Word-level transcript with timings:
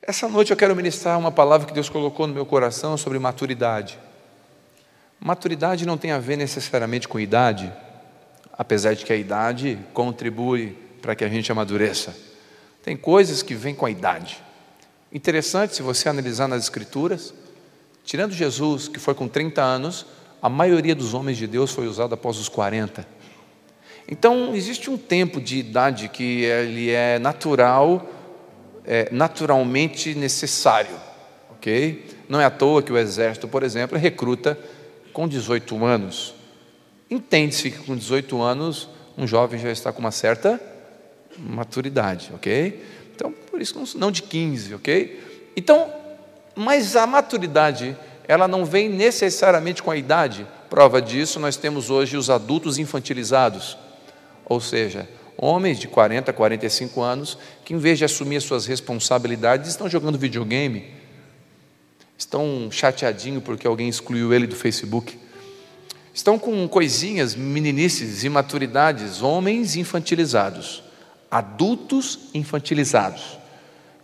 Essa 0.00 0.28
noite 0.28 0.50
eu 0.52 0.56
quero 0.56 0.74
ministrar 0.76 1.18
uma 1.18 1.32
palavra 1.32 1.66
que 1.66 1.72
Deus 1.74 1.88
colocou 1.88 2.26
no 2.26 2.32
meu 2.32 2.46
coração 2.46 2.96
sobre 2.96 3.18
maturidade. 3.18 3.98
Maturidade 5.20 5.84
não 5.84 5.98
tem 5.98 6.12
a 6.12 6.18
ver 6.18 6.36
necessariamente 6.36 7.08
com 7.08 7.18
idade, 7.18 7.70
apesar 8.52 8.94
de 8.94 9.04
que 9.04 9.12
a 9.12 9.16
idade 9.16 9.78
contribui 9.92 10.78
para 11.02 11.14
que 11.14 11.24
a 11.24 11.28
gente 11.28 11.50
amadureça. 11.50 12.16
Tem 12.82 12.96
coisas 12.96 13.42
que 13.42 13.54
vêm 13.54 13.74
com 13.74 13.84
a 13.84 13.90
idade. 13.90 14.42
Interessante 15.12 15.74
se 15.74 15.82
você 15.82 16.08
analisar 16.08 16.46
nas 16.46 16.62
Escrituras, 16.62 17.34
tirando 18.04 18.32
Jesus, 18.32 18.86
que 18.86 19.00
foi 19.00 19.14
com 19.14 19.26
30 19.26 19.60
anos, 19.60 20.06
a 20.40 20.48
maioria 20.48 20.94
dos 20.94 21.12
homens 21.12 21.36
de 21.36 21.46
Deus 21.46 21.72
foi 21.72 21.88
usada 21.88 22.14
após 22.14 22.38
os 22.38 22.48
40. 22.48 23.06
Então, 24.08 24.54
existe 24.54 24.88
um 24.88 24.96
tempo 24.96 25.40
de 25.40 25.58
idade 25.58 26.08
que 26.08 26.44
ele 26.44 26.90
é 26.90 27.18
natural, 27.18 28.17
é 28.90 29.06
naturalmente 29.12 30.14
necessário, 30.14 30.96
ok? 31.50 32.06
Não 32.26 32.40
é 32.40 32.46
à 32.46 32.50
toa 32.50 32.82
que 32.82 32.90
o 32.90 32.96
exército, 32.96 33.46
por 33.46 33.62
exemplo, 33.62 33.98
recruta 33.98 34.58
com 35.12 35.28
18 35.28 35.84
anos. 35.84 36.34
Entende-se 37.10 37.70
que 37.70 37.78
com 37.80 37.94
18 37.94 38.40
anos 38.40 38.88
um 39.16 39.26
jovem 39.26 39.60
já 39.60 39.70
está 39.70 39.92
com 39.92 40.00
uma 40.00 40.10
certa 40.10 40.58
maturidade, 41.36 42.30
ok? 42.34 42.82
Então, 43.14 43.30
por 43.50 43.60
isso, 43.60 43.98
não 43.98 44.10
de 44.10 44.22
15, 44.22 44.74
ok? 44.76 45.50
Então, 45.54 45.92
mas 46.54 46.96
a 46.96 47.06
maturidade, 47.06 47.94
ela 48.26 48.48
não 48.48 48.64
vem 48.64 48.88
necessariamente 48.88 49.82
com 49.82 49.90
a 49.90 49.96
idade. 49.98 50.46
Prova 50.70 51.02
disso, 51.02 51.38
nós 51.38 51.56
temos 51.56 51.90
hoje 51.90 52.16
os 52.16 52.30
adultos 52.30 52.78
infantilizados, 52.78 53.76
ou 54.46 54.62
seja, 54.62 55.06
homens 55.38 55.78
de 55.78 55.88
40, 55.88 56.32
45 56.32 57.00
anos, 57.00 57.38
que 57.64 57.72
em 57.72 57.78
vez 57.78 57.96
de 57.96 58.04
assumir 58.04 58.36
as 58.36 58.44
suas 58.44 58.66
responsabilidades, 58.66 59.70
estão 59.70 59.88
jogando 59.88 60.18
videogame, 60.18 60.84
estão 62.18 62.68
chateadinho 62.70 63.40
porque 63.40 63.66
alguém 63.66 63.88
excluiu 63.88 64.34
ele 64.34 64.46
do 64.46 64.56
Facebook, 64.56 65.18
estão 66.12 66.38
com 66.38 66.68
coisinhas, 66.68 67.34
meninices, 67.34 68.24
imaturidades, 68.24 69.22
homens 69.22 69.76
infantilizados 69.76 70.82
adultos 71.30 72.18
infantilizados. 72.32 73.38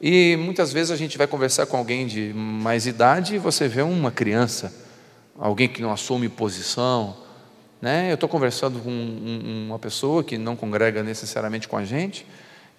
E 0.01 0.37
muitas 0.37 0.73
vezes 0.73 0.91
a 0.91 0.97
gente 0.97 1.17
vai 1.17 1.27
conversar 1.27 1.67
com 1.67 1.77
alguém 1.77 2.07
de 2.07 2.33
mais 2.35 2.87
idade 2.87 3.37
e 3.37 3.39
você 3.39 3.67
vê 3.69 3.83
uma 3.83 4.11
criança, 4.11 4.73
alguém 5.39 5.69
que 5.69 5.81
não 5.81 5.93
assume 5.93 6.29
posição. 6.29 7.17
Né? 7.85 8.11
Eu 8.11 8.15
estou 8.15 8.31
conversando 8.31 8.81
com 8.81 8.89
uma 8.89 9.79
pessoa 9.79 10.25
que 10.25 10.39
não 10.39 10.57
congrega 10.57 11.03
necessariamente 11.03 11.69
com 11.69 11.77
a 11.77 11.85
gente, 11.85 12.25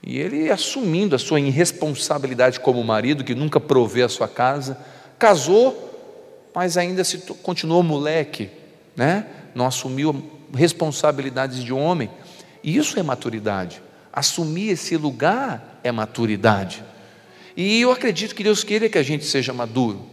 e 0.02 0.17
ele 0.17 0.50
assumindo 0.50 1.16
a 1.16 1.20
sua 1.20 1.39
irresponsabilidade 1.39 2.59
como 2.59 2.84
marido, 2.84 3.23
que 3.23 3.36
nunca 3.36 3.59
provê 3.59 4.02
a 4.02 4.09
sua 4.09 4.28
casa, 4.28 4.80
casou, 5.20 6.50
mas 6.56 6.75
ainda 6.75 7.03
se 7.03 7.20
continuou 7.44 7.84
moleque, 7.84 8.50
né? 8.95 9.28
não 9.53 9.67
assumiu 9.67 10.28
responsabilidades 10.52 11.64
de 11.64 11.72
homem. 11.72 12.09
E 12.64 12.75
isso 12.75 13.00
é 13.00 13.03
maturidade. 13.03 13.84
Assumir 14.12 14.69
esse 14.69 14.97
lugar 14.97 15.81
é 15.84 15.92
maturidade. 15.92 16.84
E 17.56 17.80
eu 17.80 17.92
acredito 17.92 18.34
que 18.34 18.44
Deus 18.44 18.64
queira 18.64 18.90
que 18.90 18.97
a 18.97 19.03
gente 19.03 19.23
seja 19.23 19.53
maduro. 19.53 20.03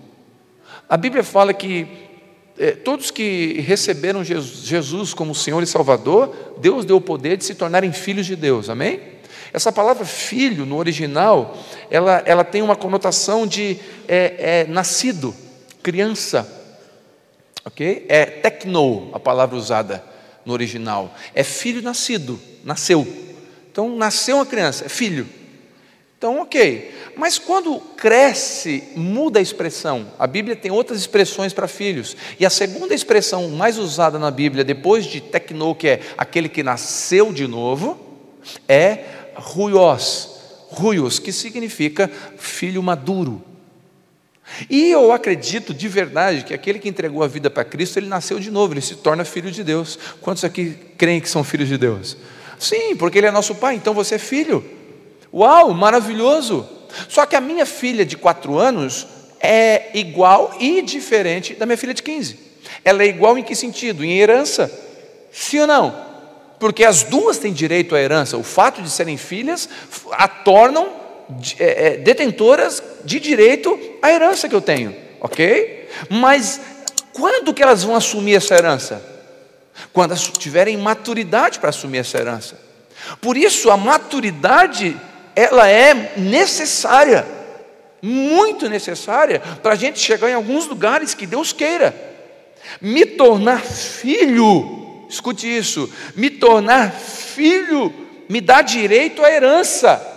A 0.86 0.98
Bíblia 0.98 1.24
fala 1.24 1.54
que 1.54 2.11
todos 2.84 3.10
que 3.10 3.60
receberam 3.60 4.22
Jesus 4.22 5.14
como 5.14 5.34
Senhor 5.34 5.62
e 5.62 5.66
Salvador, 5.66 6.54
Deus 6.58 6.84
deu 6.84 6.96
o 6.96 7.00
poder 7.00 7.36
de 7.36 7.44
se 7.44 7.54
tornarem 7.54 7.92
filhos 7.92 8.26
de 8.26 8.36
Deus, 8.36 8.68
amém? 8.68 9.00
Essa 9.52 9.70
palavra 9.70 10.04
filho, 10.04 10.64
no 10.64 10.76
original, 10.76 11.56
ela, 11.90 12.22
ela 12.24 12.44
tem 12.44 12.62
uma 12.62 12.74
conotação 12.74 13.46
de 13.46 13.78
é, 14.08 14.62
é, 14.62 14.66
nascido, 14.66 15.34
criança, 15.82 16.50
ok? 17.64 18.06
É 18.08 18.24
tecno, 18.24 19.10
a 19.12 19.20
palavra 19.20 19.56
usada 19.56 20.02
no 20.44 20.52
original, 20.52 21.14
é 21.34 21.44
filho 21.44 21.82
nascido, 21.82 22.40
nasceu. 22.64 23.06
Então, 23.70 23.94
nasceu 23.96 24.36
uma 24.36 24.46
criança, 24.46 24.86
é 24.86 24.88
filho. 24.88 25.26
Então, 26.22 26.40
ok. 26.40 26.94
Mas 27.16 27.36
quando 27.36 27.80
cresce, 27.96 28.84
muda 28.94 29.40
a 29.40 29.42
expressão. 29.42 30.06
A 30.16 30.24
Bíblia 30.24 30.54
tem 30.54 30.70
outras 30.70 31.00
expressões 31.00 31.52
para 31.52 31.66
filhos. 31.66 32.16
E 32.38 32.46
a 32.46 32.50
segunda 32.50 32.94
expressão 32.94 33.48
mais 33.48 33.76
usada 33.76 34.20
na 34.20 34.30
Bíblia, 34.30 34.62
depois 34.62 35.04
de 35.04 35.20
tecno, 35.20 35.74
que 35.74 35.88
é 35.88 36.00
aquele 36.16 36.48
que 36.48 36.62
nasceu 36.62 37.32
de 37.32 37.48
novo, 37.48 37.98
é 38.68 39.00
ruios. 39.34 40.28
Ruios, 40.68 41.18
que 41.18 41.32
significa 41.32 42.08
filho 42.38 42.80
maduro. 42.84 43.42
E 44.70 44.92
eu 44.92 45.10
acredito 45.10 45.74
de 45.74 45.88
verdade 45.88 46.44
que 46.44 46.54
aquele 46.54 46.78
que 46.78 46.88
entregou 46.88 47.24
a 47.24 47.26
vida 47.26 47.50
para 47.50 47.64
Cristo, 47.64 47.98
ele 47.98 48.06
nasceu 48.06 48.38
de 48.38 48.48
novo, 48.52 48.74
ele 48.74 48.80
se 48.80 48.94
torna 48.94 49.24
filho 49.24 49.50
de 49.50 49.64
Deus. 49.64 49.98
Quantos 50.20 50.44
aqui 50.44 50.76
creem 50.96 51.20
que 51.20 51.28
são 51.28 51.42
filhos 51.42 51.66
de 51.66 51.76
Deus? 51.76 52.16
Sim, 52.60 52.94
porque 52.94 53.18
Ele 53.18 53.26
é 53.26 53.32
nosso 53.32 53.56
Pai, 53.56 53.74
então 53.74 53.92
você 53.92 54.14
é 54.14 54.18
filho. 54.18 54.81
Uau, 55.32 55.72
maravilhoso! 55.72 56.68
Só 57.08 57.24
que 57.24 57.36
a 57.36 57.40
minha 57.40 57.64
filha 57.64 58.04
de 58.04 58.16
4 58.16 58.58
anos 58.58 59.06
é 59.40 59.90
igual 59.94 60.54
e 60.60 60.82
diferente 60.82 61.54
da 61.54 61.66
minha 61.66 61.78
filha 61.78 61.94
de 61.94 62.02
15. 62.02 62.38
Ela 62.84 63.02
é 63.02 63.06
igual 63.06 63.38
em 63.38 63.42
que 63.42 63.54
sentido? 63.54 64.04
Em 64.04 64.18
herança. 64.18 64.70
Sim 65.32 65.60
ou 65.60 65.66
não? 65.66 66.12
Porque 66.58 66.84
as 66.84 67.02
duas 67.02 67.38
têm 67.38 67.52
direito 67.52 67.94
à 67.94 68.00
herança. 68.00 68.36
O 68.36 68.42
fato 68.42 68.82
de 68.82 68.90
serem 68.90 69.16
filhas 69.16 69.68
a 70.12 70.28
tornam 70.28 70.88
é, 71.58 71.86
é, 71.86 71.96
detentoras 71.96 72.82
de 73.04 73.18
direito 73.18 73.78
à 74.02 74.12
herança 74.12 74.48
que 74.48 74.54
eu 74.54 74.60
tenho, 74.60 74.94
ok? 75.20 75.88
Mas 76.08 76.60
quando 77.12 77.54
que 77.54 77.62
elas 77.62 77.82
vão 77.82 77.96
assumir 77.96 78.34
essa 78.34 78.54
herança? 78.54 79.12
quando 79.92 80.14
tiverem 80.16 80.76
maturidade 80.76 81.58
para 81.58 81.70
assumir 81.70 81.98
essa 81.98 82.18
herança. 82.18 82.58
Por 83.20 83.36
isso, 83.36 83.70
a 83.70 83.76
maturidade, 83.76 84.96
ela 85.34 85.68
é 85.68 86.12
necessária, 86.16 87.26
muito 88.00 88.68
necessária, 88.68 89.40
para 89.62 89.72
a 89.72 89.76
gente 89.76 89.98
chegar 89.98 90.30
em 90.30 90.34
alguns 90.34 90.66
lugares 90.66 91.14
que 91.14 91.26
Deus 91.26 91.52
queira. 91.52 91.94
Me 92.80 93.04
tornar 93.04 93.60
filho, 93.60 95.06
escute 95.08 95.46
isso, 95.46 95.92
me 96.14 96.30
tornar 96.30 96.92
filho 96.92 98.02
me 98.32 98.40
dá 98.40 98.62
direito 98.62 99.22
à 99.22 99.30
herança. 99.30 100.08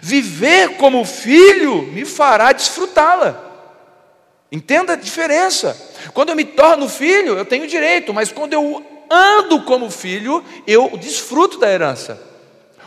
Viver 0.00 0.76
como 0.76 1.04
filho 1.04 1.82
me 1.82 2.06
fará 2.06 2.52
desfrutá-la. 2.52 3.48
Entenda 4.50 4.94
a 4.94 4.96
diferença. 4.96 5.76
Quando 6.14 6.30
eu 6.30 6.36
me 6.36 6.44
torno 6.44 6.88
filho, 6.88 7.36
eu 7.36 7.44
tenho 7.44 7.66
direito, 7.66 8.14
mas 8.14 8.32
quando 8.32 8.54
eu 8.54 8.82
ando 9.10 9.62
como 9.62 9.90
filho, 9.90 10.42
eu 10.66 10.96
desfruto 10.96 11.58
da 11.58 11.70
herança. 11.70 12.29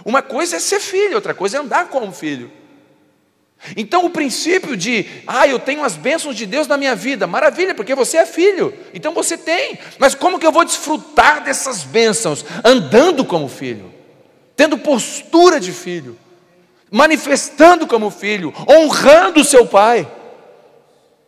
Uma 0.06 0.22
coisa 0.22 0.58
é 0.58 0.60
ser 0.60 0.80
filho, 0.80 1.16
outra 1.16 1.34
coisa 1.34 1.58
é 1.58 1.60
andar 1.60 1.88
como 1.88 2.12
filho. 2.12 2.52
Então 3.78 4.06
o 4.06 4.10
princípio 4.10 4.76
de, 4.76 5.06
ah, 5.26 5.48
eu 5.48 5.58
tenho 5.58 5.84
as 5.84 5.96
bênçãos 5.96 6.36
de 6.36 6.46
Deus 6.46 6.68
na 6.68 6.76
minha 6.76 6.96
vida, 6.96 7.26
maravilha, 7.26 7.74
porque 7.74 7.96
você 7.96 8.18
é 8.18 8.26
filho, 8.26 8.74
então 8.94 9.14
você 9.14 9.38
tem, 9.38 9.80
mas 9.98 10.14
como 10.14 10.38
que 10.38 10.46
eu 10.46 10.52
vou 10.52 10.66
desfrutar 10.66 11.44
dessas 11.44 11.84
bênçãos? 11.84 12.44
Andando 12.64 13.24
como 13.24 13.48
filho, 13.48 13.94
tendo 14.56 14.78
postura 14.78 15.62
de 15.62 15.72
filho, 15.72 16.20
manifestando 16.92 17.88
como 17.88 18.12
filho, 18.12 18.54
honrando 18.70 19.40
o 19.40 19.46
seu 19.46 19.66
pai. 19.66 20.06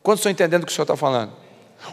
Quantos 0.04 0.20
estão 0.20 0.32
entendendo 0.32 0.64
o 0.64 0.66
que 0.66 0.72
o 0.72 0.76
Senhor 0.76 0.84
está 0.84 0.98
falando? 0.98 1.34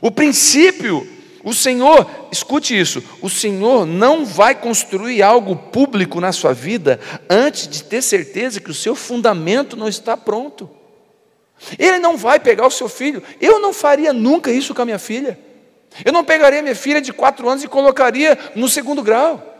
O 0.00 0.10
princípio, 0.10 1.08
o 1.44 1.52
Senhor, 1.52 2.08
escute 2.30 2.78
isso, 2.78 3.02
o 3.20 3.28
Senhor 3.28 3.84
não 3.84 4.24
vai 4.24 4.54
construir 4.54 5.22
algo 5.22 5.56
público 5.56 6.20
na 6.20 6.32
sua 6.32 6.52
vida 6.52 7.00
antes 7.28 7.66
de 7.66 7.82
ter 7.82 8.00
certeza 8.02 8.60
que 8.60 8.70
o 8.70 8.74
seu 8.74 8.94
fundamento 8.94 9.76
não 9.76 9.88
está 9.88 10.16
pronto. 10.16 10.70
Ele 11.78 11.98
não 11.98 12.16
vai 12.16 12.38
pegar 12.38 12.66
o 12.66 12.70
seu 12.70 12.88
filho, 12.88 13.22
eu 13.40 13.58
não 13.58 13.72
faria 13.72 14.12
nunca 14.12 14.50
isso 14.50 14.74
com 14.74 14.82
a 14.82 14.84
minha 14.84 14.98
filha. 14.98 15.38
Eu 16.04 16.12
não 16.12 16.24
pegaria 16.24 16.62
minha 16.62 16.74
filha 16.74 17.00
de 17.00 17.12
quatro 17.12 17.48
anos 17.48 17.62
e 17.62 17.68
colocaria 17.68 18.38
no 18.54 18.68
segundo 18.68 19.02
grau. 19.02 19.50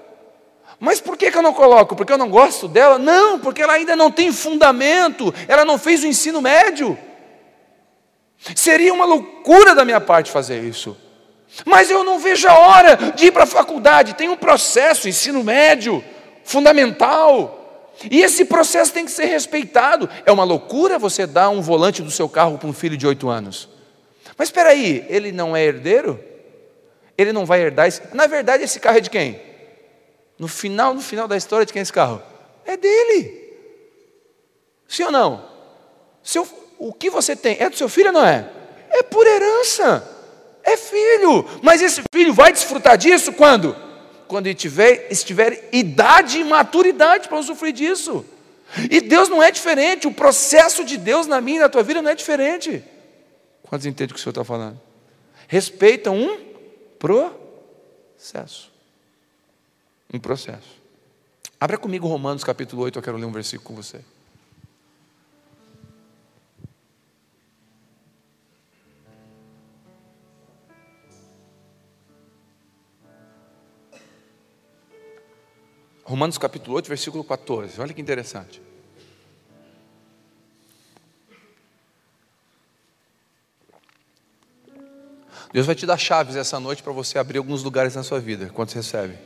Mas 0.81 1.01
por 1.01 1.17
que, 1.17 1.31
que 1.31 1.37
eu 1.37 1.43
não 1.43 1.53
coloco? 1.53 1.95
Porque 1.95 2.13
eu 2.13 2.19
não 2.19 2.29
gosto 2.29 2.67
dela? 2.67 2.99
Não, 2.99 3.39
porque 3.39 3.63
ela 3.63 3.75
ainda 3.75 3.95
não 3.95 4.11
tem 4.11 4.33
fundamento, 4.33 5.33
ela 5.47 5.65
não 5.65 5.79
fez 5.79 6.03
o 6.03 6.07
ensino 6.07 6.41
médio. 6.41 6.99
Seria 8.57 8.93
uma 8.93 9.05
loucura 9.05 9.75
da 9.75 9.85
minha 9.85 10.01
parte 10.01 10.31
fazer 10.31 10.65
isso. 10.65 10.97
Mas 11.65 11.91
eu 11.91 12.03
não 12.03 12.19
vejo 12.19 12.49
a 12.49 12.59
hora 12.59 12.97
de 13.15 13.27
ir 13.27 13.33
para 13.33 13.45
a 13.45 13.47
faculdade. 13.47 14.15
Tem 14.15 14.29
um 14.29 14.37
processo, 14.37 15.09
ensino 15.09 15.45
médio, 15.45 16.03
fundamental. 16.45 17.93
E 18.11 18.23
esse 18.23 18.45
processo 18.45 18.93
tem 18.93 19.05
que 19.05 19.11
ser 19.11 19.27
respeitado. 19.27 20.09
É 20.25 20.33
uma 20.33 20.45
loucura 20.45 20.99
você 20.99 21.27
dar 21.27 21.51
um 21.51 21.61
volante 21.61 22.03
do 22.03 22.11
seu 22.11 22.29
carro 22.29 22.59
para 22.59 22.69
um 22.69 22.73
filho 22.73 22.97
de 22.97 23.07
oito 23.07 23.29
anos. 23.29 23.69
Mas 24.37 24.49
espera 24.49 24.71
aí, 24.71 25.05
ele 25.09 25.31
não 25.31 25.55
é 25.55 25.63
herdeiro? 25.65 26.19
Ele 27.17 27.33
não 27.33 27.45
vai 27.45 27.61
herdar 27.61 27.87
esse... 27.87 28.03
Na 28.15 28.27
verdade, 28.27 28.65
esse 28.65 28.81
carro 28.81 28.97
é 28.97 29.01
de 29.01 29.11
quem? 29.11 29.41
No 30.39 30.49
final, 30.49 30.95
no 30.95 31.01
final 31.01 31.29
da 31.29 31.37
história, 31.37 31.67
de 31.67 31.73
quem 31.73 31.81
é 31.81 31.83
esse 31.83 31.93
carro? 31.93 32.23
É 32.65 32.77
dele. 32.77 33.43
Sim 34.89 35.05
ou 35.05 35.11
não? 35.11 35.45
Seu, 36.23 36.49
o 36.79 36.93
que 36.93 37.11
você 37.11 37.37
tem 37.37 37.57
é 37.61 37.69
do 37.69 37.77
seu 37.77 37.89
filho 37.89 38.09
ou 38.09 38.15
não 38.15 38.27
é? 38.27 38.49
É 38.91 39.03
por 39.03 39.27
herança. 39.27 40.12
É 40.63 40.77
filho. 40.77 41.45
Mas 41.63 41.83
esse 41.83 42.03
filho 42.13 42.33
vai 42.33 42.53
desfrutar 42.53 42.97
disso 42.97 43.33
quando? 43.33 43.77
Quando 44.29 44.47
ele 44.47 44.55
tiver, 44.55 45.09
estiver 45.11 45.69
idade 45.73 46.39
e 46.39 46.45
maturidade 46.45 47.29
para 47.29 47.39
usufruir 47.39 47.73
disso. 47.73 48.25
E 48.91 49.01
Deus 49.01 49.29
não 49.29 49.43
é 49.43 49.51
diferente. 49.51 50.07
O 50.07 50.15
processo 50.15 50.85
de 50.85 50.97
Deus 50.97 51.27
na 51.27 51.41
minha 51.41 51.59
e 51.59 51.61
na 51.61 51.69
tua 51.69 51.83
vida 51.83 52.01
não 52.01 52.11
é 52.11 52.15
diferente. 52.15 52.83
Quantos 53.63 53.87
entendem 53.87 54.13
o 54.13 54.15
que 54.15 54.21
o 54.21 54.23
Senhor 54.23 54.33
está 54.33 54.45
falando? 54.45 54.81
Respeita 55.49 56.11
um 56.11 56.39
processo. 56.99 58.71
Um 60.13 60.19
processo. 60.19 60.81
Abra 61.61 61.79
comigo 61.79 62.07
Romanos 62.09 62.43
capítulo 62.43 62.83
8, 62.83 62.99
eu 62.99 63.03
quero 63.03 63.17
ler 63.17 63.25
um 63.25 63.33
versículo 63.33 63.69
com 63.69 63.83
você. 63.83 64.01
Romanos 76.13 76.37
capítulo 76.37 76.77
8, 76.77 76.89
versículo 76.89 77.25
14. 77.25 77.81
Olha 77.81 77.95
que 77.95 78.01
interessante. 78.03 78.61
Deus 85.55 85.65
vai 85.65 85.75
te 85.75 85.87
dar 85.87 85.97
chaves 85.97 86.37
essa 86.37 86.61
noite 86.61 86.83
para 86.83 86.93
você 86.93 87.19
abrir 87.19 87.39
alguns 87.39 87.63
lugares 87.63 87.95
na 87.95 88.03
sua 88.03 88.21
vida, 88.21 88.51
quando 88.53 88.69
você 88.69 88.77
recebe. 88.77 89.17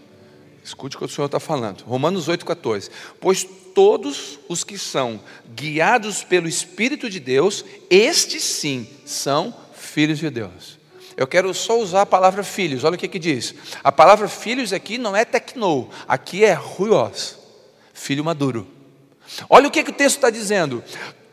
Escute 0.62 0.94
o 0.94 1.00
que 1.00 1.04
o 1.06 1.08
Senhor 1.08 1.26
está 1.26 1.40
falando. 1.40 1.82
Romanos 1.82 2.28
8,14. 2.28 2.88
Pois 3.20 3.42
todos 3.74 4.38
os 4.48 4.62
que 4.62 4.78
são 4.78 5.20
guiados 5.56 6.22
pelo 6.22 6.46
Espírito 6.46 7.10
de 7.10 7.18
Deus, 7.18 7.64
estes 7.90 8.44
sim 8.44 8.88
são 9.04 9.52
filhos 9.74 10.20
de 10.20 10.30
Deus. 10.30 10.75
Eu 11.16 11.26
quero 11.26 11.52
só 11.54 11.78
usar 11.78 12.02
a 12.02 12.06
palavra 12.06 12.42
filhos, 12.42 12.84
olha 12.84 12.96
o 12.96 12.98
que, 12.98 13.08
que 13.08 13.18
diz. 13.18 13.54
A 13.82 13.90
palavra 13.90 14.28
filhos 14.28 14.72
aqui 14.72 14.98
não 14.98 15.16
é 15.16 15.24
tecno, 15.24 15.88
aqui 16.06 16.44
é 16.44 16.52
ruios, 16.52 17.38
filho 17.94 18.22
maduro. 18.22 18.66
Olha 19.48 19.66
o 19.68 19.70
que, 19.70 19.82
que 19.82 19.90
o 19.90 19.94
texto 19.94 20.16
está 20.16 20.28
dizendo. 20.28 20.84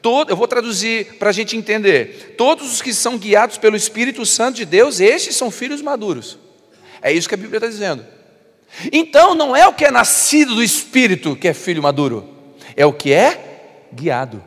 Todo, 0.01 0.29
eu 0.29 0.35
vou 0.35 0.47
traduzir 0.47 1.17
para 1.17 1.29
a 1.29 1.33
gente 1.33 1.55
entender. 1.55 2.35
Todos 2.37 2.71
os 2.71 2.81
que 2.81 2.93
são 2.93 3.17
guiados 3.17 3.57
pelo 3.57 3.75
Espírito 3.75 4.25
Santo 4.25 4.55
de 4.55 4.65
Deus, 4.65 4.99
estes 4.99 5.35
são 5.35 5.51
filhos 5.51 5.81
maduros. 5.81 6.37
É 7.01 7.11
isso 7.11 7.27
que 7.27 7.35
a 7.35 7.37
Bíblia 7.37 7.57
está 7.57 7.67
dizendo. 7.67 8.05
Então 8.91 9.35
não 9.35 9.55
é 9.55 9.67
o 9.67 9.73
que 9.73 9.85
é 9.85 9.91
nascido 9.91 10.55
do 10.55 10.63
Espírito 10.63 11.35
que 11.35 11.47
é 11.47 11.53
filho 11.53 11.83
maduro, 11.83 12.27
é 12.75 12.85
o 12.85 12.93
que 12.93 13.13
é 13.13 13.87
guiado. 13.93 14.43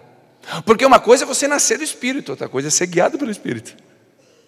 Porque 0.65 0.85
uma 0.85 0.99
coisa 0.99 1.25
é 1.25 1.27
você 1.27 1.47
nascer 1.47 1.79
do 1.79 1.85
Espírito, 1.85 2.31
outra 2.31 2.49
coisa 2.49 2.69
é 2.69 2.71
ser 2.71 2.87
guiado 2.87 3.19
pelo 3.19 3.31
Espírito. 3.31 3.77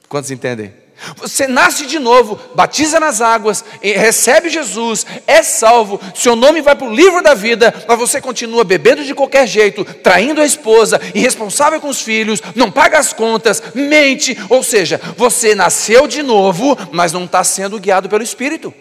Quantos 0.08 0.31
entendem? 0.31 0.72
Você 1.16 1.46
nasce 1.46 1.87
de 1.87 1.99
novo, 1.99 2.38
batiza 2.56 2.99
nas 2.99 3.20
águas, 3.20 3.64
recebe 3.81 4.49
Jesus, 4.49 5.06
é 5.28 5.44
salvo, 5.44 6.00
seu 6.12 6.34
nome 6.34 6.60
vai 6.60 6.75
para 6.75 6.88
o 6.88 6.94
livro 6.94 7.22
da 7.22 7.34
vida, 7.34 7.72
mas 7.87 7.99
você 7.99 8.20
continua 8.20 8.64
bebendo 8.64 9.05
de 9.05 9.14
qualquer 9.14 9.46
jeito, 9.46 9.84
traindo 9.84 10.40
a 10.40 10.44
esposa, 10.44 11.00
irresponsável 11.14 11.81
com 11.81 11.88
os 11.88 12.02
filhos, 12.02 12.43
não 12.56 12.70
paga 12.70 12.99
as 12.99 13.12
contas, 13.12 13.62
mente, 13.75 14.37
ou 14.49 14.60
seja, 14.60 15.00
você 15.16 15.55
nasceu 15.55 16.08
de 16.08 16.20
novo, 16.20 16.76
mas 16.90 17.12
não 17.12 17.25
está 17.25 17.44
sendo 17.44 17.78
guiado 17.78 18.08
pelo 18.08 18.25
Espírito. 18.25 18.75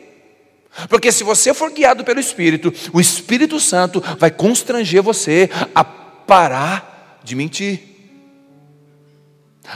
Porque 0.89 1.12
se 1.12 1.23
você 1.23 1.53
for 1.53 1.71
guiado 1.71 2.03
pelo 2.03 2.19
Espírito, 2.19 2.73
o 2.94 3.00
Espírito 3.00 3.59
Santo 3.59 4.03
vai 4.18 4.31
constranger 4.31 5.03
você 5.03 5.50
a 5.73 5.83
parar 5.83 7.19
de 7.23 7.35
mentir 7.35 7.87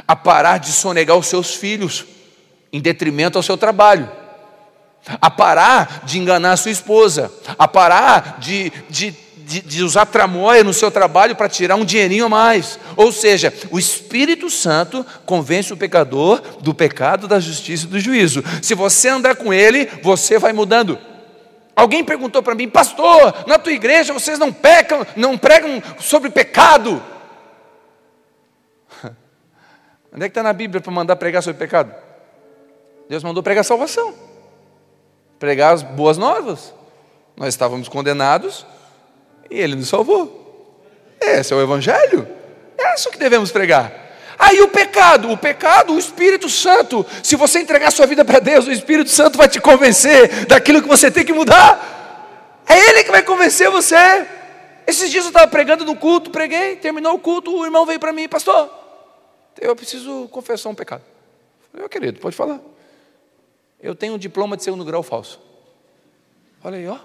a 0.07 0.15
parar 0.15 0.57
de 0.57 0.71
sonegar 0.71 1.17
os 1.17 1.27
seus 1.27 1.55
filhos 1.55 2.05
em 2.71 2.79
detrimento 2.79 3.37
ao 3.37 3.43
seu 3.43 3.57
trabalho, 3.57 4.09
a 5.19 5.29
parar 5.29 6.01
de 6.05 6.19
enganar 6.19 6.53
a 6.53 6.57
sua 6.57 6.71
esposa, 6.71 7.31
a 7.57 7.67
parar 7.67 8.37
de, 8.39 8.71
de, 8.89 9.13
de, 9.37 9.61
de 9.61 9.83
usar 9.83 10.05
tramóia 10.05 10.63
no 10.63 10.73
seu 10.73 10.91
trabalho 10.91 11.35
para 11.35 11.49
tirar 11.49 11.75
um 11.75 11.83
dinheirinho 11.83 12.25
a 12.25 12.29
mais. 12.29 12.79
Ou 12.95 13.11
seja, 13.11 13.53
o 13.71 13.79
Espírito 13.79 14.49
Santo 14.49 15.05
convence 15.25 15.73
o 15.73 15.77
pecador 15.77 16.41
do 16.61 16.73
pecado, 16.73 17.27
da 17.27 17.39
justiça 17.39 17.85
e 17.85 17.89
do 17.89 17.99
juízo. 17.99 18.43
Se 18.61 18.75
você 18.75 19.09
andar 19.09 19.35
com 19.35 19.53
ele, 19.53 19.89
você 20.01 20.37
vai 20.37 20.53
mudando. 20.53 20.97
Alguém 21.75 22.03
perguntou 22.03 22.43
para 22.43 22.53
mim, 22.53 22.69
pastor, 22.69 23.33
na 23.47 23.57
tua 23.57 23.71
igreja 23.71 24.13
vocês 24.13 24.37
não 24.37 24.51
pecam, 24.51 25.05
não 25.15 25.37
pregam 25.37 25.81
sobre 25.99 26.29
pecado? 26.29 27.01
Onde 30.13 30.25
é 30.25 30.29
que 30.29 30.31
está 30.31 30.43
na 30.43 30.51
Bíblia 30.51 30.81
para 30.81 30.91
mandar 30.91 31.15
pregar 31.15 31.41
sobre 31.41 31.57
pecado? 31.57 31.93
Deus 33.07 33.23
mandou 33.23 33.41
pregar 33.41 33.63
salvação, 33.63 34.13
pregar 35.39 35.73
as 35.73 35.83
boas 35.83 36.17
novas. 36.17 36.73
Nós 37.35 37.49
estávamos 37.49 37.87
condenados 37.87 38.65
e 39.49 39.59
Ele 39.59 39.75
nos 39.75 39.87
salvou. 39.87 40.79
Esse 41.19 41.53
é 41.53 41.55
o 41.55 41.61
Evangelho, 41.61 42.27
é 42.77 42.95
isso 42.95 43.09
que 43.09 43.17
devemos 43.17 43.51
pregar. 43.51 44.09
Aí 44.37 44.59
o 44.61 44.67
pecado, 44.67 45.31
o 45.31 45.37
pecado, 45.37 45.93
o 45.93 45.99
Espírito 45.99 46.49
Santo. 46.49 47.05
Se 47.21 47.35
você 47.35 47.59
entregar 47.59 47.91
sua 47.91 48.07
vida 48.07 48.25
para 48.25 48.39
Deus, 48.39 48.65
o 48.65 48.71
Espírito 48.71 49.09
Santo 49.09 49.37
vai 49.37 49.47
te 49.47 49.61
convencer 49.61 50.45
daquilo 50.47 50.81
que 50.81 50.87
você 50.87 51.11
tem 51.11 51.23
que 51.23 51.31
mudar. 51.31 52.63
É 52.67 52.89
Ele 52.89 53.03
que 53.03 53.11
vai 53.11 53.21
convencer 53.21 53.69
você. 53.69 54.25
Esses 54.87 55.11
dias 55.11 55.25
eu 55.25 55.29
estava 55.29 55.47
pregando 55.47 55.85
no 55.85 55.95
culto, 55.95 56.31
preguei, 56.31 56.75
terminou 56.75 57.13
o 57.13 57.19
culto, 57.19 57.55
o 57.55 57.63
irmão 57.63 57.85
veio 57.85 57.99
para 57.99 58.11
mim, 58.11 58.27
pastor, 58.27 58.80
eu 59.61 59.75
preciso 59.75 60.27
confessar 60.29 60.69
um 60.69 60.75
pecado. 60.75 61.03
Eu, 61.73 61.87
querido, 61.87 62.19
pode 62.19 62.35
falar. 62.35 62.59
Eu 63.79 63.95
tenho 63.95 64.15
um 64.15 64.17
diploma 64.17 64.57
de 64.57 64.63
segundo 64.63 64.83
grau 64.83 65.01
falso. 65.01 65.39
Olha 66.63 66.77
aí, 66.77 66.87
ó. 66.87 66.97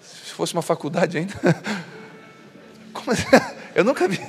Se 0.00 0.32
fosse 0.32 0.52
uma 0.52 0.62
faculdade 0.62 1.18
ainda. 1.18 1.34
Como 2.94 3.10
assim? 3.12 3.24
Eu 3.74 3.84
nunca 3.84 4.08
vi, 4.08 4.20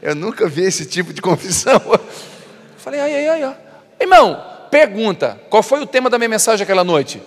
eu 0.00 0.14
nunca 0.14 0.48
vi 0.48 0.62
esse 0.62 0.86
tipo 0.86 1.12
de 1.12 1.20
confissão. 1.20 1.80
Falei, 2.78 3.00
ai, 3.00 3.14
ai, 3.14 3.28
ai, 3.28 3.44
ó. 3.44 3.54
Irmão, 4.00 4.40
pergunta: 4.70 5.40
qual 5.50 5.62
foi 5.62 5.80
o 5.80 5.86
tema 5.86 6.08
da 6.08 6.18
minha 6.18 6.28
mensagem 6.28 6.62
aquela 6.62 6.84
noite? 6.84 7.20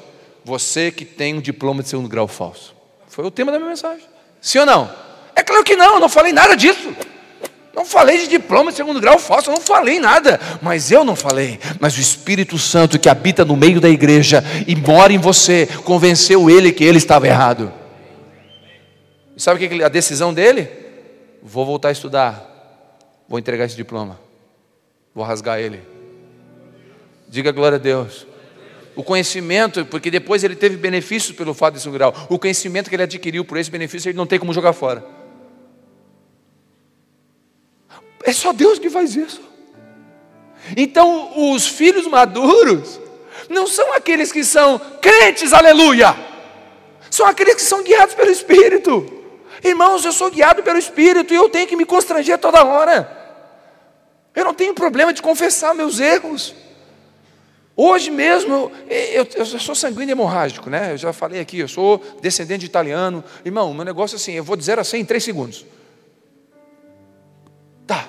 Você 0.43 0.91
que 0.91 1.05
tem 1.05 1.33
um 1.33 1.41
diploma 1.41 1.83
de 1.83 1.89
segundo 1.89 2.07
grau 2.07 2.27
falso. 2.27 2.75
Foi 3.07 3.25
o 3.25 3.31
tema 3.31 3.51
da 3.51 3.57
minha 3.57 3.69
mensagem. 3.69 4.05
Sim 4.39 4.59
ou 4.59 4.65
não? 4.65 4.91
É 5.35 5.43
claro 5.43 5.63
que 5.63 5.75
não, 5.75 5.95
eu 5.95 5.99
não 5.99 6.09
falei 6.09 6.31
nada 6.31 6.55
disso. 6.55 6.95
Não 7.73 7.85
falei 7.85 8.17
de 8.17 8.27
diploma 8.27 8.71
de 8.71 8.77
segundo 8.77 8.99
grau 8.99 9.17
falso, 9.17 9.49
não 9.49 9.61
falei 9.61 9.99
nada, 9.99 10.39
mas 10.61 10.91
eu 10.91 11.05
não 11.05 11.15
falei. 11.15 11.59
Mas 11.79 11.97
o 11.97 12.01
Espírito 12.01 12.57
Santo 12.57 12.99
que 12.99 13.07
habita 13.07 13.45
no 13.45 13.55
meio 13.55 13.79
da 13.79 13.89
igreja 13.89 14.43
e 14.67 14.75
mora 14.75 15.13
em 15.13 15.17
você, 15.17 15.67
convenceu 15.85 16.49
ele 16.49 16.71
que 16.73 16.83
ele 16.83 16.97
estava 16.97 17.27
errado. 17.27 17.71
E 19.35 19.41
sabe 19.41 19.63
o 19.65 19.69
que 19.69 19.81
é 19.81 19.85
a 19.85 19.89
decisão 19.89 20.33
dele? 20.33 20.67
Vou 21.41 21.65
voltar 21.65 21.89
a 21.89 21.91
estudar, 21.93 22.45
vou 23.27 23.39
entregar 23.39 23.65
esse 23.65 23.75
diploma, 23.75 24.19
vou 25.15 25.23
rasgar 25.23 25.59
ele. 25.59 25.81
Diga 27.29 27.51
glória 27.53 27.77
a 27.77 27.79
Deus. 27.79 28.27
O 28.93 29.03
conhecimento, 29.03 29.85
porque 29.85 30.11
depois 30.11 30.43
ele 30.43 30.55
teve 30.57 30.75
benefícios 30.75 31.35
pelo 31.35 31.53
fato 31.53 31.75
de 31.75 31.79
segundo 31.79 31.97
grau. 31.97 32.27
O 32.29 32.37
conhecimento 32.37 32.89
que 32.89 32.95
ele 32.97 33.03
adquiriu 33.03 33.45
por 33.45 33.57
esse 33.57 33.71
benefício, 33.71 34.09
ele 34.09 34.17
não 34.17 34.27
tem 34.27 34.37
como 34.37 34.53
jogar 34.53 34.73
fora. 34.73 35.20
É 38.23 38.31
só 38.33 38.53
Deus 38.53 38.79
que 38.79 38.89
faz 38.89 39.15
isso. 39.15 39.41
Então, 40.77 41.53
os 41.53 41.67
filhos 41.67 42.07
maduros 42.07 42.99
não 43.49 43.67
são 43.67 43.93
aqueles 43.93 44.31
que 44.31 44.43
são 44.43 44.79
crentes, 45.01 45.53
aleluia. 45.53 46.15
São 47.09 47.25
aqueles 47.25 47.55
que 47.55 47.61
são 47.61 47.83
guiados 47.83 48.15
pelo 48.15 48.31
Espírito. 48.31 49.05
Irmãos, 49.63 50.05
eu 50.05 50.11
sou 50.11 50.31
guiado 50.31 50.63
pelo 50.63 50.77
Espírito 50.77 51.33
e 51.33 51.37
eu 51.37 51.49
tenho 51.49 51.67
que 51.67 51.75
me 51.75 51.85
constranger 51.85 52.37
toda 52.37 52.63
hora. 52.63 53.19
Eu 54.33 54.45
não 54.45 54.53
tenho 54.53 54.73
problema 54.73 55.11
de 55.11 55.21
confessar 55.21 55.75
meus 55.75 55.99
erros. 55.99 56.55
Hoje 57.75 58.11
mesmo, 58.11 58.71
eu, 58.89 59.23
eu, 59.23 59.27
eu, 59.35 59.45
sou 59.45 59.75
sanguíneo 59.75 60.13
hemorrágico, 60.13 60.69
né? 60.69 60.93
Eu 60.93 60.97
já 60.97 61.13
falei 61.13 61.39
aqui, 61.39 61.59
eu 61.59 61.67
sou 61.67 62.01
descendente 62.21 62.61
de 62.61 62.65
italiano. 62.67 63.23
Irmão, 63.43 63.73
meu 63.73 63.85
negócio 63.85 64.15
é 64.15 64.17
assim, 64.17 64.33
eu 64.33 64.43
vou 64.43 64.55
de 64.55 64.63
0 64.63 64.81
a 64.81 64.83
100 64.83 65.01
em 65.01 65.05
3 65.05 65.23
segundos. 65.23 65.65
Tá. 67.87 68.07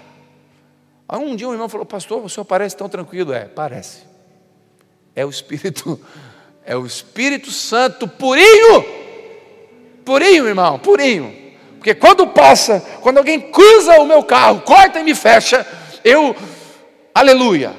Aí 1.09 1.19
um 1.19 1.37
dia 1.37 1.49
um 1.49 1.53
irmão 1.53 1.69
falou, 1.69 1.85
pastor, 1.85 2.25
o 2.25 2.29
senhor 2.29 2.45
parece 2.45 2.77
tão 2.77 2.89
tranquilo. 2.89 3.33
É, 3.33 3.45
parece. 3.45 4.05
É 5.15 5.27
o 5.27 5.31
Espírito, 5.31 6.01
é 6.65 6.77
o 6.77 6.87
Espírito 6.87 7.51
Santo 7.51 8.09
purinho. 8.09 8.85
Purinho, 10.05 10.47
irmão, 10.47 10.79
purinho. 10.79 11.43
Porque 11.83 11.95
quando 11.95 12.27
passa, 12.29 12.81
quando 13.01 13.19
alguém 13.19 13.41
cruza 13.41 14.01
o 14.01 14.07
meu 14.07 14.23
carro, 14.23 14.61
corta 14.61 15.01
e 15.01 15.05
me 15.05 15.15
fecha, 15.15 15.67
eu, 16.05 16.35
aleluia. 17.13 17.75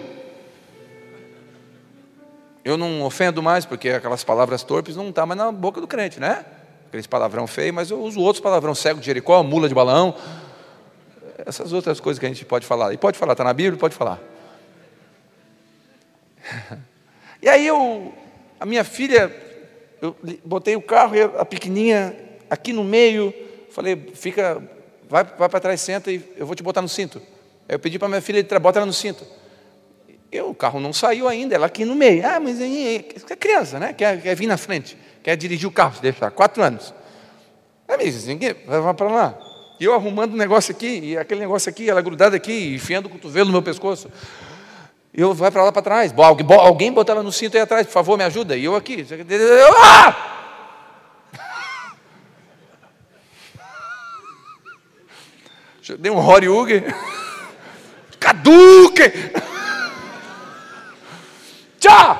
Eu 2.66 2.78
não 2.78 3.02
ofendo 3.04 3.42
mais, 3.42 3.66
porque 3.66 3.90
aquelas 3.90 4.24
palavras 4.24 4.64
torpes 4.64 4.96
não 4.96 5.10
estão 5.10 5.24
tá 5.24 5.26
mais 5.26 5.38
na 5.38 5.52
boca 5.52 5.82
do 5.82 5.88
crente, 5.88 6.20
né? 6.20 6.46
Aqueles 6.88 7.08
palavrão 7.08 7.48
feio, 7.48 7.74
mas 7.74 7.92
eu 7.92 8.02
uso 8.02 8.20
outros 8.20 8.42
palavrão, 8.42 8.76
cego 8.76 9.00
de 9.00 9.06
Jericó, 9.06 9.42
mula 9.42 9.68
de 9.68 9.74
balão, 9.74 10.16
essas 11.46 11.74
outras 11.74 12.00
coisas 12.00 12.20
que 12.20 12.26
a 12.26 12.30
gente 12.30 12.46
pode 12.46 12.66
falar. 12.66 12.94
E 12.94 12.98
pode 12.98 13.18
falar, 13.18 13.34
está 13.34 13.44
na 13.44 13.54
Bíblia? 13.54 13.80
Pode 13.80 13.96
falar. 13.96 14.20
E 17.42 17.50
aí 17.50 17.68
eu, 17.68 18.14
a 18.58 18.66
minha 18.66 18.86
filha, 18.86 19.30
eu 20.02 20.16
botei 20.46 20.78
o 20.78 20.82
carro, 20.82 21.14
a 21.38 21.44
pequenininha 21.44 22.16
aqui 22.50 22.72
no 22.72 22.86
meio, 22.86 23.34
falei, 23.70 24.12
fica, 24.14 24.64
vai, 25.10 25.26
vai 25.26 25.50
para 25.50 25.60
trás, 25.60 25.82
senta 25.82 26.10
e 26.10 26.24
eu 26.38 26.46
vou 26.46 26.56
te 26.56 26.64
botar 26.64 26.82
no 26.82 26.88
cinto. 26.88 27.22
Aí 27.68 27.76
eu 27.76 27.80
pedi 27.80 28.00
para 28.00 28.08
minha 28.08 28.22
filha, 28.22 28.42
bota 28.62 28.80
ela 28.80 28.86
no 28.86 28.94
cinto. 28.94 29.28
Eu, 30.32 30.52
o 30.52 30.56
carro 30.56 30.80
não 30.80 30.94
saiu 30.94 31.28
ainda, 31.28 31.54
ela 31.54 31.66
aqui 31.66 31.84
no 31.84 31.96
meio. 31.96 32.26
Ah, 32.26 32.40
mas 32.40 32.62
aí, 32.62 33.10
é 33.30 33.36
criança, 33.36 33.78
né? 33.78 33.92
Quer, 33.92 34.22
quer 34.22 34.36
vir 34.38 34.48
na 34.48 34.56
frente, 34.56 34.98
quer 35.22 35.36
dirigir 35.36 35.68
o 35.68 35.72
carro, 35.72 35.96
se 35.96 36.02
deixar, 36.02 36.32
quatro 36.32 36.64
anos. 36.64 36.94
Aí 37.90 37.98
me 37.98 38.06
disse, 38.06 38.34
vai 38.66 38.94
para 38.94 39.10
lá. 39.10 39.52
E 39.80 39.86
eu 39.86 39.94
arrumando 39.94 40.34
um 40.34 40.38
negócio 40.38 40.74
aqui, 40.74 41.00
e 41.03 41.18
aquele 41.18 41.39
negócio 41.39 41.70
aqui, 41.70 41.89
ela 41.89 42.01
grudada 42.01 42.36
aqui, 42.36 42.75
enfiando 42.75 43.08
o 43.08 43.10
cotovelo 43.10 43.48
no 43.48 43.51
meu 43.51 43.62
pescoço. 43.62 44.10
Eu 45.13 45.34
vai 45.34 45.51
para 45.51 45.63
lá 45.63 45.72
para 45.72 45.82
trás. 45.82 46.13
Alguém 46.18 46.92
botar 46.92 47.13
ela 47.13 47.24
no 47.24 47.32
cinto 47.32 47.56
aí 47.56 47.62
atrás, 47.62 47.86
por 47.86 47.94
favor, 47.94 48.18
me 48.18 48.24
ajuda. 48.24 48.56
E 48.56 48.65
eu 48.65 48.75
aqui. 48.75 49.06
Ah! 49.77 50.30
Dei 56.00 56.12
um 56.12 56.18
Horiuge. 56.18 56.84
Caduque! 58.20 59.12
Tchau! 61.80 62.20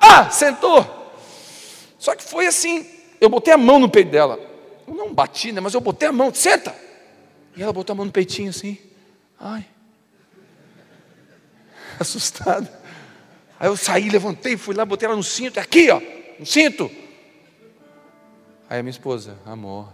Ah, 0.00 0.30
sentou. 0.30 1.14
Só 1.98 2.16
que 2.16 2.24
foi 2.24 2.46
assim. 2.46 2.86
Eu 3.20 3.28
botei 3.28 3.52
a 3.54 3.58
mão 3.58 3.78
no 3.78 3.88
peito 3.88 4.10
dela. 4.10 4.40
Eu 4.88 4.94
não 4.94 5.14
bati, 5.14 5.52
né? 5.52 5.60
Mas 5.60 5.74
eu 5.74 5.80
botei 5.80 6.08
a 6.08 6.12
mão. 6.12 6.34
Senta! 6.34 6.74
E 7.56 7.62
ela 7.62 7.72
botou 7.72 7.92
a 7.92 7.96
mão 7.96 8.06
no 8.06 8.12
peitinho 8.12 8.50
assim. 8.50 8.78
Ai. 9.38 9.66
Assustada. 11.98 12.80
Aí 13.58 13.68
eu 13.68 13.76
saí, 13.76 14.08
levantei, 14.08 14.56
fui 14.56 14.74
lá, 14.74 14.84
botei 14.84 15.06
ela 15.06 15.16
no 15.16 15.22
cinto. 15.22 15.60
Aqui, 15.60 15.90
ó. 15.90 16.00
No 16.38 16.46
cinto. 16.46 16.90
Aí 18.68 18.80
a 18.80 18.82
minha 18.82 18.90
esposa, 18.90 19.38
amor. 19.44 19.92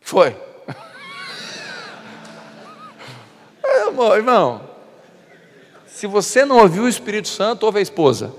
Foi. 0.00 0.36
amor, 3.88 4.16
irmão. 4.16 4.68
Se 5.86 6.06
você 6.06 6.44
não 6.44 6.58
ouviu 6.58 6.82
o 6.82 6.88
Espírito 6.88 7.28
Santo, 7.28 7.64
ouve 7.64 7.78
a 7.78 7.82
esposa. 7.82 8.34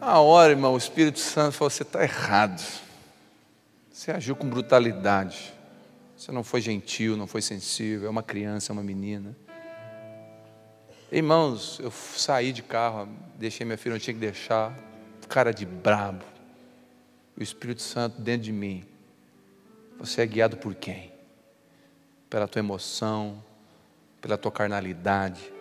A 0.00 0.18
hora, 0.20 0.52
irmão, 0.52 0.72
o 0.72 0.78
Espírito 0.78 1.18
Santo 1.18 1.52
falou: 1.52 1.70
você 1.70 1.82
está 1.82 2.02
errado. 2.02 2.62
Você 4.00 4.12
agiu 4.12 4.34
com 4.34 4.48
brutalidade. 4.48 5.52
Você 6.16 6.32
não 6.32 6.42
foi 6.42 6.62
gentil, 6.62 7.18
não 7.18 7.26
foi 7.26 7.42
sensível. 7.42 8.06
É 8.06 8.10
uma 8.10 8.22
criança, 8.22 8.72
é 8.72 8.72
uma 8.72 8.82
menina. 8.82 9.36
Irmãos, 11.12 11.78
eu 11.80 11.90
saí 11.90 12.50
de 12.50 12.62
carro, 12.62 13.06
deixei 13.36 13.66
minha 13.66 13.76
filha, 13.76 13.92
não 13.92 14.00
tinha 14.00 14.14
que 14.14 14.20
deixar. 14.20 14.74
Cara 15.28 15.52
de 15.52 15.66
brabo. 15.66 16.24
O 17.36 17.42
Espírito 17.42 17.82
Santo 17.82 18.22
dentro 18.22 18.44
de 18.44 18.52
mim. 18.52 18.86
Você 19.98 20.22
é 20.22 20.26
guiado 20.26 20.56
por 20.56 20.74
quem? 20.74 21.12
Pela 22.30 22.48
tua 22.48 22.60
emoção, 22.60 23.44
pela 24.18 24.38
tua 24.38 24.50
carnalidade, 24.50 25.52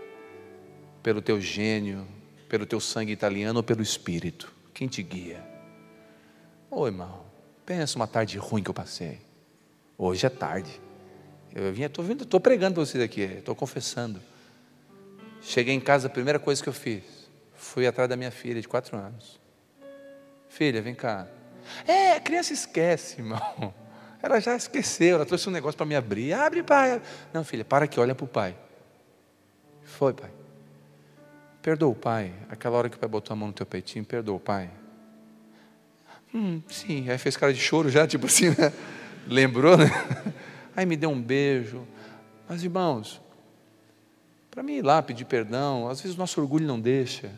pelo 1.03 1.21
teu 1.21 1.41
gênio, 1.41 2.07
pelo 2.47 2.65
teu 2.65 2.79
sangue 2.79 3.11
italiano 3.11 3.59
ou 3.59 3.63
pelo 3.63 3.81
Espírito? 3.81 4.49
Quem 4.73 4.87
te 4.87 5.03
guia? 5.03 5.43
Ô 6.71 6.87
irmão, 6.87 7.28
pensa 7.69 7.99
uma 7.99 8.07
tarde 8.07 8.35
ruim 8.39 8.63
que 8.63 8.69
eu 8.71 8.73
passei. 8.73 9.21
Hoje 9.95 10.25
é 10.25 10.29
tarde. 10.29 10.81
Eu 11.53 11.71
vim, 11.71 11.83
estou 11.83 12.03
vindo, 12.03 12.23
estou 12.23 12.39
pregando 12.39 12.73
para 12.73 12.83
vocês 12.83 13.03
aqui, 13.03 13.21
estou 13.21 13.53
confessando. 13.53 14.19
Cheguei 15.39 15.75
em 15.75 15.79
casa, 15.79 16.07
a 16.07 16.09
primeira 16.09 16.39
coisa 16.39 16.63
que 16.63 16.67
eu 16.67 16.73
fiz, 16.73 17.03
fui 17.53 17.85
atrás 17.85 18.09
da 18.09 18.15
minha 18.15 18.31
filha 18.31 18.59
de 18.59 18.67
quatro 18.67 18.97
anos. 18.97 19.39
Filha, 20.47 20.81
vem 20.81 20.95
cá. 20.95 21.27
É, 21.85 22.13
a 22.13 22.19
criança 22.19 22.53
esquece, 22.53 23.21
irmão. 23.21 23.71
Ela 24.19 24.39
já 24.39 24.53
esqueceu, 24.55 25.15
ela 25.15 25.25
trouxe 25.25 25.47
um 25.47 25.51
negócio 25.53 25.77
para 25.77 25.85
me 25.85 25.95
abrir. 25.95 26.33
Abre, 26.33 26.61
pai. 26.61 27.01
Não, 27.31 27.41
filha, 27.41 27.63
para 27.63 27.85
aqui, 27.85 28.01
olha 28.01 28.13
para 28.13 28.25
o 28.25 28.27
pai. 28.27 28.53
Foi, 29.81 30.11
pai. 30.11 30.29
Perdoa 31.61 31.89
o 31.89 31.95
pai. 31.95 32.33
Aquela 32.49 32.77
hora 32.77 32.89
que 32.89 32.97
o 32.97 32.99
pai 32.99 33.07
botou 33.07 33.33
a 33.33 33.37
mão 33.37 33.47
no 33.47 33.53
teu 33.53 33.65
peitinho, 33.65 34.03
perdoa 34.03 34.35
o 34.35 34.39
pai. 34.41 34.69
Hum, 36.33 36.61
sim. 36.69 37.09
Aí 37.09 37.17
fez 37.17 37.35
cara 37.35 37.53
de 37.53 37.59
choro 37.59 37.89
já, 37.89 38.07
tipo 38.07 38.27
assim, 38.27 38.49
né? 38.49 38.71
Lembrou, 39.27 39.77
né? 39.77 39.85
Aí 40.75 40.85
me 40.85 40.95
deu 40.95 41.09
um 41.09 41.21
beijo. 41.21 41.85
Mas, 42.47 42.63
irmãos, 42.63 43.21
para 44.49 44.63
mim 44.63 44.73
ir 44.73 44.85
lá 44.85 45.01
pedir 45.01 45.25
perdão, 45.25 45.87
às 45.87 46.01
vezes 46.01 46.15
o 46.15 46.19
nosso 46.19 46.39
orgulho 46.39 46.65
não 46.65 46.79
deixa. 46.79 47.31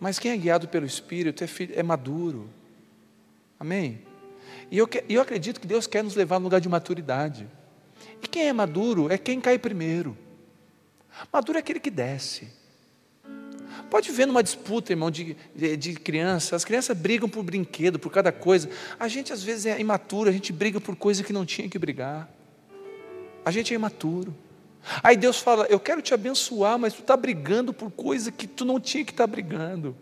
Mas 0.00 0.18
quem 0.18 0.32
é 0.32 0.36
guiado 0.36 0.68
pelo 0.68 0.84
Espírito 0.84 1.42
é, 1.42 1.46
filho, 1.46 1.72
é 1.76 1.82
maduro. 1.82 2.50
Amém? 3.58 4.02
E 4.70 4.78
eu, 4.78 4.88
eu 5.08 5.20
acredito 5.20 5.60
que 5.60 5.66
Deus 5.66 5.86
quer 5.86 6.02
nos 6.02 6.14
levar 6.14 6.38
no 6.38 6.44
lugar 6.44 6.60
de 6.60 6.68
maturidade. 6.68 7.46
E 8.22 8.26
quem 8.26 8.48
é 8.48 8.52
maduro 8.52 9.10
é 9.10 9.16
quem 9.16 9.40
cai 9.40 9.58
primeiro. 9.58 10.16
Maduro 11.32 11.58
é 11.58 11.60
aquele 11.60 11.80
que 11.80 11.90
desce. 11.90 12.48
Pode 13.94 14.10
ver 14.10 14.26
numa 14.26 14.42
disputa, 14.42 14.92
irmão, 14.92 15.08
de, 15.08 15.36
de, 15.54 15.76
de 15.76 15.92
criança. 15.94 16.56
As 16.56 16.64
crianças 16.64 16.98
brigam 16.98 17.28
por 17.28 17.44
brinquedo, 17.44 17.96
por 17.96 18.10
cada 18.10 18.32
coisa. 18.32 18.68
A 18.98 19.06
gente 19.06 19.32
às 19.32 19.40
vezes 19.40 19.66
é 19.66 19.80
imaturo, 19.80 20.28
a 20.28 20.32
gente 20.32 20.52
briga 20.52 20.80
por 20.80 20.96
coisa 20.96 21.22
que 21.22 21.32
não 21.32 21.46
tinha 21.46 21.68
que 21.68 21.78
brigar. 21.78 22.28
A 23.44 23.52
gente 23.52 23.72
é 23.72 23.76
imaturo. 23.76 24.34
Aí 25.00 25.16
Deus 25.16 25.38
fala: 25.38 25.68
Eu 25.70 25.78
quero 25.78 26.02
te 26.02 26.12
abençoar, 26.12 26.76
mas 26.76 26.92
tu 26.92 27.02
está 27.02 27.16
brigando 27.16 27.72
por 27.72 27.88
coisa 27.88 28.32
que 28.32 28.48
tu 28.48 28.64
não 28.64 28.80
tinha 28.80 29.04
que 29.04 29.12
estar 29.12 29.28
tá 29.28 29.30
brigando. 29.30 29.96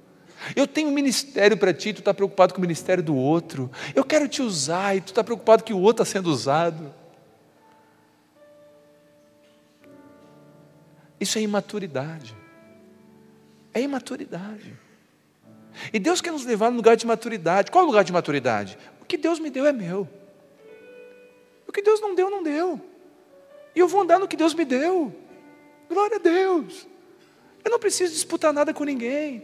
Eu 0.56 0.66
tenho 0.66 0.88
um 0.88 0.92
ministério 0.92 1.58
para 1.58 1.74
ti, 1.74 1.92
tu 1.92 1.98
está 1.98 2.14
preocupado 2.14 2.54
com 2.54 2.60
o 2.60 2.62
ministério 2.62 3.02
do 3.02 3.14
outro. 3.14 3.70
Eu 3.94 4.04
quero 4.04 4.26
te 4.26 4.40
usar 4.40 4.96
e 4.96 5.02
tu 5.02 5.08
está 5.08 5.22
preocupado 5.22 5.64
que 5.64 5.74
o 5.74 5.78
outro 5.78 6.02
está 6.02 6.18
sendo 6.18 6.30
usado. 6.30 6.94
Isso 11.20 11.36
é 11.36 11.42
imaturidade. 11.42 12.40
É 13.74 13.80
imaturidade. 13.80 14.74
E 15.92 15.98
Deus 15.98 16.20
quer 16.20 16.32
nos 16.32 16.44
levar 16.44 16.70
no 16.70 16.76
lugar 16.76 16.96
de 16.96 17.06
maturidade. 17.06 17.70
Qual 17.70 17.82
é 17.82 17.84
o 17.84 17.88
lugar 17.88 18.04
de 18.04 18.12
maturidade? 18.12 18.78
O 19.00 19.04
que 19.04 19.16
Deus 19.16 19.38
me 19.38 19.50
deu 19.50 19.66
é 19.66 19.72
meu. 19.72 20.08
O 21.66 21.72
que 21.72 21.82
Deus 21.82 22.00
não 22.00 22.14
deu, 22.14 22.30
não 22.30 22.42
deu. 22.42 22.80
E 23.74 23.78
eu 23.78 23.88
vou 23.88 24.02
andar 24.02 24.18
no 24.18 24.28
que 24.28 24.36
Deus 24.36 24.52
me 24.54 24.64
deu. 24.64 25.14
Glória 25.88 26.16
a 26.16 26.20
Deus. 26.20 26.86
Eu 27.64 27.70
não 27.70 27.78
preciso 27.78 28.12
disputar 28.12 28.52
nada 28.52 28.74
com 28.74 28.84
ninguém. 28.84 29.42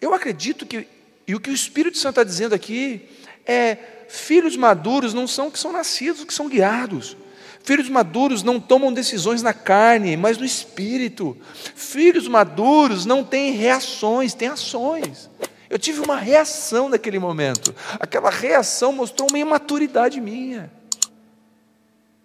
Eu 0.00 0.12
acredito 0.12 0.66
que, 0.66 0.88
e 1.26 1.34
o 1.34 1.40
que 1.40 1.50
o 1.50 1.54
Espírito 1.54 1.96
Santo 1.96 2.20
está 2.20 2.24
dizendo 2.24 2.54
aqui, 2.54 3.08
é: 3.46 4.06
filhos 4.08 4.56
maduros 4.56 5.14
não 5.14 5.26
são 5.26 5.50
que 5.50 5.58
são 5.58 5.72
nascidos, 5.72 6.24
que 6.24 6.34
são 6.34 6.48
guiados. 6.48 7.16
Filhos 7.64 7.88
maduros 7.88 8.42
não 8.42 8.60
tomam 8.60 8.92
decisões 8.92 9.40
na 9.42 9.54
carne, 9.54 10.18
mas 10.18 10.36
no 10.36 10.44
espírito. 10.44 11.34
Filhos 11.74 12.28
maduros 12.28 13.06
não 13.06 13.24
têm 13.24 13.52
reações, 13.52 14.34
têm 14.34 14.48
ações. 14.48 15.30
Eu 15.70 15.78
tive 15.78 16.00
uma 16.00 16.18
reação 16.18 16.90
naquele 16.90 17.18
momento. 17.18 17.74
Aquela 17.98 18.28
reação 18.28 18.92
mostrou 18.92 19.30
uma 19.30 19.38
imaturidade 19.38 20.20
minha. 20.20 20.70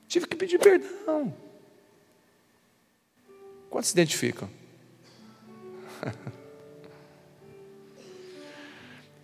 Tive 0.10 0.28
que 0.28 0.36
pedir 0.36 0.60
perdão. 0.60 1.34
Quantos 3.70 3.92
se 3.92 3.96
identificam? 3.96 4.50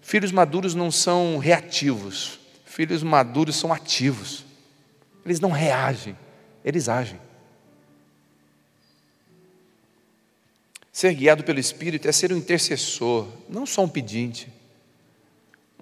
Filhos 0.01 0.31
maduros 0.31 0.73
não 0.73 0.89
são 0.89 1.39
reativos, 1.39 2.39
filhos 2.63 3.03
maduros 3.03 3.57
são 3.57 3.73
ativos. 3.73 4.44
Eles 5.25 5.39
não 5.39 5.49
reagem, 5.49 6.15
eles 6.63 6.87
agem. 6.87 7.19
Ser 10.91 11.13
guiado 11.13 11.43
pelo 11.43 11.59
Espírito 11.59 12.07
é 12.07 12.11
ser 12.11 12.31
um 12.31 12.37
intercessor, 12.37 13.27
não 13.49 13.65
só 13.65 13.83
um 13.83 13.89
pedinte. 13.89 14.47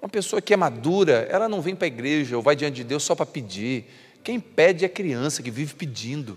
Uma 0.00 0.08
pessoa 0.08 0.42
que 0.42 0.52
é 0.52 0.56
madura, 0.56 1.28
ela 1.30 1.48
não 1.48 1.62
vem 1.62 1.76
para 1.76 1.86
a 1.86 1.88
igreja 1.88 2.36
ou 2.36 2.42
vai 2.42 2.56
diante 2.56 2.76
de 2.76 2.84
Deus 2.84 3.04
só 3.04 3.14
para 3.14 3.24
pedir. 3.24 3.84
Quem 4.24 4.40
pede 4.40 4.84
é 4.84 4.88
criança 4.88 5.42
que 5.42 5.50
vive 5.50 5.74
pedindo. 5.74 6.36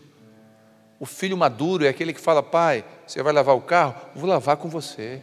O 1.00 1.06
filho 1.06 1.38
maduro 1.38 1.86
é 1.86 1.90
aquele 1.90 2.14
que 2.14 2.22
fala: 2.22 2.44
Pai, 2.44 2.86
você 3.06 3.24
vai 3.24 3.34
lavar 3.34 3.56
o 3.56 3.62
carro? 3.62 3.96
Vou 4.16 4.30
lavar 4.30 4.58
com 4.58 4.70
você. 4.70 5.22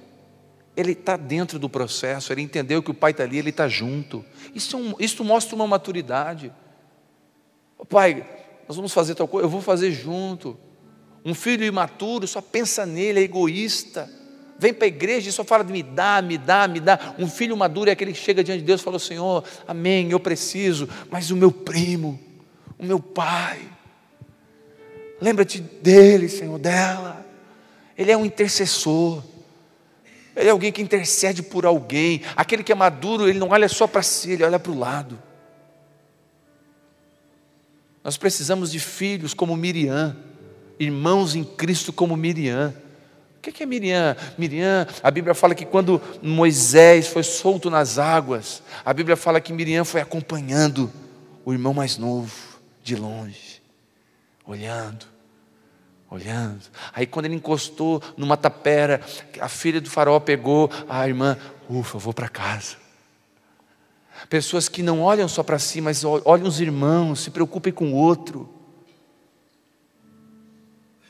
Ele 0.76 0.92
está 0.92 1.16
dentro 1.16 1.58
do 1.58 1.68
processo, 1.68 2.32
ele 2.32 2.42
entendeu 2.42 2.82
que 2.82 2.90
o 2.90 2.94
pai 2.94 3.12
está 3.12 3.22
ali, 3.22 3.38
ele 3.38 3.50
está 3.50 3.68
junto. 3.68 4.24
Isso, 4.54 4.76
é 4.76 5.04
isso 5.04 5.22
mostra 5.22 5.54
uma 5.54 5.66
maturidade. 5.66 6.52
Pai, 7.88 8.26
nós 8.66 8.76
vamos 8.76 8.92
fazer 8.92 9.14
tal 9.14 9.28
coisa, 9.28 9.46
eu 9.46 9.50
vou 9.50 9.60
fazer 9.60 9.92
junto. 9.92 10.56
Um 11.24 11.34
filho 11.34 11.64
imaturo 11.64 12.26
só 12.26 12.40
pensa 12.40 12.84
nele, 12.84 13.20
é 13.20 13.22
egoísta. 13.22 14.10
vem 14.58 14.74
para 14.74 14.84
a 14.84 14.88
igreja 14.88 15.28
e 15.28 15.32
só 15.32 15.42
fala 15.42 15.64
de 15.64 15.72
me 15.72 15.82
dá, 15.82 16.20
me 16.20 16.36
dá, 16.36 16.68
me 16.68 16.80
dá. 16.80 17.14
Um 17.18 17.28
filho 17.28 17.56
maduro 17.56 17.88
é 17.88 17.92
aquele 17.92 18.12
que 18.12 18.18
chega 18.18 18.44
diante 18.44 18.60
de 18.60 18.66
Deus 18.66 18.80
e 18.80 18.84
fala: 18.84 18.98
Senhor, 18.98 19.44
amém, 19.66 20.10
eu 20.10 20.20
preciso, 20.20 20.88
mas 21.10 21.30
o 21.30 21.36
meu 21.36 21.50
primo, 21.50 22.20
o 22.78 22.84
meu 22.84 23.00
pai, 23.00 23.60
lembra-te 25.20 25.60
dele, 25.60 26.28
Senhor, 26.28 26.58
dela. 26.58 27.24
Ele 27.96 28.10
é 28.10 28.16
um 28.16 28.24
intercessor. 28.24 29.22
Ele 30.36 30.48
é 30.48 30.50
alguém 30.50 30.72
que 30.72 30.82
intercede 30.82 31.42
por 31.42 31.64
alguém. 31.64 32.22
Aquele 32.34 32.64
que 32.64 32.72
é 32.72 32.74
maduro, 32.74 33.28
ele 33.28 33.38
não 33.38 33.50
olha 33.50 33.68
só 33.68 33.86
para 33.86 34.02
si, 34.02 34.32
ele 34.32 34.44
olha 34.44 34.58
para 34.58 34.72
o 34.72 34.78
lado. 34.78 35.18
Nós 38.04 38.16
precisamos 38.18 38.70
de 38.70 38.78
filhos 38.78 39.32
como 39.32 39.56
Miriam, 39.56 40.14
irmãos 40.78 41.34
em 41.34 41.42
Cristo 41.42 41.92
como 41.92 42.16
Miriam. 42.16 42.74
O 43.38 43.40
que 43.40 43.62
é 43.62 43.66
Miriam? 43.66 44.16
Miriam, 44.38 44.86
a 45.02 45.10
Bíblia 45.10 45.34
fala 45.34 45.54
que 45.54 45.64
quando 45.64 46.00
Moisés 46.22 47.08
foi 47.08 47.22
solto 47.22 47.70
nas 47.70 47.98
águas, 47.98 48.62
a 48.84 48.92
Bíblia 48.92 49.16
fala 49.16 49.40
que 49.40 49.52
Miriam 49.52 49.84
foi 49.84 50.00
acompanhando 50.00 50.92
o 51.44 51.52
irmão 51.52 51.74
mais 51.74 51.98
novo, 51.98 52.32
de 52.82 52.94
longe, 52.94 53.62
olhando 54.46 55.14
olhando. 56.14 56.62
Aí 56.92 57.06
quando 57.06 57.26
ele 57.26 57.34
encostou 57.34 58.02
numa 58.16 58.36
tapera, 58.36 59.00
a 59.40 59.48
filha 59.48 59.80
do 59.80 59.90
faraó 59.90 60.20
pegou 60.20 60.70
a 60.88 61.06
irmã, 61.06 61.36
ufa, 61.68 61.98
vou 61.98 62.14
para 62.14 62.28
casa. 62.28 62.76
Pessoas 64.34 64.68
que 64.68 64.82
não 64.82 65.00
olham 65.00 65.28
só 65.28 65.44
para 65.44 65.60
si, 65.60 65.80
mas 65.80 66.02
olham 66.02 66.48
os 66.48 66.60
irmãos, 66.60 67.20
se 67.20 67.30
preocupem 67.30 67.72
com 67.72 67.92
o 67.92 67.94
outro. 67.94 68.52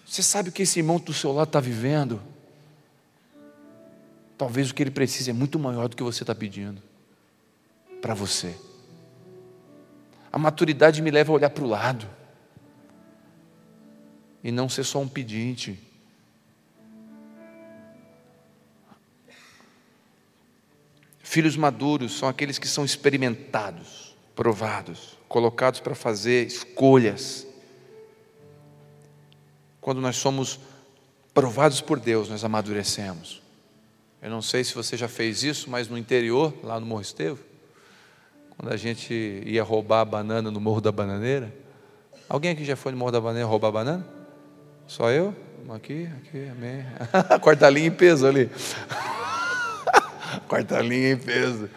Você 0.05 0.23
sabe 0.23 0.51
o 0.51 0.53
que 0.53 0.61
esse 0.61 0.79
irmão 0.79 0.99
do 0.99 1.15
seu 1.15 1.33
lado 1.33 1.49
está 1.49 1.59
vivendo? 1.59 2.21
Talvez 4.37 4.69
o 4.69 4.75
que 4.75 4.83
ele 4.83 4.91
precisa 4.91 5.31
é 5.31 5.33
muito 5.33 5.59
maior 5.59 5.89
do 5.89 5.97
que 5.97 6.03
você 6.03 6.23
está 6.23 6.35
pedindo 6.35 6.83
para 8.03 8.13
você. 8.13 8.55
A 10.31 10.37
maturidade 10.37 11.01
me 11.01 11.11
leva 11.11 11.33
a 11.33 11.37
olhar 11.37 11.49
para 11.49 11.65
o 11.65 11.67
lado 11.67 12.07
e 14.43 14.53
não 14.53 14.69
ser 14.69 14.85
só 14.85 15.01
um 15.01 15.09
pedinte. 15.09 15.83
Filhos 21.25 21.57
maduros 21.57 22.19
são 22.19 22.29
aqueles 22.29 22.59
que 22.59 22.69
são 22.69 22.85
experimentados, 22.85 24.15
provados, 24.37 25.19
colocados 25.27 25.81
para 25.81 25.95
fazer 25.95 26.47
escolhas. 26.47 27.47
Quando 29.81 30.03
nós 30.03 30.17
somos 30.17 30.61
provados 31.33 31.81
por 31.81 31.99
Deus, 31.99 32.29
nós 32.29 32.45
amadurecemos. 32.45 33.43
Eu 34.21 34.29
não 34.29 34.43
sei 34.43 34.63
se 34.65 34.75
você 34.75 34.99
já 34.99 35.09
fez 35.09 35.43
isso, 35.43 35.71
mas 35.71 35.89
no 35.89 35.97
interior, 35.97 36.53
lá 36.63 36.79
no 36.79 36.85
Morro 36.85 37.01
Estevo, 37.01 37.43
quando 38.51 38.71
a 38.71 38.77
gente 38.77 39.43
ia 39.47 39.63
roubar 39.63 40.03
a 40.03 40.05
banana 40.05 40.51
no 40.51 40.61
Morro 40.61 40.83
da 40.83 40.93
Bananeira, 40.93 41.51
alguém 42.29 42.51
aqui 42.51 42.67
já 42.67 42.77
foi 42.77 42.93
no 42.93 42.99
Morro 42.99 43.13
da 43.13 43.21
Bananeira 43.21 43.49
roubar 43.49 43.73
banana? 43.73 44.07
Só 44.87 45.11
eu? 45.11 45.35
Aqui, 45.71 46.07
aqui, 46.19 46.49
amém. 46.51 46.85
Quarta 47.41 47.71
linha 47.71 47.87
em 47.87 47.91
peso 47.91 48.27
ali. 48.27 48.51
Quarta 50.49 50.81
linha 50.81 51.13
em 51.13 51.17
peso. 51.17 51.71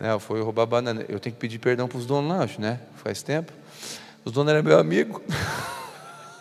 É, 0.00 0.18
foi 0.18 0.40
roubar 0.40 0.66
banana. 0.66 1.04
Eu 1.08 1.18
tenho 1.18 1.34
que 1.34 1.40
pedir 1.40 1.58
perdão 1.58 1.88
para 1.88 1.98
os 1.98 2.06
donos 2.06 2.30
lá, 2.30 2.44
acho, 2.44 2.60
né? 2.60 2.80
Faz 2.96 3.22
tempo. 3.22 3.52
Os 4.24 4.32
donos 4.32 4.52
eram 4.52 4.62
meu 4.62 4.78
amigo. 4.78 5.22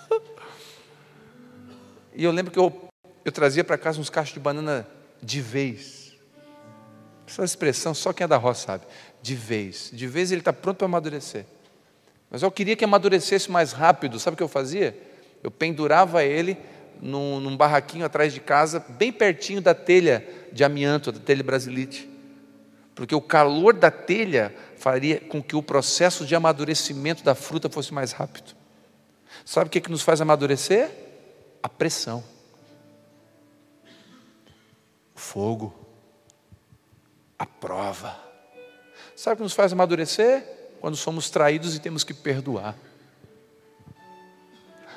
e 2.16 2.24
eu 2.24 2.32
lembro 2.32 2.52
que 2.52 2.60
eu, 2.60 2.90
eu 3.26 3.32
trazia 3.32 3.64
para 3.64 3.78
casa 3.78 4.00
uns 4.00 4.10
cachos 4.10 4.34
de 4.34 4.40
banana 4.40 4.88
de 5.22 5.42
vez. 5.42 6.14
Essa 7.28 7.44
expressão 7.44 7.94
só 7.94 8.14
quem 8.14 8.26
é 8.26 8.28
da 8.28 8.38
roça 8.38 8.68
sabe. 8.68 8.84
De 9.22 9.34
vez. 9.34 9.90
De 9.92 10.08
vez 10.08 10.32
ele 10.32 10.42
está 10.42 10.54
pronto 10.54 10.78
para 10.78 10.86
amadurecer. 10.86 11.46
Mas 12.30 12.44
eu 12.44 12.52
queria 12.52 12.76
que 12.76 12.84
amadurecesse 12.84 13.50
mais 13.50 13.72
rápido. 13.72 14.20
Sabe 14.20 14.36
o 14.36 14.38
que 14.38 14.44
eu 14.44 14.48
fazia? 14.48 14.96
Eu 15.42 15.50
pendurava 15.50 16.24
ele 16.24 16.58
num, 17.02 17.40
num, 17.40 17.58
barraquinho 17.58 18.06
atrás 18.06 18.34
de 18.34 18.40
casa, 18.40 18.80
bem 18.80 19.12
pertinho 19.12 19.62
da 19.62 19.74
telha 19.74 20.43
de 20.54 20.64
amianto, 20.64 21.12
da 21.12 21.20
telha 21.20 21.44
brasilite. 21.44 22.10
Porque 22.94 23.16
o 23.16 23.22
calor 23.22 23.74
da 23.74 23.90
telha 23.90 24.56
faria 24.78 25.20
com 25.20 25.42
que 25.42 25.56
o 25.56 25.64
processo 25.64 26.26
de 26.26 26.36
amadurecimento 26.36 27.24
da 27.24 27.34
fruta 27.34 27.68
fosse 27.68 27.92
mais 27.92 28.12
rápido. 28.12 28.56
Sabe 29.44 29.68
o 29.68 29.70
que, 29.70 29.82
que 29.82 29.90
nos 29.90 30.04
faz 30.04 30.22
amadurecer? 30.22 30.92
A 31.62 31.68
pressão. 31.68 32.24
O 35.16 35.20
fogo. 35.20 35.74
A 37.40 37.48
prova. 37.48 38.16
Sabe 39.16 39.34
o 39.34 39.38
que 39.38 39.44
nos 39.44 39.54
faz 39.54 39.74
amadurecer? 39.74 40.44
Quando 40.80 40.96
somos 40.96 41.32
traídos 41.32 41.76
e 41.76 41.80
temos 41.80 42.04
que 42.04 42.14
perdoar. 42.14 42.78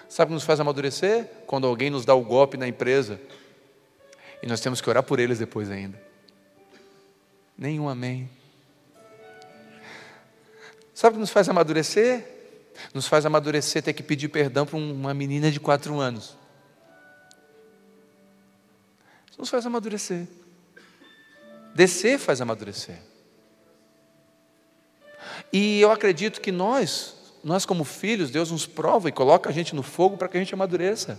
Sabe 0.06 0.26
o 0.26 0.28
que 0.28 0.34
nos 0.34 0.44
faz 0.44 0.60
amadurecer? 0.60 1.24
Quando 1.46 1.66
alguém 1.66 1.88
nos 1.88 2.04
dá 2.04 2.14
o 2.14 2.22
golpe 2.22 2.58
na 2.58 2.68
empresa 2.68 3.18
e 4.42 4.46
nós 4.46 4.60
temos 4.60 4.80
que 4.80 4.88
orar 4.88 5.02
por 5.02 5.18
eles 5.18 5.38
depois 5.38 5.70
ainda. 5.70 6.00
Nenhum 7.56 7.88
amém. 7.88 8.28
Sabe 10.94 11.14
o 11.14 11.16
que 11.16 11.20
nos 11.20 11.30
faz 11.30 11.48
amadurecer? 11.48 12.24
Nos 12.92 13.06
faz 13.06 13.24
amadurecer 13.24 13.82
ter 13.82 13.92
que 13.92 14.02
pedir 14.02 14.28
perdão 14.28 14.66
para 14.66 14.76
uma 14.76 15.14
menina 15.14 15.50
de 15.50 15.58
quatro 15.58 15.98
anos. 15.98 16.36
Isso 19.30 19.38
nos 19.38 19.48
faz 19.48 19.64
amadurecer. 19.66 20.26
Descer 21.74 22.18
faz 22.18 22.40
amadurecer. 22.40 22.98
E 25.52 25.80
eu 25.80 25.90
acredito 25.90 26.40
que 26.40 26.52
nós 26.52 27.16
nós, 27.46 27.64
como 27.64 27.84
filhos, 27.84 28.28
Deus 28.28 28.50
nos 28.50 28.66
prova 28.66 29.08
e 29.08 29.12
coloca 29.12 29.48
a 29.48 29.52
gente 29.52 29.72
no 29.72 29.82
fogo 29.84 30.16
para 30.16 30.26
que 30.26 30.36
a 30.36 30.40
gente 30.40 30.52
amadureça. 30.52 31.16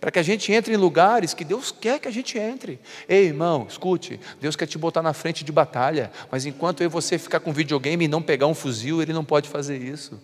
Para 0.00 0.10
que 0.10 0.18
a 0.18 0.22
gente 0.22 0.50
entre 0.50 0.72
em 0.72 0.78
lugares 0.78 1.34
que 1.34 1.44
Deus 1.44 1.70
quer 1.70 1.98
que 2.00 2.08
a 2.08 2.10
gente 2.10 2.38
entre. 2.38 2.80
Ei, 3.06 3.26
irmão, 3.26 3.66
escute: 3.68 4.18
Deus 4.40 4.56
quer 4.56 4.66
te 4.66 4.78
botar 4.78 5.02
na 5.02 5.12
frente 5.12 5.44
de 5.44 5.52
batalha, 5.52 6.10
mas 6.30 6.46
enquanto 6.46 6.80
eu 6.80 6.86
e 6.86 6.88
você 6.88 7.18
ficar 7.18 7.40
com 7.40 7.52
videogame 7.52 8.06
e 8.06 8.08
não 8.08 8.22
pegar 8.22 8.46
um 8.46 8.54
fuzil, 8.54 9.02
Ele 9.02 9.12
não 9.12 9.24
pode 9.24 9.48
fazer 9.48 9.76
isso. 9.76 10.18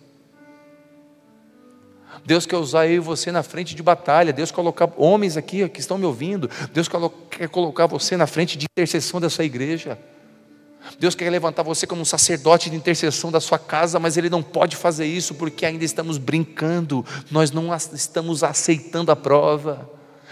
Deus 2.25 2.45
quer 2.47 2.57
usar 2.57 2.87
eu 2.87 2.95
e 2.95 2.99
você 2.99 3.31
na 3.31 3.43
frente 3.43 3.75
de 3.75 3.83
batalha. 3.83 4.33
Deus 4.33 4.51
colocar 4.51 4.91
homens 4.97 5.37
aqui 5.37 5.69
que 5.69 5.79
estão 5.79 5.97
me 5.97 6.05
ouvindo. 6.05 6.49
Deus 6.73 6.89
quer 7.29 7.47
colocar 7.47 7.85
você 7.85 8.17
na 8.17 8.25
frente 8.25 8.57
de 8.57 8.65
intercessão 8.65 9.21
dessa 9.21 9.43
igreja. 9.43 9.97
Deus 10.99 11.15
quer 11.15 11.29
levantar 11.29 11.63
você 11.63 11.85
como 11.85 12.01
um 12.01 12.05
sacerdote 12.05 12.69
de 12.69 12.75
intercessão 12.75 13.31
da 13.31 13.39
sua 13.39 13.59
casa, 13.59 13.99
mas 13.99 14.17
Ele 14.17 14.29
não 14.29 14.41
pode 14.41 14.75
fazer 14.75 15.05
isso 15.05 15.35
porque 15.35 15.65
ainda 15.65 15.83
estamos 15.83 16.17
brincando, 16.17 17.05
nós 17.29 17.51
não 17.51 17.73
estamos 17.75 18.43
aceitando 18.43 19.11
a 19.11 19.15
prova, 19.15 19.89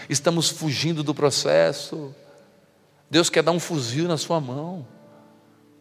estamos 0.08 0.48
fugindo 0.48 1.02
do 1.02 1.14
processo. 1.14 2.14
Deus 3.10 3.30
quer 3.30 3.42
dar 3.42 3.52
um 3.52 3.60
fuzil 3.60 4.08
na 4.08 4.16
sua 4.16 4.40
mão, 4.40 4.86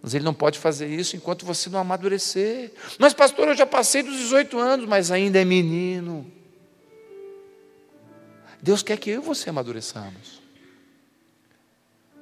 mas 0.02 0.14
Ele 0.14 0.24
não 0.24 0.34
pode 0.34 0.60
fazer 0.60 0.88
isso 0.88 1.16
enquanto 1.16 1.46
você 1.46 1.70
não 1.70 1.80
amadurecer. 1.80 2.74
Mas, 3.00 3.14
pastor, 3.14 3.48
eu 3.48 3.56
já 3.56 3.66
passei 3.66 4.04
dos 4.04 4.16
18 4.18 4.60
anos, 4.60 4.88
mas 4.88 5.10
ainda 5.10 5.42
é 5.42 5.46
menino. 5.46 6.32
Deus 8.62 8.84
quer 8.84 8.98
que 8.98 9.10
eu 9.10 9.22
e 9.22 9.26
você 9.26 9.50
amadureçamos. 9.50 10.45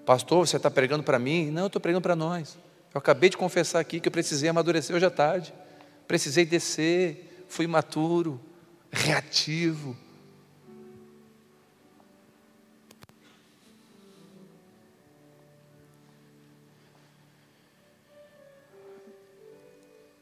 Pastor, 0.05 0.45
você 0.45 0.57
está 0.57 0.69
pregando 0.69 1.03
para 1.03 1.17
mim? 1.17 1.49
Não, 1.49 1.63
eu 1.63 1.67
estou 1.67 1.81
pregando 1.81 2.01
para 2.01 2.15
nós. 2.15 2.57
Eu 2.93 2.99
acabei 2.99 3.29
de 3.29 3.37
confessar 3.37 3.79
aqui 3.79 3.99
que 3.99 4.07
eu 4.07 4.11
precisei 4.11 4.49
amadurecer 4.49 4.95
hoje 4.95 5.05
à 5.05 5.09
tarde. 5.09 5.53
Precisei 6.07 6.45
descer, 6.45 7.45
fui 7.47 7.65
imaturo, 7.65 8.39
reativo. 8.91 9.95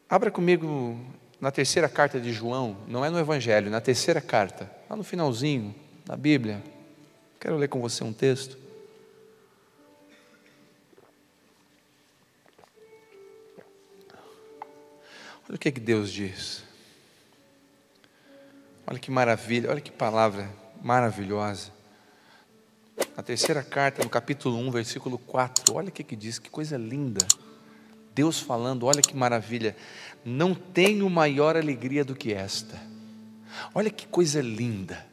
Abra 0.08 0.30
comigo 0.30 1.00
na 1.39 1.50
terceira 1.52 1.89
carta 1.89 2.20
de 2.20 2.32
João, 2.32 2.78
não 2.88 3.04
é 3.04 3.10
no 3.10 3.17
Evangelho, 3.17 3.72
na 3.72 3.82
terceira 3.82 4.22
carta, 4.22 4.70
lá 4.89 4.96
no 4.96 5.04
finalzinho 5.04 5.74
da 6.06 6.15
Bíblia. 6.15 6.62
Quero 7.39 7.58
ler 7.58 7.70
com 7.70 7.82
você 7.82 8.04
um 8.04 8.13
texto. 8.13 8.61
Olha 15.52 15.58
o 15.58 15.60
que, 15.60 15.68
é 15.68 15.72
que 15.74 15.82
Deus 15.82 16.10
diz. 16.14 16.64
Olha 18.88 18.98
que 18.98 19.12
maravilha, 19.12 19.70
olha 19.70 19.82
que 19.82 19.92
palavra 19.92 20.50
maravilhosa. 20.82 21.74
Na 23.18 23.22
terceira 23.22 23.62
carta, 23.62 24.02
no 24.02 24.10
capítulo 24.10 24.58
1, 24.58 24.72
versículo 24.72 25.18
4, 25.18 25.76
olha 25.76 25.90
o 25.90 25.92
que, 25.92 26.06
que 26.06 26.16
diz, 26.16 26.40
que 26.40 26.50
coisa 26.50 26.78
linda. 26.78 27.28
Deus 28.16 28.40
falando, 28.40 28.86
olha 28.86 29.02
que 29.02 29.14
maravilha. 29.14 29.76
Não 30.24 30.56
tenho 30.56 31.10
maior 31.10 31.58
alegria 31.58 32.06
do 32.06 32.16
que 32.16 32.32
esta. 32.32 32.80
Olha 33.76 33.90
que 33.90 34.08
coisa 34.08 34.42
linda. 34.42 35.06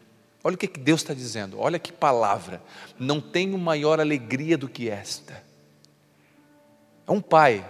Olha 0.45 0.55
o 0.55 0.57
que 0.57 0.69
Deus 0.69 1.01
está 1.01 1.15
dizendo, 1.15 1.59
olha 1.59 1.81
que 1.81 1.91
palavra. 1.91 2.63
Não 2.97 3.21
tenho 3.21 3.59
maior 3.59 3.99
alegria 3.99 4.57
do 4.57 4.69
que 4.69 4.89
esta. 4.89 5.43
É 7.09 7.11
um 7.11 7.21
pai, 7.21 7.69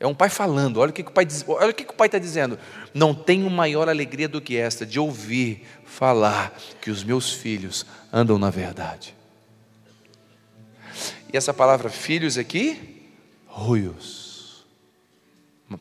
é 0.00 0.06
um 0.06 0.14
pai 0.14 0.28
falando, 0.28 0.78
olha 0.78 0.90
o 0.90 0.92
que, 0.92 1.02
o 1.02 1.10
pai 1.10 1.24
diz, 1.24 1.44
olha 1.48 1.70
o 1.70 1.74
que 1.74 1.82
o 1.82 1.92
pai 1.92 2.06
está 2.06 2.18
dizendo. 2.18 2.56
Não 2.94 3.12
tenho 3.12 3.50
maior 3.50 3.88
alegria 3.88 4.28
do 4.28 4.40
que 4.40 4.56
esta, 4.56 4.86
de 4.86 5.00
ouvir 5.00 5.66
falar 5.84 6.56
que 6.80 6.90
os 6.90 7.02
meus 7.02 7.32
filhos 7.32 7.84
andam 8.12 8.38
na 8.38 8.48
verdade. 8.48 9.14
E 11.32 11.36
essa 11.36 11.52
palavra 11.52 11.90
filhos 11.90 12.38
aqui, 12.38 13.10
ruios, 13.46 14.64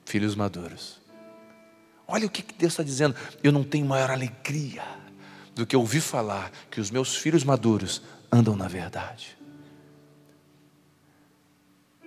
filhos 0.05 0.35
maduros. 0.35 0.97
Olha 2.07 2.25
o 2.25 2.29
que 2.29 2.43
Deus 2.57 2.73
está 2.73 2.83
dizendo. 2.83 3.15
Eu 3.43 3.51
não 3.51 3.63
tenho 3.63 3.85
maior 3.85 4.09
alegria 4.09 4.83
do 5.53 5.65
que 5.65 5.75
ouvir 5.75 6.01
falar 6.01 6.51
que 6.71 6.81
os 6.81 6.89
meus 6.89 7.15
filhos 7.15 7.43
maduros 7.43 8.01
andam 8.31 8.55
na 8.55 8.67
verdade. 8.67 9.37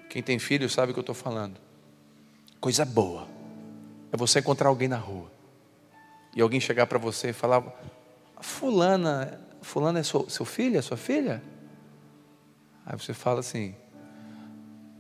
Quem 0.08 0.22
tem 0.22 0.40
filho 0.40 0.68
sabe 0.68 0.90
o 0.90 0.94
que 0.94 0.98
eu 0.98 1.02
estou 1.02 1.14
falando. 1.14 1.69
Coisa 2.60 2.84
boa 2.84 3.26
é 4.12 4.16
você 4.16 4.40
encontrar 4.40 4.68
alguém 4.68 4.88
na 4.88 4.98
rua 4.98 5.30
e 6.36 6.42
alguém 6.42 6.60
chegar 6.60 6.86
para 6.86 6.98
você 6.98 7.30
e 7.30 7.32
falar: 7.32 7.64
Fulana, 8.40 9.40
Fulana 9.62 10.00
é 10.00 10.02
seu, 10.02 10.28
seu 10.28 10.44
filho, 10.44 10.78
é 10.78 10.82
sua 10.82 10.96
filha? 10.96 11.42
Aí 12.84 12.98
você 12.98 13.14
fala 13.14 13.40
assim: 13.40 13.74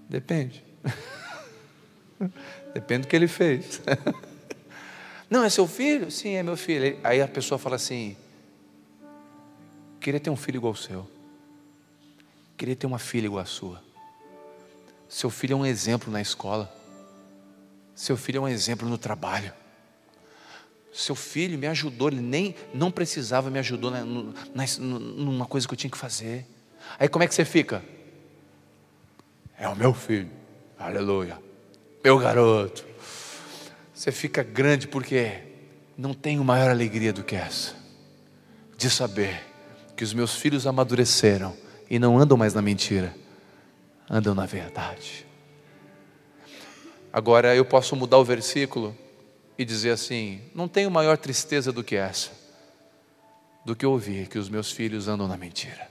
Depende. 0.08 0.64
Depende 2.72 3.02
do 3.02 3.08
que 3.08 3.16
ele 3.16 3.28
fez. 3.28 3.80
Não, 5.28 5.44
é 5.44 5.50
seu 5.50 5.66
filho? 5.66 6.10
Sim, 6.10 6.34
é 6.34 6.42
meu 6.42 6.56
filho. 6.56 6.98
Aí 7.04 7.20
a 7.20 7.28
pessoa 7.28 7.58
fala 7.58 7.76
assim: 7.76 8.16
Queria 10.00 10.18
ter 10.18 10.30
um 10.30 10.36
filho 10.36 10.56
igual 10.56 10.72
ao 10.72 10.76
seu. 10.76 11.06
Queria 12.56 12.74
ter 12.74 12.86
uma 12.86 12.98
filha 12.98 13.26
igual 13.26 13.42
a 13.42 13.46
sua. 13.46 13.82
Seu 15.08 15.28
filho 15.28 15.52
é 15.52 15.56
um 15.56 15.66
exemplo 15.66 16.10
na 16.10 16.20
escola. 16.20 16.79
Seu 18.00 18.16
filho 18.16 18.38
é 18.38 18.40
um 18.40 18.48
exemplo 18.48 18.88
no 18.88 18.96
trabalho. 18.96 19.52
Seu 20.90 21.14
filho 21.14 21.58
me 21.58 21.66
ajudou, 21.66 22.08
ele 22.08 22.22
nem 22.22 22.54
não 22.72 22.90
precisava, 22.90 23.50
me 23.50 23.58
ajudou 23.58 23.92
numa 24.80 25.44
coisa 25.44 25.68
que 25.68 25.74
eu 25.74 25.76
tinha 25.76 25.90
que 25.90 25.98
fazer. 25.98 26.46
Aí 26.98 27.10
como 27.10 27.24
é 27.24 27.28
que 27.28 27.34
você 27.34 27.44
fica? 27.44 27.84
É 29.58 29.68
o 29.68 29.76
meu 29.76 29.92
filho, 29.92 30.30
aleluia, 30.78 31.38
meu 32.02 32.18
garoto. 32.18 32.86
Você 33.92 34.10
fica 34.10 34.42
grande 34.42 34.88
porque 34.88 35.42
não 35.94 36.14
tenho 36.14 36.42
maior 36.42 36.70
alegria 36.70 37.12
do 37.12 37.22
que 37.22 37.36
essa, 37.36 37.74
de 38.78 38.88
saber 38.88 39.44
que 39.94 40.02
os 40.02 40.14
meus 40.14 40.34
filhos 40.36 40.66
amadureceram 40.66 41.54
e 41.90 41.98
não 41.98 42.18
andam 42.18 42.38
mais 42.38 42.54
na 42.54 42.62
mentira, 42.62 43.14
andam 44.08 44.34
na 44.34 44.46
verdade. 44.46 45.28
Agora 47.12 47.54
eu 47.56 47.64
posso 47.64 47.96
mudar 47.96 48.18
o 48.18 48.24
versículo 48.24 48.96
e 49.58 49.64
dizer 49.64 49.90
assim: 49.90 50.40
não 50.54 50.68
tenho 50.68 50.90
maior 50.90 51.18
tristeza 51.18 51.72
do 51.72 51.82
que 51.82 51.96
essa, 51.96 52.30
do 53.64 53.74
que 53.74 53.84
ouvir 53.84 54.28
que 54.28 54.38
os 54.38 54.48
meus 54.48 54.70
filhos 54.70 55.08
andam 55.08 55.26
na 55.26 55.36
mentira. 55.36 55.90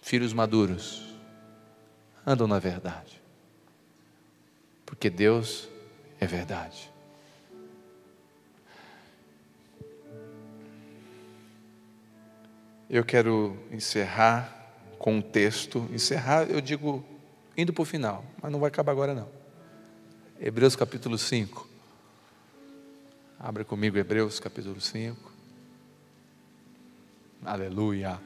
Filhos 0.00 0.32
maduros 0.32 1.14
andam 2.26 2.46
na 2.46 2.58
verdade, 2.58 3.20
porque 4.86 5.10
Deus 5.10 5.68
é 6.20 6.26
verdade. 6.26 6.92
Eu 12.88 13.04
quero 13.04 13.58
encerrar 13.72 14.54
com 14.98 15.16
um 15.16 15.22
texto. 15.22 15.88
Encerrar, 15.92 16.44
eu 16.44 16.60
digo, 16.60 17.04
indo 17.56 17.72
para 17.72 17.82
o 17.82 17.84
final, 17.84 18.24
mas 18.42 18.50
não 18.50 18.58
vai 18.58 18.68
acabar 18.68 18.92
agora 18.92 19.14
não. 19.14 19.28
Hebreus 20.40 20.74
capítulo 20.74 21.16
5. 21.16 21.68
Abra 23.38 23.64
comigo 23.64 23.96
Hebreus 23.96 24.40
capítulo 24.40 24.80
5. 24.80 25.32
Aleluia. 27.44 28.20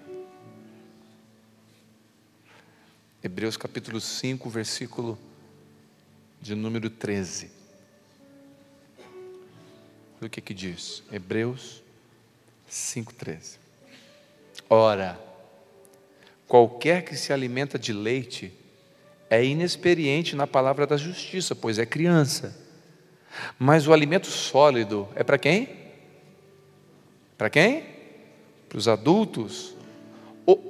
Hebreus 3.23 3.57
capítulo 3.57 4.01
5, 4.01 4.49
versículo 4.49 5.19
de 6.41 6.55
número 6.55 6.89
13. 6.89 7.51
Olha 10.21 10.27
o 10.27 10.31
que 10.31 10.41
que 10.41 10.55
diz. 10.55 11.03
Hebreus 11.11 11.83
5, 12.69 13.13
13. 13.15 13.59
Ora, 14.71 15.19
qualquer 16.47 17.05
que 17.05 17.17
se 17.17 17.33
alimenta 17.33 17.79
de 17.79 17.93
leite 17.93 18.53
é 19.31 19.45
inexperiente 19.45 20.35
na 20.35 20.47
palavra 20.47 20.87
da 20.87 20.97
justiça, 20.97 21.55
pois 21.55 21.79
é 21.79 21.87
criança. 21.87 22.57
Mas 23.59 23.87
o 23.87 23.93
alimento 23.93 24.27
sólido 24.27 25.09
é 25.15 25.23
para 25.23 25.39
quem? 25.39 25.69
Para 27.37 27.51
quem? 27.51 27.85
Para 28.69 28.79
os 28.79 28.89
adultos. 28.89 29.75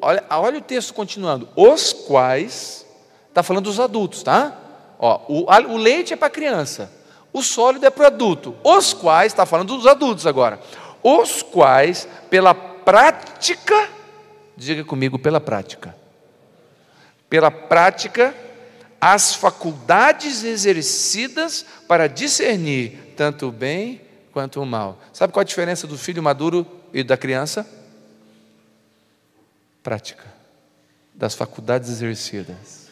Olha, 0.01 0.25
olha 0.31 0.59
o 0.59 0.63
texto 0.63 0.93
continuando. 0.93 1.49
Os 1.55 1.93
quais, 1.93 2.87
está 3.29 3.43
falando 3.43 3.65
dos 3.65 3.81
adultos, 3.81 4.23
tá? 4.23 4.59
Ó, 4.99 5.21
o, 5.29 5.73
o 5.73 5.77
leite 5.77 6.13
é 6.13 6.17
para 6.17 6.29
criança, 6.29 6.93
o 7.33 7.43
sólido 7.43 7.87
é 7.87 7.91
para 7.91 8.05
o 8.05 8.07
adulto. 8.07 8.57
Os 8.65 8.93
quais, 8.93 9.33
está 9.33 9.47
falando 9.47 9.77
dos 9.77 9.87
adultos 9.87 10.27
agora. 10.27 10.61
Os 11.03 11.43
quais, 11.43 12.09
pela 12.29 12.53
prática, 12.55 13.89
diga 14.57 14.83
comigo, 14.85 15.19
pela 15.19 15.41
prática. 15.41 15.95
Pela 17.31 17.51
prática, 17.51 18.35
as 19.01 19.35
faculdades 19.35 20.43
exercidas 20.43 21.65
para 21.87 22.09
discernir 22.09 23.15
tanto 23.17 23.49
o 23.49 23.53
bem 23.53 24.01
quanto 24.33 24.61
o 24.61 24.67
mal. 24.67 25.01
Sabe 25.13 25.33
qual 25.33 25.41
a 25.41 25.45
diferença 25.45 25.87
do 25.87 25.97
filho 25.97 26.23
maduro 26.23 26.67
e 26.93 27.03
da 27.03 27.17
criança? 27.17 27.69
Prática 29.83 30.25
das 31.15 31.35
faculdades 31.35 31.91
exercidas. 31.91 32.89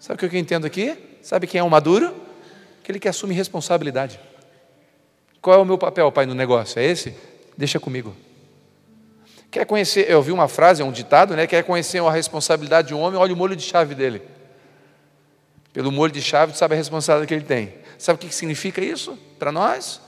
Sabe 0.00 0.16
o 0.16 0.28
que 0.28 0.36
eu 0.36 0.40
entendo 0.40 0.66
aqui? 0.66 0.96
Sabe 1.22 1.46
quem 1.46 1.60
é 1.60 1.62
o 1.62 1.70
maduro? 1.70 2.12
Aquele 2.82 2.98
que 2.98 3.08
assume 3.08 3.34
responsabilidade. 3.34 4.18
Qual 5.40 5.56
é 5.56 5.62
o 5.62 5.64
meu 5.64 5.78
papel, 5.78 6.10
pai, 6.10 6.26
no 6.26 6.34
negócio? 6.34 6.80
É 6.80 6.84
esse? 6.84 7.14
Deixa 7.56 7.78
comigo. 7.78 8.16
Quer 9.48 9.64
conhecer, 9.64 10.10
eu 10.10 10.18
ouvi 10.18 10.32
uma 10.32 10.48
frase, 10.48 10.82
um 10.82 10.90
ditado, 10.90 11.36
né? 11.36 11.46
Quer 11.46 11.62
conhecer 11.62 12.02
a 12.02 12.10
responsabilidade 12.10 12.88
de 12.88 12.94
um 12.94 13.00
homem, 13.00 13.18
olha 13.18 13.32
o 13.32 13.36
molho 13.36 13.54
de 13.54 13.62
chave 13.62 13.94
dele. 13.94 14.20
Pelo 15.76 15.92
molho 15.92 16.10
de 16.10 16.22
chave, 16.22 16.52
tu 16.52 16.58
sabe 16.58 16.72
a 16.72 16.78
responsabilidade 16.78 17.28
que 17.28 17.34
ele 17.34 17.44
tem. 17.44 17.74
Sabe 17.98 18.16
o 18.16 18.18
que 18.18 18.34
significa 18.34 18.82
isso 18.82 19.18
para 19.38 19.52
nós? 19.52 20.00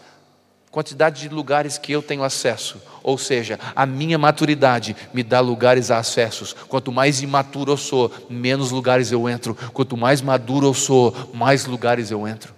Quantidade 0.71 1.21
de 1.21 1.29
lugares 1.29 1.77
que 1.77 1.93
eu 1.93 2.01
tenho 2.01 2.25
acesso, 2.25 2.81
ou 3.03 3.19
seja, 3.19 3.61
a 3.77 3.85
minha 3.85 4.17
maturidade 4.17 4.97
me 5.13 5.23
dá 5.23 5.41
lugares 5.41 5.91
a 5.91 5.99
acessos. 5.99 6.55
Quanto 6.55 6.91
mais 6.91 7.21
imaturo 7.21 7.73
eu 7.73 7.77
sou, 7.77 8.11
menos 8.31 8.71
lugares 8.71 9.13
eu 9.13 9.29
entro. 9.29 9.55
Quanto 9.75 9.95
mais 9.95 10.23
maduro 10.23 10.69
eu 10.69 10.73
sou, 10.73 11.15
mais 11.35 11.67
lugares 11.67 12.11
eu 12.11 12.27
entro. 12.27 12.55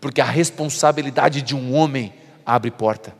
Porque 0.00 0.20
a 0.20 0.24
responsabilidade 0.24 1.40
de 1.40 1.54
um 1.54 1.72
homem 1.72 2.12
abre 2.44 2.72
porta. 2.72 3.14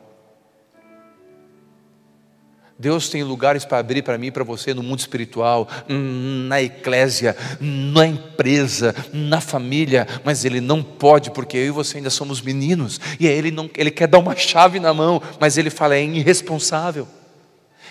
Deus 2.79 3.09
tem 3.09 3.23
lugares 3.23 3.65
para 3.65 3.79
abrir 3.79 4.03
para 4.03 4.19
mim 4.19 4.27
e 4.27 4.31
para 4.31 4.45
você 4.45 4.75
no 4.75 4.83
mundo 4.83 4.99
espiritual, 4.99 5.67
na 5.89 6.61
eclésia, 6.61 7.35
na 7.59 8.07
empresa, 8.07 8.95
na 9.13 9.41
família, 9.41 10.07
mas 10.23 10.45
Ele 10.45 10.61
não 10.61 10.83
pode, 10.83 11.31
porque 11.31 11.57
eu 11.57 11.67
e 11.67 11.71
você 11.71 11.97
ainda 11.97 12.11
somos 12.11 12.43
meninos, 12.43 13.01
e 13.19 13.27
Ele, 13.27 13.51
não, 13.51 13.71
ele 13.77 13.91
quer 13.91 14.07
dar 14.07 14.19
uma 14.19 14.37
chave 14.37 14.79
na 14.79 14.93
mão, 14.93 15.23
mas 15.41 15.57
Ele 15.57 15.71
fala, 15.71 15.97
é 15.97 16.05
irresponsável. 16.05 17.09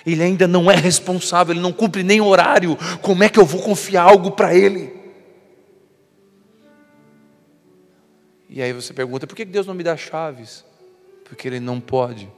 Ele 0.06 0.22
ainda 0.22 0.48
não 0.48 0.70
é 0.70 0.76
responsável, 0.76 1.54
ele 1.54 1.62
não 1.62 1.74
cumpre 1.74 2.04
nem 2.04 2.22
horário. 2.22 2.78
Como 3.02 3.24
é 3.24 3.30
que 3.30 3.40
eu 3.40 3.46
vou 3.46 3.62
confiar 3.64 4.04
algo 4.04 4.30
para 4.32 4.54
ele? 4.54 4.94
E 8.48 8.62
aí 8.62 8.72
você 8.72 8.94
pergunta: 8.94 9.26
por 9.26 9.36
que 9.36 9.44
Deus 9.44 9.66
não 9.66 9.74
me 9.74 9.84
dá 9.84 9.98
chaves? 9.98 10.64
Porque 11.24 11.48
ele 11.48 11.60
não 11.60 11.80
pode. 11.80 12.30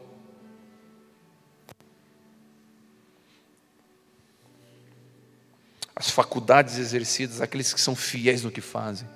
As 5.97 6.11
faculdades 6.11 6.77
exercidas, 6.77 7.41
aqueles 7.41 7.73
que 7.73 7.81
são 7.81 7.95
fiéis 7.95 8.43
no 8.43 8.51
que 8.51 8.61
fazem. 8.61 9.09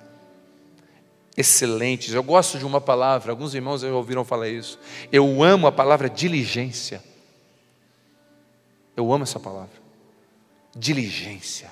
Excelentes. 1.36 2.12
Eu 2.12 2.24
gosto 2.24 2.58
de 2.58 2.66
uma 2.66 2.80
palavra, 2.80 3.30
alguns 3.30 3.54
irmãos 3.54 3.82
já 3.82 3.88
ouviram 3.88 4.24
falar 4.24 4.48
isso. 4.48 4.80
Eu 5.12 5.44
amo 5.44 5.68
a 5.68 5.72
palavra 5.72 6.10
diligência. 6.10 7.00
Eu 8.96 9.12
amo 9.12 9.22
essa 9.22 9.38
palavra. 9.38 9.80
Diligência. 10.74 11.70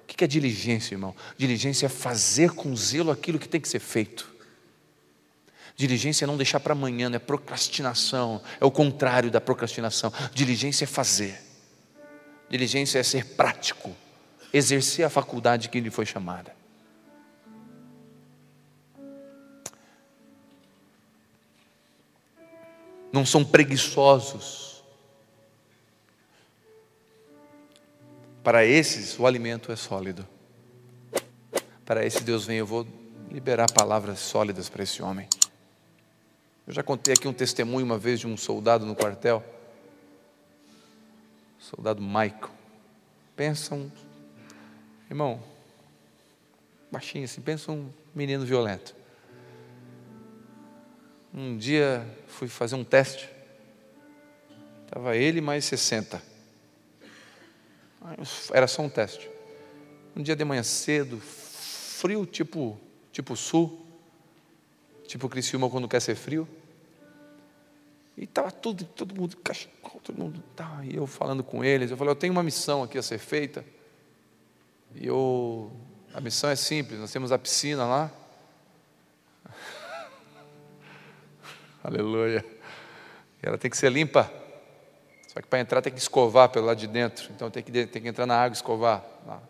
O 0.00 0.04
que 0.04 0.24
é 0.24 0.26
diligência, 0.26 0.96
irmão? 0.96 1.14
Diligência 1.38 1.86
é 1.86 1.88
fazer 1.88 2.50
com 2.50 2.74
zelo 2.74 3.12
aquilo 3.12 3.38
que 3.38 3.48
tem 3.48 3.60
que 3.60 3.68
ser 3.68 3.78
feito. 3.78 4.34
Diligência 5.76 6.24
é 6.24 6.26
não 6.26 6.36
deixar 6.36 6.58
para 6.58 6.72
amanhã, 6.72 7.08
não 7.08 7.16
é 7.16 7.20
procrastinação, 7.20 8.42
é 8.60 8.64
o 8.64 8.70
contrário 8.70 9.30
da 9.30 9.40
procrastinação. 9.40 10.12
Diligência 10.34 10.82
é 10.82 10.86
fazer. 10.88 11.45
Diligência 12.48 12.98
é 12.98 13.02
ser 13.02 13.24
prático, 13.34 13.94
exercer 14.52 15.04
a 15.04 15.10
faculdade 15.10 15.68
que 15.68 15.80
lhe 15.80 15.90
foi 15.90 16.06
chamada. 16.06 16.54
Não 23.12 23.26
são 23.26 23.44
preguiçosos. 23.44 24.84
Para 28.44 28.64
esses, 28.64 29.18
o 29.18 29.26
alimento 29.26 29.72
é 29.72 29.76
sólido. 29.76 30.26
Para 31.84 32.04
esse 32.04 32.22
Deus 32.22 32.44
vem, 32.44 32.58
eu 32.58 32.66
vou 32.66 32.86
liberar 33.30 33.66
palavras 33.72 34.20
sólidas 34.20 34.68
para 34.68 34.84
esse 34.84 35.02
homem. 35.02 35.28
Eu 36.66 36.72
já 36.72 36.82
contei 36.82 37.14
aqui 37.14 37.26
um 37.26 37.32
testemunho 37.32 37.84
uma 37.84 37.98
vez 37.98 38.20
de 38.20 38.26
um 38.26 38.36
soldado 38.36 38.86
no 38.86 38.94
quartel 38.94 39.42
soldado 41.66 42.00
Michael. 42.00 42.50
Pensa 43.34 43.74
um. 43.74 43.90
Irmão, 45.10 45.42
baixinho 46.90 47.24
assim, 47.24 47.40
pensa 47.40 47.72
um 47.72 47.90
menino 48.14 48.44
violento. 48.44 48.94
Um 51.34 51.56
dia 51.56 52.06
fui 52.28 52.46
fazer 52.46 52.76
um 52.76 52.84
teste. 52.84 53.28
Estava 54.84 55.16
ele 55.16 55.40
mais 55.40 55.64
60. 55.64 56.22
Era 58.52 58.68
só 58.68 58.82
um 58.82 58.88
teste. 58.88 59.28
Um 60.14 60.22
dia 60.22 60.36
de 60.36 60.44
manhã 60.44 60.62
cedo, 60.62 61.18
frio 61.20 62.24
tipo, 62.24 62.78
tipo 63.12 63.36
sul, 63.36 63.84
tipo 65.06 65.28
Criciúma 65.28 65.68
quando 65.68 65.88
quer 65.88 66.00
ser 66.00 66.14
frio. 66.14 66.48
E 68.16 68.24
estava 68.24 68.50
tudo, 68.50 68.84
todo 68.84 69.14
mundo, 69.14 69.36
cachecol, 69.36 70.00
todo 70.02 70.18
mundo. 70.18 70.42
Tá, 70.54 70.80
e 70.82 70.96
eu 70.96 71.06
falando 71.06 71.44
com 71.44 71.62
eles, 71.62 71.90
eu 71.90 71.96
falei, 71.96 72.10
eu 72.10 72.16
tenho 72.16 72.32
uma 72.32 72.42
missão 72.42 72.82
aqui 72.82 72.96
a 72.96 73.02
ser 73.02 73.18
feita. 73.18 73.64
E 74.94 75.06
eu, 75.06 75.70
a 76.14 76.20
missão 76.20 76.48
é 76.48 76.56
simples, 76.56 76.98
nós 76.98 77.12
temos 77.12 77.30
a 77.30 77.38
piscina 77.38 77.84
lá. 77.84 78.10
Aleluia. 81.84 82.44
E 83.42 83.46
ela 83.46 83.58
tem 83.58 83.70
que 83.70 83.76
ser 83.76 83.92
limpa. 83.92 84.32
Só 85.28 85.42
que 85.42 85.48
para 85.48 85.60
entrar 85.60 85.82
tem 85.82 85.92
que 85.92 85.98
escovar 85.98 86.48
pelo 86.48 86.64
lado 86.64 86.78
de 86.78 86.86
dentro. 86.86 87.30
Então 87.34 87.50
tem 87.50 87.62
que, 87.62 87.86
tem 87.86 88.00
que 88.00 88.08
entrar 88.08 88.24
na 88.24 88.36
água 88.36 88.54
e 88.54 88.56
escovar. 88.56 89.04
Lá. 89.26 89.42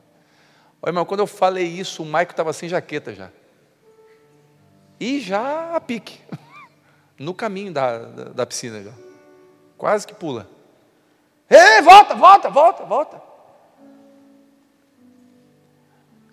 Olha, 0.83 0.91
irmão, 0.91 1.05
quando 1.05 1.21
eu 1.21 1.27
falei 1.29 1.67
isso, 1.67 2.03
o 2.03 2.07
Maico 2.07 2.33
estava 2.33 2.53
sem 2.53 2.69
jaqueta 2.69 3.15
já. 3.15 3.31
E 4.99 5.21
já 5.21 5.77
a 5.77 5.81
pique. 5.81 6.21
no 7.19 7.35
caminho 7.35 7.73
da, 7.73 7.99
da, 7.99 8.25
da 8.25 8.47
piscina 8.47 8.83
já. 8.83 8.93
Quase 9.77 10.07
que 10.07 10.15
pula. 10.15 10.49
Ei, 11.49 11.81
volta, 11.83 12.15
volta, 12.15 12.51
volta, 12.51 12.85
volta. 12.85 13.23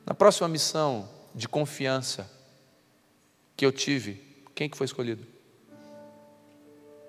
Na 0.05 0.13
próxima 0.13 0.47
missão 0.47 1.07
de 1.33 1.47
confiança 1.47 2.29
que 3.55 3.65
eu 3.65 3.71
tive, 3.71 4.21
quem 4.53 4.69
que 4.69 4.77
foi 4.77 4.85
escolhido? 4.85 5.25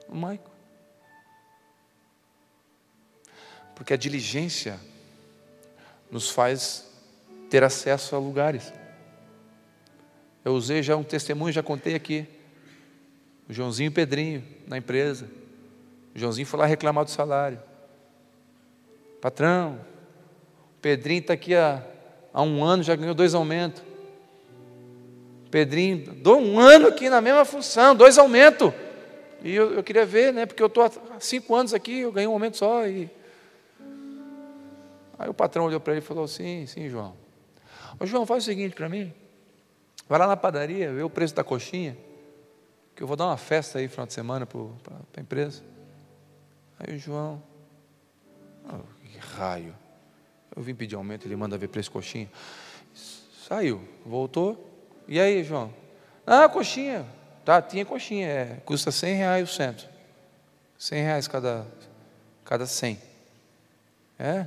O 0.09 0.15
Maico. 0.15 0.51
Porque 3.75 3.95
a 3.95 3.97
diligência 3.97 4.79
nos 6.11 6.31
faz 6.31 6.87
ter 7.51 7.65
acesso 7.65 8.15
a 8.15 8.19
lugares. 8.19 8.73
Eu 10.45 10.53
usei 10.53 10.83
já 10.83 10.97
um 10.97 11.03
testemunho, 11.03 11.53
já 11.53 11.63
contei 11.63 11.95
aqui. 11.95 12.29
O 13.49 13.53
Joãozinho 13.53 13.89
e 13.89 13.91
o 13.91 13.93
Pedrinho 13.93 14.45
na 14.67 14.79
empresa. 14.79 15.29
O 16.15 16.19
Joãozinho 16.19 16.47
foi 16.47 16.61
lá 16.61 16.67
reclamar 16.67 17.05
do 17.05 17.11
salário. 17.11 17.61
Patrão, 19.21 19.81
o 20.77 20.81
Pedrinho 20.81 21.21
está 21.21 21.35
aqui 21.35 21.55
há, 21.55 21.83
há 22.33 22.43
um 22.43 22.65
ano, 22.65 22.83
já 22.83 22.95
ganhou 22.95 23.15
dois 23.15 23.35
aumentos. 23.35 23.83
Pedrinho, 25.51 26.13
dou 26.15 26.41
um 26.41 26.59
ano 26.59 26.89
aqui 26.89 27.09
na 27.09 27.21
mesma 27.21 27.45
função, 27.45 27.95
dois 27.95 28.19
aumentos. 28.19 28.73
E 29.43 29.55
eu, 29.55 29.75
eu 29.75 29.83
queria 29.83 30.07
ver, 30.07 30.33
né? 30.33 30.47
Porque 30.47 30.63
eu 30.63 30.67
estou 30.67 30.85
há 30.85 30.91
cinco 31.21 31.55
anos 31.55 31.75
aqui, 31.75 32.01
eu 32.01 32.13
ganhei 32.13 32.27
um 32.27 32.33
aumento 32.33 32.57
só. 32.57 32.87
E... 32.87 33.11
Aí 35.19 35.29
o 35.29 35.35
patrão 35.35 35.67
olhou 35.67 35.81
para 35.81 35.93
ele 35.93 36.01
e 36.01 36.05
falou: 36.05 36.27
Sim, 36.27 36.67
sim, 36.67 36.89
João. 36.89 37.15
Ô, 38.01 38.07
João, 38.07 38.27
faz 38.27 38.43
o 38.43 38.47
seguinte 38.47 38.75
para 38.75 38.89
mim. 38.89 39.13
Vai 40.09 40.19
lá 40.19 40.27
na 40.27 40.37
padaria, 40.37 40.93
vê 40.93 41.03
o 41.03 41.11
preço 41.11 41.35
da 41.35 41.45
coxinha 41.45 41.97
que 42.95 43.03
eu 43.03 43.07
vou 43.07 43.17
dar 43.17 43.27
uma 43.27 43.37
festa 43.37 43.79
aí 43.79 43.89
final 43.89 44.07
de 44.07 44.13
semana 44.13 44.47
para 44.47 44.63
a 45.17 45.21
empresa. 45.21 45.63
Aí 46.79 46.97
o 46.97 46.99
João, 46.99 47.43
oh, 48.67 49.07
que 49.07 49.19
raio. 49.19 49.75
Eu 50.55 50.63
vim 50.63 50.75
pedir 50.75 50.95
aumento, 50.95 51.27
ele 51.27 51.35
manda 51.35 51.59
ver 51.59 51.69
preço 51.69 51.91
coxinha. 51.91 52.31
Saiu, 53.49 53.83
voltou. 54.07 54.71
E 55.09 55.19
aí, 55.19 55.43
João? 55.43 55.73
Ah, 56.27 56.49
coxinha. 56.49 57.05
Tá, 57.45 57.61
tinha 57.61 57.85
coxinha, 57.85 58.27
é, 58.27 58.45
custa 58.65 58.91
100 58.91 59.17
reais 59.17 59.51
o 59.51 59.53
centro. 59.53 59.87
100 60.79 61.03
reais 61.03 61.29
cada, 61.29 61.67
cada 62.45 62.67
100. 62.67 62.99
É? 64.19 64.47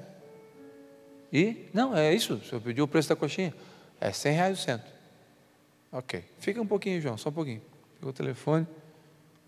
E? 1.31 1.69
Não, 1.73 1.95
é 1.95 2.13
isso. 2.13 2.35
O 2.35 2.43
senhor 2.43 2.61
pediu 2.61 2.85
o 2.85 2.87
preço 2.87 3.09
da 3.09 3.15
coxinha. 3.15 3.53
É 3.99 4.11
100 4.11 4.33
reais 4.33 4.59
o 4.59 4.61
centro. 4.61 4.87
Ok. 5.91 6.23
Fica 6.39 6.61
um 6.61 6.65
pouquinho, 6.65 7.01
João, 7.01 7.17
só 7.17 7.29
um 7.29 7.33
pouquinho. 7.33 7.61
Pegou 7.99 8.09
o 8.09 8.13
telefone. 8.13 8.67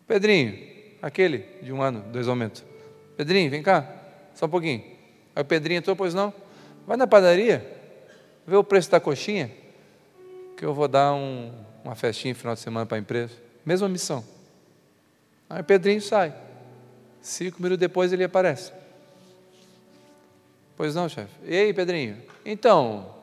Pedrinho, 0.08 0.58
aquele 1.02 1.46
de 1.62 1.72
um 1.72 1.82
ano, 1.82 2.02
dois 2.12 2.28
aumentos. 2.28 2.64
Pedrinho, 3.16 3.50
vem 3.50 3.62
cá, 3.62 3.88
só 4.34 4.46
um 4.46 4.50
pouquinho. 4.50 4.84
Aí 5.36 5.42
o 5.42 5.46
Pedrinho 5.46 5.80
entrou, 5.80 5.96
pois 5.96 6.14
não. 6.14 6.34
Vai 6.88 6.98
na 6.98 7.06
padaria, 7.06 7.66
vê 8.48 8.56
o 8.56 8.64
preço 8.64 8.90
da 8.90 9.00
coxinha, 9.00 9.52
que 10.58 10.66
eu 10.66 10.74
vou 10.74 10.88
dar 10.88 11.14
um, 11.14 11.54
uma 11.84 11.96
festinha 11.96 12.34
final 12.34 12.56
de 12.56 12.62
semana 12.62 12.86
para 12.86 12.98
a 12.98 13.00
empresa. 13.00 13.34
Mesma 13.66 13.88
missão. 13.88 14.24
Aí 15.50 15.62
o 15.62 15.64
Pedrinho 15.64 16.02
sai. 16.02 16.34
Cinco 17.22 17.62
minutos 17.62 17.80
depois 17.80 18.12
ele 18.14 18.24
aparece. 18.24 18.72
Pois 20.76 20.96
não, 20.96 21.10
chefe. 21.10 21.34
E 21.44 21.56
aí, 21.56 21.74
Pedrinho? 21.74 22.18
Então, 22.46 23.19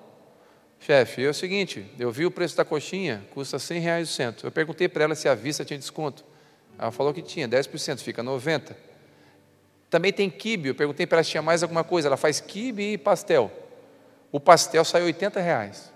Chefe, 0.81 1.25
é 1.25 1.29
o 1.29 1.35
seguinte, 1.35 1.85
eu 1.99 2.13
vi 2.13 2.27
o 2.27 2.31
preço 2.31 2.57
da 2.57 2.65
coxinha, 2.65 3.25
custa 3.33 3.59
100 3.59 3.81
reais 3.81 4.11
o 4.11 4.13
centro. 4.13 4.47
Eu 4.47 4.53
perguntei 4.53 4.89
para 4.89 5.05
ela 5.05 5.15
se 5.15 5.29
a 5.29 5.35
vista 5.35 5.65
tinha 5.65 5.79
desconto. 5.79 6.25
Ela 6.79 6.93
falou 6.93 7.13
que 7.13 7.23
tinha, 7.23 7.49
10%, 7.49 8.01
fica 8.01 8.23
90. 8.23 8.77
Também 9.91 10.13
tem 10.13 10.29
quibe, 10.29 10.69
eu 10.69 10.75
perguntei 10.75 11.07
para 11.07 11.19
ela 11.19 11.25
se 11.25 11.31
tinha 11.31 11.43
mais 11.43 11.63
alguma 11.63 11.83
coisa. 11.83 12.09
Ela 12.09 12.17
faz 12.17 12.41
quibe 12.41 12.93
e 12.93 12.99
pastel. 12.99 13.51
O 14.31 14.39
pastel 14.39 14.85
sai 14.85 15.03
80 15.03 15.41
reais, 15.41 15.93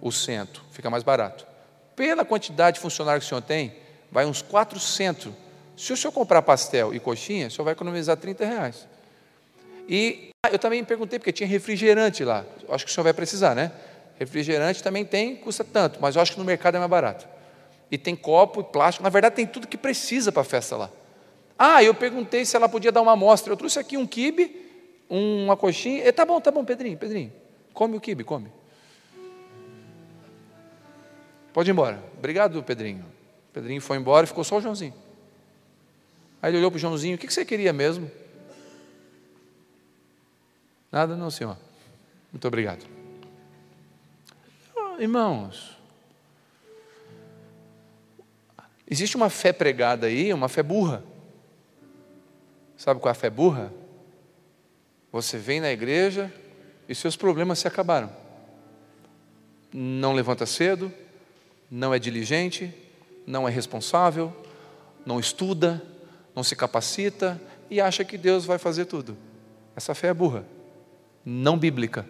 o 0.00 0.10
centro, 0.10 0.62
fica 0.70 0.88
mais 0.88 1.02
barato. 1.02 1.46
Pela 1.94 2.24
quantidade 2.24 2.76
de 2.76 2.80
funcionários 2.80 3.24
que 3.24 3.26
o 3.26 3.28
senhor 3.28 3.42
tem, 3.42 3.74
vai 4.10 4.24
uns 4.24 4.42
400. 4.42 5.32
Se 5.76 5.92
o 5.92 5.96
senhor 5.96 6.12
comprar 6.12 6.42
pastel 6.42 6.94
e 6.94 7.00
coxinha, 7.00 7.48
o 7.48 7.50
senhor 7.50 7.64
vai 7.64 7.72
economizar 7.72 8.16
30 8.16 8.44
reais. 8.44 8.88
E 9.88 10.30
eu 10.50 10.58
também 10.58 10.82
perguntei, 10.84 11.18
porque 11.18 11.32
tinha 11.32 11.48
refrigerante 11.48 12.24
lá. 12.24 12.44
Acho 12.68 12.84
que 12.84 12.90
o 12.90 12.94
senhor 12.94 13.04
vai 13.04 13.12
precisar, 13.12 13.54
né? 13.54 13.72
Refrigerante 14.18 14.82
também 14.82 15.04
tem, 15.04 15.36
custa 15.36 15.64
tanto, 15.64 15.98
mas 16.00 16.16
eu 16.16 16.22
acho 16.22 16.32
que 16.32 16.38
no 16.38 16.44
mercado 16.44 16.76
é 16.76 16.78
mais 16.78 16.90
barato. 16.90 17.26
E 17.90 17.98
tem 17.98 18.14
copo 18.16 18.60
e 18.60 18.64
plástico, 18.64 19.02
na 19.02 19.10
verdade 19.10 19.34
tem 19.34 19.46
tudo 19.46 19.66
que 19.66 19.76
precisa 19.76 20.30
para 20.32 20.42
a 20.42 20.44
festa 20.44 20.76
lá. 20.76 20.90
Ah, 21.58 21.82
eu 21.82 21.94
perguntei 21.94 22.44
se 22.44 22.56
ela 22.56 22.68
podia 22.68 22.90
dar 22.90 23.02
uma 23.02 23.12
amostra. 23.12 23.52
Eu 23.52 23.56
trouxe 23.56 23.78
aqui 23.78 23.96
um 23.96 24.06
quibe, 24.06 24.66
uma 25.08 25.56
coxinha. 25.56 26.06
E, 26.06 26.10
tá 26.10 26.24
bom, 26.24 26.40
tá 26.40 26.50
bom, 26.50 26.64
Pedrinho, 26.64 26.96
Pedrinho. 26.96 27.32
Come 27.72 27.96
o 27.96 28.00
quibe, 28.00 28.24
come. 28.24 28.50
Pode 31.52 31.70
ir 31.70 31.72
embora. 31.72 32.02
Obrigado, 32.18 32.62
Pedrinho. 32.62 33.04
Pedrinho 33.52 33.80
foi 33.80 33.98
embora 33.98 34.24
e 34.24 34.26
ficou 34.26 34.42
só 34.42 34.56
o 34.56 34.60
Joãozinho. 34.60 34.94
Aí 36.40 36.50
ele 36.50 36.58
olhou 36.58 36.70
para 36.70 36.78
o 36.78 36.80
Joãozinho: 36.80 37.16
O 37.16 37.18
que 37.18 37.32
você 37.32 37.44
queria 37.44 37.72
mesmo? 37.72 38.10
Nada, 40.90 41.14
não, 41.14 41.30
senhor. 41.30 41.56
Muito 42.32 42.48
obrigado 42.48 43.01
irmãos, 45.02 45.76
existe 48.88 49.16
uma 49.16 49.28
fé 49.28 49.52
pregada 49.52 50.06
aí, 50.06 50.32
uma 50.32 50.48
fé 50.48 50.62
burra. 50.62 51.02
Sabe 52.76 53.00
qual 53.00 53.10
é 53.10 53.12
a 53.12 53.18
fé 53.18 53.28
burra? 53.28 53.72
Você 55.10 55.38
vem 55.38 55.60
na 55.60 55.72
igreja 55.72 56.32
e 56.88 56.94
seus 56.94 57.16
problemas 57.16 57.58
se 57.58 57.66
acabaram. 57.66 58.12
Não 59.72 60.12
levanta 60.12 60.46
cedo, 60.46 60.92
não 61.68 61.92
é 61.92 61.98
diligente, 61.98 62.72
não 63.26 63.48
é 63.48 63.50
responsável, 63.50 64.32
não 65.04 65.18
estuda, 65.18 65.82
não 66.32 66.44
se 66.44 66.54
capacita 66.54 67.42
e 67.68 67.80
acha 67.80 68.04
que 68.04 68.16
Deus 68.16 68.44
vai 68.44 68.58
fazer 68.58 68.84
tudo. 68.84 69.16
Essa 69.74 69.96
fé 69.96 70.08
é 70.08 70.14
burra, 70.14 70.44
não 71.24 71.58
bíblica. 71.58 72.06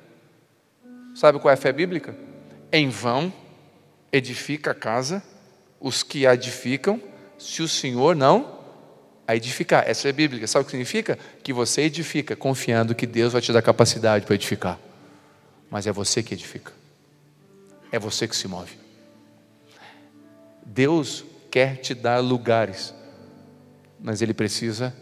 Sabe 1.14 1.38
qual 1.38 1.50
é 1.50 1.54
a 1.54 1.56
fé 1.56 1.72
bíblica? 1.72 2.31
Em 2.72 2.88
vão 2.88 3.32
edifica 4.10 4.70
a 4.70 4.74
casa 4.74 5.22
os 5.78 6.02
que 6.02 6.26
edificam, 6.26 7.02
se 7.38 7.60
o 7.60 7.68
Senhor 7.68 8.14
não 8.14 8.60
a 9.26 9.34
edificar. 9.34 9.84
Essa 9.86 10.08
é 10.08 10.12
bíblica. 10.12 10.46
Sabe 10.46 10.62
o 10.62 10.64
que 10.64 10.70
significa? 10.70 11.18
Que 11.42 11.52
você 11.52 11.82
edifica, 11.82 12.36
confiando 12.36 12.94
que 12.94 13.06
Deus 13.06 13.32
vai 13.32 13.42
te 13.42 13.52
dar 13.52 13.62
capacidade 13.62 14.24
para 14.24 14.34
edificar. 14.34 14.78
Mas 15.68 15.86
é 15.86 15.92
você 15.92 16.22
que 16.22 16.34
edifica. 16.34 16.72
É 17.90 17.98
você 17.98 18.28
que 18.28 18.36
se 18.36 18.46
move. 18.46 18.76
Deus 20.64 21.24
quer 21.50 21.76
te 21.76 21.94
dar 21.94 22.20
lugares, 22.20 22.94
mas 24.00 24.22
Ele 24.22 24.32
precisa 24.32 24.94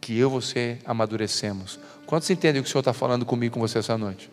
que 0.00 0.18
eu 0.18 0.28
e 0.28 0.32
você 0.32 0.78
amadurecemos. 0.84 1.78
Quantos 2.06 2.30
entendem 2.30 2.60
o 2.60 2.64
que 2.64 2.68
o 2.68 2.72
Senhor 2.72 2.80
está 2.80 2.92
falando 2.92 3.26
comigo 3.26 3.54
com 3.54 3.60
você 3.60 3.78
essa 3.78 3.98
noite? 3.98 4.30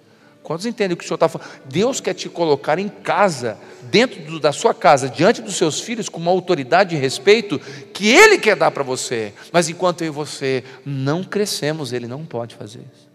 Quantos 0.48 0.66
entendem 0.66 0.94
o 0.94 0.98
que 0.98 1.04
o 1.04 1.06
Senhor 1.06 1.18
está 1.18 1.28
falando? 1.28 1.50
Deus 1.66 2.00
quer 2.00 2.14
te 2.14 2.30
colocar 2.30 2.80
em 2.80 2.88
casa, 2.88 3.60
dentro 3.92 4.24
do, 4.24 4.40
da 4.40 4.54
sua 4.54 4.74
casa, 4.74 5.10
diante 5.10 5.42
dos 5.42 5.58
seus 5.58 5.82
filhos, 5.82 6.08
com 6.08 6.22
uma 6.22 6.32
autoridade 6.32 6.96
e 6.96 6.98
respeito 6.98 7.60
que 7.94 8.08
Ele 8.08 8.38
quer 8.38 8.56
dar 8.56 8.72
para 8.72 8.82
você. 8.82 9.34
Mas 9.52 9.68
enquanto 9.68 10.04
eu 10.04 10.08
e 10.08 10.10
você 10.10 10.64
não 10.86 11.22
crescemos, 11.22 11.92
Ele 11.92 12.08
não 12.08 12.26
pode 12.26 12.56
fazer 12.56 12.80
isso. 12.80 13.10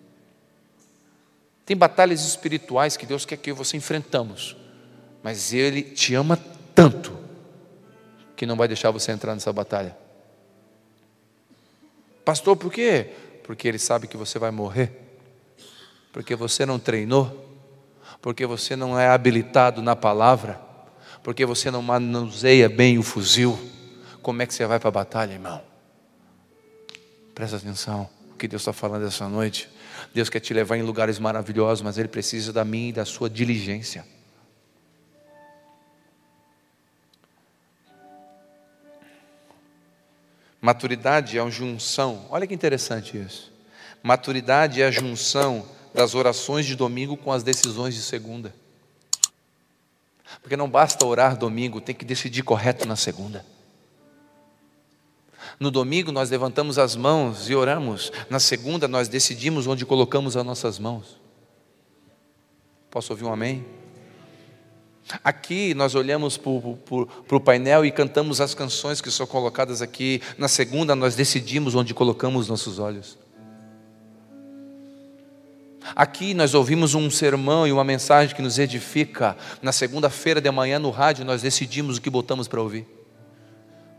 Tem 1.65 1.75
batalhas 1.75 2.23
espirituais 2.23 2.99
que 2.99 3.07
Deus 3.07 3.25
quer 3.25 3.39
que 3.39 3.49
eu 3.49 3.55
e 3.55 3.57
você 3.57 3.79
enfrentamos, 3.79 4.55
mas 5.23 5.55
Ele 5.55 5.81
te 5.81 6.15
ama 6.15 6.39
tanto 6.75 7.17
que 8.37 8.45
não 8.45 8.57
vai 8.57 8.69
deixar 8.69 8.91
você 8.91 9.11
entrar 9.11 9.33
nessa 9.33 9.55
batalha. 9.55 9.97
Pastor, 12.27 12.59
por 12.59 12.71
quê? 12.71 13.07
Porque 13.43 13.67
Ele 13.67 13.79
sabe 13.79 14.07
que 14.07 14.19
você 14.19 14.39
vai 14.39 14.51
morrer 14.51 15.12
porque 16.13 16.37
você 16.37 16.67
não 16.67 16.79
treinou, 16.79 17.49
porque 18.21 18.45
você 18.45 18.77
não 18.77 18.99
é 18.99 19.09
habilitado 19.09 19.81
na 19.81 19.97
palavra, 19.97 20.61
porque 21.23 21.47
você 21.47 21.71
não 21.71 21.81
manuseia 21.81 22.69
bem 22.69 22.99
o 22.99 23.03
fuzil, 23.03 23.59
como 24.21 24.43
é 24.43 24.47
que 24.47 24.55
você 24.55 24.67
vai 24.67 24.79
para 24.79 24.89
a 24.89 24.93
batalha, 24.93 25.33
irmão? 25.33 25.61
Presta 27.35 27.57
atenção, 27.57 28.09
o 28.33 28.37
que 28.37 28.47
Deus 28.47 28.63
está 28.63 28.73
falando 28.73 29.07
essa 29.07 29.29
noite. 29.29 29.69
Deus 30.15 30.29
quer 30.29 30.41
te 30.41 30.53
levar 30.53 30.77
em 30.77 30.83
lugares 30.83 31.19
maravilhosos, 31.19 31.83
mas 31.83 31.97
Ele 31.97 32.09
precisa 32.09 32.53
da 32.53 32.65
minha 32.65 32.91
e 32.91 32.93
da 32.93 33.05
sua 33.05 33.31
diligência. 33.31 34.05
Maturidade 40.61 41.39
é 41.39 41.41
a 41.41 41.51
junção, 41.51 42.27
olha 42.31 42.47
que 42.47 42.55
interessante 42.55 43.19
isso. 43.19 43.51
Maturidade 44.03 44.81
é 44.81 44.87
a 44.87 44.91
junção 44.91 45.67
das 45.95 46.15
orações 46.15 46.67
de 46.67 46.75
domingo 46.75 47.17
com 47.17 47.33
as 47.33 47.43
decisões 47.43 47.95
de 47.95 48.03
segunda. 48.03 48.55
Porque 50.41 50.57
não 50.57 50.69
basta 50.69 51.05
orar 51.05 51.37
domingo, 51.37 51.81
tem 51.81 51.95
que 51.95 52.05
decidir 52.05 52.43
correto 52.43 52.87
na 52.87 52.97
segunda. 52.97 53.45
No 55.61 55.71
domingo 55.71 56.11
nós 56.11 56.31
levantamos 56.31 56.79
as 56.79 56.97
mãos 56.97 57.49
e 57.49 57.55
oramos, 57.55 58.11
na 58.31 58.41
segunda 58.41 58.89
nós 58.89 59.09
decidimos 59.09 59.67
onde 59.67 59.85
colocamos 59.85 60.37
as 60.37 60.45
nossas 60.45 60.79
mãos. 60.79 61.21
Posso 62.91 63.13
ouvir 63.13 63.25
um 63.25 63.33
amém? 63.33 63.65
Aqui 65.23 65.75
nós 65.75 65.95
olhamos 65.95 66.39
para 66.39 66.51
o 67.37 67.41
painel 67.41 67.85
e 67.85 67.91
cantamos 67.91 68.41
as 68.41 68.55
canções 68.55 69.01
que 69.01 69.11
são 69.11 69.27
colocadas 69.27 69.83
aqui. 69.83 70.23
Na 70.39 70.49
segunda 70.49 70.95
nós 70.95 71.15
decidimos 71.15 71.75
onde 71.75 71.93
colocamos 71.93 72.49
nossos 72.49 72.79
olhos. 72.79 73.19
Aqui 75.95 76.33
nós 76.35 76.55
ouvimos 76.55 76.95
um 76.95 77.11
sermão 77.11 77.67
e 77.67 77.73
uma 77.73 77.85
mensagem 77.85 78.35
que 78.35 78.43
nos 78.43 78.59
edifica. 78.59 79.37
Na 79.61 79.73
segunda-feira 79.73 80.41
de 80.41 80.51
manhã 80.51 80.79
no 80.79 80.91
rádio 80.91 81.25
nós 81.25 81.43
decidimos 81.43 81.99
o 81.99 82.01
que 82.01 82.11
botamos 82.11 82.49
para 82.49 82.61
ouvir. 82.61 82.87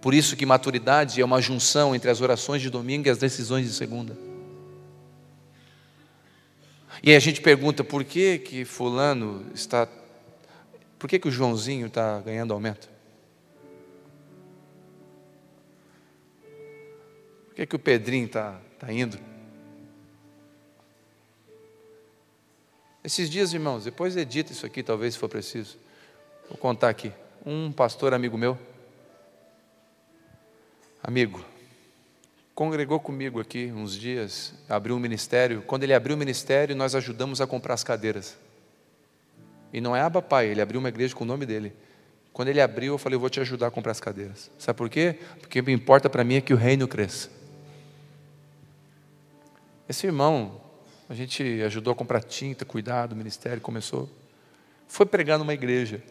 Por 0.02 0.14
isso 0.14 0.36
que 0.36 0.46
maturidade 0.46 1.22
é 1.22 1.26
uma 1.26 1.42
junção 1.42 1.96
entre 1.96 2.10
as 2.10 2.20
orações 2.20 2.62
de 2.62 2.70
domingo 2.70 3.08
e 3.08 3.10
as 3.10 3.18
decisões 3.18 3.66
de 3.66 3.74
segunda. 3.74 4.18
E 7.02 7.10
aí 7.10 7.16
a 7.16 7.20
gente 7.20 7.42
pergunta 7.42 7.84
por 7.84 8.04
que 8.04 8.38
que 8.38 8.66
fulano 8.66 9.46
está, 9.54 9.88
por 10.98 11.10
que 11.10 11.20
que 11.20 11.28
o 11.28 11.32
Joãozinho 11.32 11.88
está 11.88 12.20
ganhando 12.22 12.54
aumento? 12.54 12.90
Por 17.48 17.56
que 17.56 17.66
que 17.66 17.76
o 17.76 17.80
Pedrinho 17.80 18.26
está, 18.26 18.60
está 18.74 18.92
indo? 18.92 19.33
Esses 23.04 23.30
dias, 23.30 23.54
irmãos, 23.54 23.84
depois 23.84 24.16
edita 24.16 24.54
isso 24.54 24.66
aqui, 24.66 24.82
talvez 24.82 25.16
se 25.16 25.20
for 25.20 25.28
preciso. 25.28 25.78
Vou 26.48 26.58
contar 26.58 26.90
aqui. 26.90 27.12
Um 27.46 27.70
pastor 27.72 28.14
amigo 28.14 28.38
meu, 28.38 28.58
amigo, 31.04 31.44
congregou 32.56 33.02
comigo 33.02 33.42
aqui 33.42 33.70
uns 33.76 33.94
dias, 33.94 34.54
abriu 34.70 34.96
um 34.96 35.00
ministério. 35.00 35.62
Quando 35.64 35.84
ele 35.84 35.94
abriu 35.94 36.16
o 36.16 36.20
ministério, 36.20 36.74
nós 36.74 36.96
ajudamos 36.96 37.42
a 37.42 37.48
comprar 37.48 37.74
as 37.74 37.84
cadeiras. 37.84 38.38
E 39.74 39.82
não 39.82 39.94
é 39.94 40.00
Aba 40.00 40.22
Pai, 40.22 40.48
ele 40.48 40.62
abriu 40.62 40.80
uma 40.80 40.88
igreja 40.88 41.14
com 41.14 41.26
o 41.26 41.28
nome 41.28 41.46
dele. 41.46 41.74
Quando 42.32 42.48
ele 42.48 42.62
abriu, 42.62 42.94
eu 42.94 42.98
falei, 42.98 43.18
eu 43.18 43.20
vou 43.20 43.30
te 43.30 43.42
ajudar 43.42 43.68
a 43.68 43.72
comprar 43.72 43.92
as 43.92 44.00
cadeiras. 44.00 44.50
Sabe 44.58 44.78
por 44.78 44.90
quê? 44.90 45.20
Porque 45.42 45.60
o 45.60 45.64
que 45.64 45.72
importa 45.72 46.10
para 46.10 46.24
mim 46.24 46.36
é 46.36 46.42
que 46.42 46.54
o 46.54 46.58
reino 46.58 46.88
cresça. 46.88 47.30
Esse 49.90 50.08
irmão 50.08 50.63
a 51.14 51.16
gente 51.16 51.62
ajudou 51.62 51.94
a 51.94 51.96
comprar 51.96 52.24
tinta, 52.24 52.66
cuidar 52.66 53.06
do 53.06 53.16
ministério, 53.16 53.62
começou. 53.62 54.10
Foi 54.88 55.06
pregar 55.06 55.38
numa 55.38 55.54
igreja. 55.54 56.02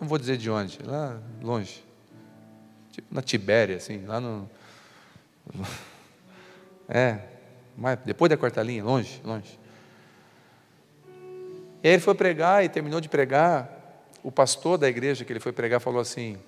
Não 0.00 0.06
vou 0.06 0.16
dizer 0.16 0.36
de 0.36 0.48
onde, 0.48 0.80
lá 0.84 1.20
longe. 1.42 1.84
Tipo 2.92 3.12
na 3.12 3.20
Tibéria, 3.20 3.76
assim, 3.76 4.06
lá 4.06 4.20
no. 4.20 4.48
É, 6.90 7.20
mas 7.76 7.98
depois 7.98 8.30
da 8.30 8.36
quarta 8.36 8.62
linha, 8.62 8.82
longe, 8.82 9.20
longe. 9.22 9.58
E 11.82 11.88
aí 11.88 11.94
ele 11.94 12.00
foi 12.00 12.14
pregar 12.14 12.64
e 12.64 12.68
terminou 12.68 12.98
de 12.98 13.10
pregar. 13.10 13.68
O 14.22 14.32
pastor 14.32 14.78
da 14.78 14.88
igreja 14.88 15.22
que 15.22 15.32
ele 15.32 15.40
foi 15.40 15.52
pregar 15.52 15.80
falou 15.80 16.00
assim: 16.00 16.38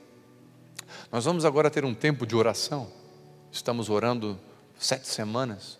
Nós 1.11 1.25
vamos 1.25 1.45
agora 1.45 1.69
ter 1.69 1.85
um 1.85 1.93
tempo 1.93 2.25
de 2.25 2.37
oração. 2.37 2.91
Estamos 3.51 3.91
orando 3.91 4.39
sete 4.79 5.09
semanas. 5.09 5.80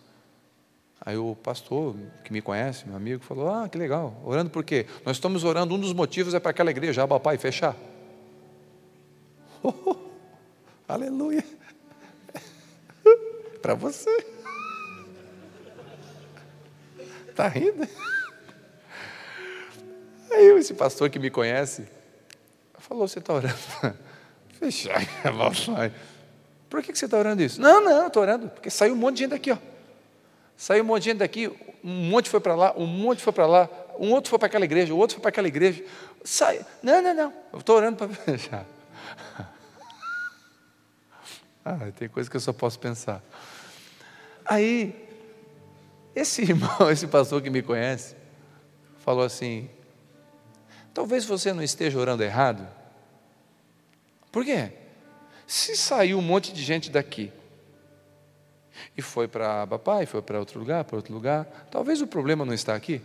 Aí 1.03 1.17
o 1.17 1.35
pastor, 1.35 1.97
que 2.23 2.31
me 2.31 2.43
conhece, 2.43 2.87
meu 2.87 2.95
amigo, 2.95 3.25
falou: 3.25 3.49
Ah, 3.49 3.69
que 3.69 3.79
legal, 3.79 4.21
orando 4.23 4.51
por 4.51 4.63
quê? 4.63 4.87
Nós 5.05 5.17
estamos 5.17 5.45
orando, 5.45 5.75
um 5.75 5.79
dos 5.79 5.95
motivos 5.95 6.35
é 6.35 6.41
para 6.41 6.51
aquela 6.51 6.71
igreja, 6.71 7.03
Abba 7.03 7.19
Pai, 7.19 7.39
fechar. 7.39 7.75
Oh, 9.63 9.73
oh, 9.87 9.97
aleluia. 10.87 11.45
para 13.63 13.75
você. 13.75 14.11
Está 17.29 17.49
rindo? 17.49 17.89
Aí 20.31 20.47
esse 20.59 20.75
pastor 20.75 21.09
que 21.09 21.19
me 21.19 21.31
conhece 21.31 21.89
falou: 22.79 23.09
Você 23.09 23.21
está 23.21 23.33
orando? 23.33 23.57
Fechar, 24.59 25.01
Abba 25.25 25.51
Pai. 25.67 25.95
Por 26.69 26.83
que 26.83 26.95
você 26.95 27.07
está 27.07 27.19
orando 27.19 27.43
isso? 27.43 27.59
Não, 27.59 27.83
não, 27.83 28.07
estou 28.07 28.23
orando, 28.23 28.51
porque 28.51 28.69
saiu 28.69 28.93
um 28.93 28.97
monte 28.97 29.15
de 29.15 29.21
gente 29.23 29.31
daqui, 29.31 29.51
ó. 29.51 29.70
Saiu 30.61 30.85
um 30.85 30.87
monte 30.89 31.05
de 31.05 31.09
gente 31.09 31.19
daqui, 31.21 31.49
um 31.83 32.11
monte 32.11 32.29
foi 32.29 32.39
para 32.39 32.55
lá, 32.55 32.75
um 32.77 32.85
monte 32.85 33.23
foi 33.23 33.33
para 33.33 33.47
lá, 33.47 33.67
um 33.99 34.13
outro 34.13 34.29
foi 34.29 34.39
para 34.39 34.45
aquela 34.45 34.67
igreja, 34.67 34.93
o 34.93 34.99
outro 34.99 35.15
foi 35.15 35.23
para 35.23 35.31
aquela 35.31 35.49
igreja. 35.49 35.83
Sai. 36.23 36.61
Não, 36.83 37.01
não, 37.01 37.15
não. 37.15 37.33
Eu 37.51 37.61
estou 37.61 37.77
orando 37.77 37.97
para 37.97 38.09
fechar. 38.09 38.67
Ah, 41.63 41.77
tem 41.95 42.09
coisa 42.09 42.29
que 42.29 42.35
eu 42.35 42.41
só 42.41 42.55
posso 42.55 42.79
pensar. 42.79 43.23
Aí, 44.47 44.95
esse 46.17 46.41
irmão, 46.51 46.91
esse 46.91 47.07
pastor 47.07 47.43
que 47.43 47.51
me 47.51 47.61
conhece, 47.61 48.17
falou 48.99 49.25
assim: 49.25 49.69
talvez 50.95 51.27
você 51.27 51.53
não 51.53 51.63
esteja 51.63 51.99
orando 51.99 52.23
errado. 52.23 52.67
Por 54.33 54.43
quê? 54.43 54.73
Se 55.47 55.77
saiu 55.77 56.19
um 56.19 56.23
monte 56.23 56.51
de 56.51 56.63
gente 56.63 56.91
daqui, 56.91 57.31
e 58.97 59.03
foi 59.03 59.29
para 59.29 59.67
papai, 59.67 60.07
foi 60.07 60.23
para 60.23 60.39
outro 60.39 60.59
lugar, 60.59 60.85
para 60.85 60.97
outro 60.97 61.13
lugar. 61.13 61.45
Talvez 61.71 62.01
o 62.01 62.07
problema 62.07 62.45
não 62.45 62.55
está 62.55 62.75
aqui. 62.75 63.01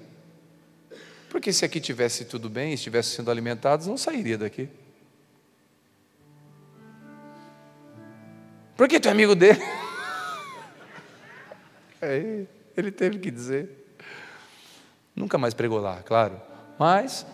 Porque 1.29 1.51
se 1.51 1.65
aqui 1.65 1.79
tivesse 1.79 2.25
tudo 2.25 2.49
bem, 2.49 2.73
estivesse 2.73 3.09
sendo 3.09 3.29
alimentados, 3.29 3.87
não 3.87 3.97
sairia 3.97 4.37
daqui. 4.37 4.69
Porque 8.75 8.99
tu 8.99 9.07
é 9.07 9.11
amigo 9.11 9.35
dele. 9.35 9.61
Aí 12.01 12.47
ele 12.75 12.91
teve 12.91 13.19
que 13.19 13.31
dizer. 13.31 13.69
Nunca 15.15 15.37
mais 15.37 15.53
pregou 15.53 15.79
lá, 15.79 16.01
claro. 16.03 16.41
Mas. 16.77 17.25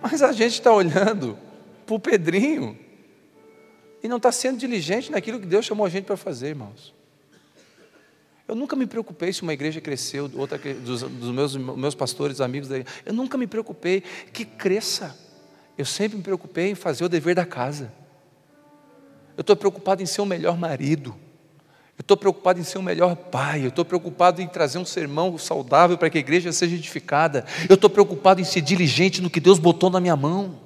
Mas 0.00 0.22
a 0.22 0.32
gente 0.32 0.54
está 0.54 0.72
olhando 0.72 1.38
para 1.86 1.94
o 1.94 2.00
Pedrinho 2.00 2.81
e 4.02 4.08
não 4.08 4.16
está 4.16 4.32
sendo 4.32 4.58
diligente 4.58 5.10
naquilo 5.10 5.38
que 5.38 5.46
Deus 5.46 5.64
chamou 5.64 5.86
a 5.86 5.88
gente 5.88 6.04
para 6.04 6.16
fazer, 6.16 6.48
irmãos. 6.48 6.92
Eu 8.48 8.56
nunca 8.56 8.74
me 8.74 8.86
preocupei 8.86 9.32
se 9.32 9.42
uma 9.42 9.52
igreja 9.52 9.80
cresceu, 9.80 10.30
outra 10.34 10.58
dos, 10.58 11.02
dos 11.02 11.30
meus, 11.30 11.56
meus 11.56 11.94
pastores, 11.94 12.40
amigos, 12.40 12.68
eu 13.06 13.12
nunca 13.12 13.38
me 13.38 13.46
preocupei 13.46 14.02
que 14.32 14.44
cresça. 14.44 15.16
Eu 15.78 15.86
sempre 15.86 16.18
me 16.18 16.22
preocupei 16.22 16.70
em 16.70 16.74
fazer 16.74 17.04
o 17.04 17.08
dever 17.08 17.34
da 17.34 17.46
casa. 17.46 17.92
Eu 19.36 19.40
estou 19.40 19.56
preocupado 19.56 20.02
em 20.02 20.06
ser 20.06 20.20
o 20.20 20.26
melhor 20.26 20.58
marido. 20.58 21.14
Eu 21.96 22.02
estou 22.02 22.16
preocupado 22.16 22.60
em 22.60 22.64
ser 22.64 22.78
o 22.78 22.82
melhor 22.82 23.14
pai. 23.16 23.64
Eu 23.64 23.68
estou 23.68 23.84
preocupado 23.84 24.42
em 24.42 24.48
trazer 24.48 24.78
um 24.78 24.84
sermão 24.84 25.38
saudável 25.38 25.96
para 25.96 26.10
que 26.10 26.18
a 26.18 26.20
igreja 26.20 26.52
seja 26.52 26.74
edificada. 26.74 27.46
Eu 27.68 27.74
estou 27.74 27.88
preocupado 27.88 28.40
em 28.40 28.44
ser 28.44 28.60
diligente 28.60 29.22
no 29.22 29.30
que 29.30 29.40
Deus 29.40 29.58
botou 29.58 29.88
na 29.88 30.00
minha 30.00 30.16
mão. 30.16 30.58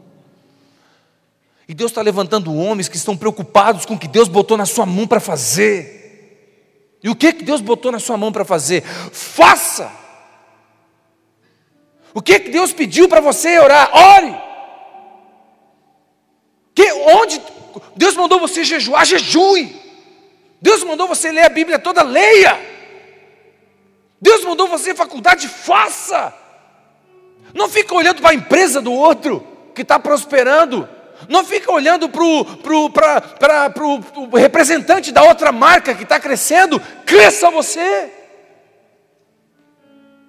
E 1.69 1.75
Deus 1.75 1.91
está 1.91 2.01
levantando 2.01 2.55
homens 2.55 2.89
que 2.89 2.97
estão 2.97 3.17
preocupados 3.17 3.85
com 3.85 3.95
o 3.95 3.99
que 3.99 4.07
Deus 4.07 4.29
botou 4.29 4.57
na 4.57 4.67
sua 4.67 4.87
mão 4.87 5.07
para 5.07 5.19
fazer. 5.19 5.97
E 7.03 7.09
o 7.09 7.15
que, 7.15 7.33
que 7.33 7.45
Deus 7.45 7.61
botou 7.61 7.91
na 7.91 7.99
sua 7.99 8.17
mão 8.17 8.31
para 8.31 8.45
fazer? 8.45 8.83
Faça! 8.83 9.91
O 12.15 12.23
que, 12.23 12.39
que 12.41 12.51
Deus 12.51 12.73
pediu 12.73 13.09
para 13.09 13.21
você 13.21 13.59
orar? 13.59 13.91
Ore! 13.95 14.35
Que, 16.75 16.93
onde 16.93 17.41
Deus 17.97 18.15
mandou 18.15 18.39
você 18.39 18.65
jejuar, 18.65 19.05
jejue! 19.05 19.75
Deus 20.63 20.83
mandou 20.85 21.07
você 21.07 21.31
ler 21.31 21.45
a 21.45 21.51
Bíblia 21.51 21.79
toda, 21.79 22.03
leia! 22.03 22.59
Deus 24.21 24.45
mandou 24.45 24.67
você 24.67 24.95
faculdade, 24.95 25.49
faça! 25.49 26.33
Não 27.53 27.69
fica 27.69 27.95
olhando 27.95 28.21
para 28.21 28.31
a 28.31 28.35
empresa 28.35 28.81
do 28.81 28.93
outro 28.93 29.47
que 29.75 29.83
está 29.83 29.99
prosperando. 29.99 30.89
Não 31.29 31.45
fica 31.45 31.73
olhando 31.73 32.09
para 32.09 32.25
o 32.25 34.37
representante 34.37 35.13
da 35.13 35.23
outra 35.23 35.53
marca 35.53 35.95
que 35.95 36.03
está 36.03 36.21
crescendo, 36.21 36.81
cresça 37.05 37.51
você. 37.51 38.11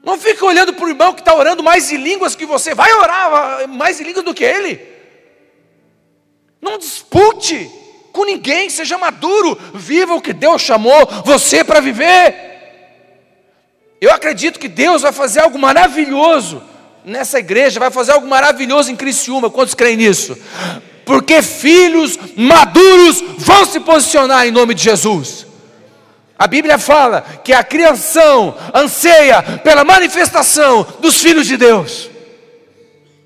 Não 0.04 0.18
fica 0.18 0.46
olhando 0.46 0.74
para 0.74 0.86
o 0.86 0.90
irmão 0.90 1.14
que 1.14 1.22
está 1.22 1.36
orando 1.36 1.62
mais 1.62 1.92
em 1.92 1.98
línguas 1.98 2.36
que 2.36 2.46
você, 2.46 2.74
vai 2.74 2.92
orar 2.94 3.68
mais 3.68 4.00
em 4.00 4.06
línguas 4.06 4.24
do 4.24 4.34
que 4.34 4.44
ele. 4.44 4.82
Não 6.62 6.78
dispute 6.78 7.70
com 8.12 8.26
ninguém, 8.26 8.70
seja 8.70 8.98
maduro, 8.98 9.58
viva 9.74 10.16
o 10.16 10.22
que 10.22 10.34
Deus 10.34 10.62
chamou 10.62 11.06
você 11.24 11.64
para 11.64 11.80
viver. 11.80 12.46
Eu 14.00 14.12
acredito 14.12 14.60
que 14.60 14.68
Deus 14.68 15.02
vai 15.02 15.12
fazer 15.12 15.42
algo 15.42 15.60
maravilhoso 15.60 16.64
nessa 17.08 17.40
igreja, 17.40 17.80
vai 17.80 17.90
fazer 17.90 18.12
algo 18.12 18.28
maravilhoso 18.28 18.92
em 18.92 18.96
Criciúma. 18.96 19.50
Quantos 19.50 19.74
creem 19.74 19.96
nisso? 19.96 20.38
Porque 21.06 21.42
filhos 21.42 22.20
maduros 22.36 23.24
vão 23.38 23.66
se 23.66 23.80
posicionar 23.80 24.46
em 24.46 24.52
nome 24.52 24.74
de 24.74 24.84
Jesus. 24.84 25.48
A 26.38 26.46
Bíblia 26.46 26.78
fala 26.78 27.22
que 27.22 27.54
a 27.54 27.64
criação 27.64 28.56
anseia 28.74 29.42
pela 29.42 29.86
manifestação 29.86 30.86
dos 31.00 31.22
filhos 31.22 31.48
de 31.48 31.56
Deus. 31.56 32.10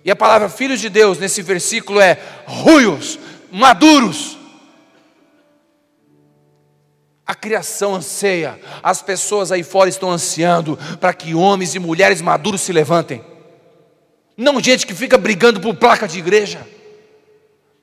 E 0.05 0.11
a 0.11 0.15
palavra 0.15 0.47
filhos 0.47 0.79
de 0.79 0.87
Deus 0.87 1.17
nesse 1.17 1.41
versículo 1.41 1.99
é 1.99 2.19
ruios, 2.45 3.17
maduros. 3.51 4.37
A 7.25 7.33
criação 7.33 7.95
anseia, 7.95 8.59
as 8.83 9.01
pessoas 9.01 9.51
aí 9.51 9.63
fora 9.63 9.89
estão 9.89 10.11
ansiando 10.11 10.77
para 10.99 11.13
que 11.13 11.33
homens 11.33 11.73
e 11.73 11.79
mulheres 11.79 12.21
maduros 12.21 12.61
se 12.61 12.71
levantem. 12.71 13.30
Não 14.41 14.59
gente 14.59 14.87
que 14.87 14.95
fica 14.95 15.19
brigando 15.19 15.61
por 15.61 15.75
placa 15.75 16.07
de 16.07 16.17
igreja. 16.17 16.67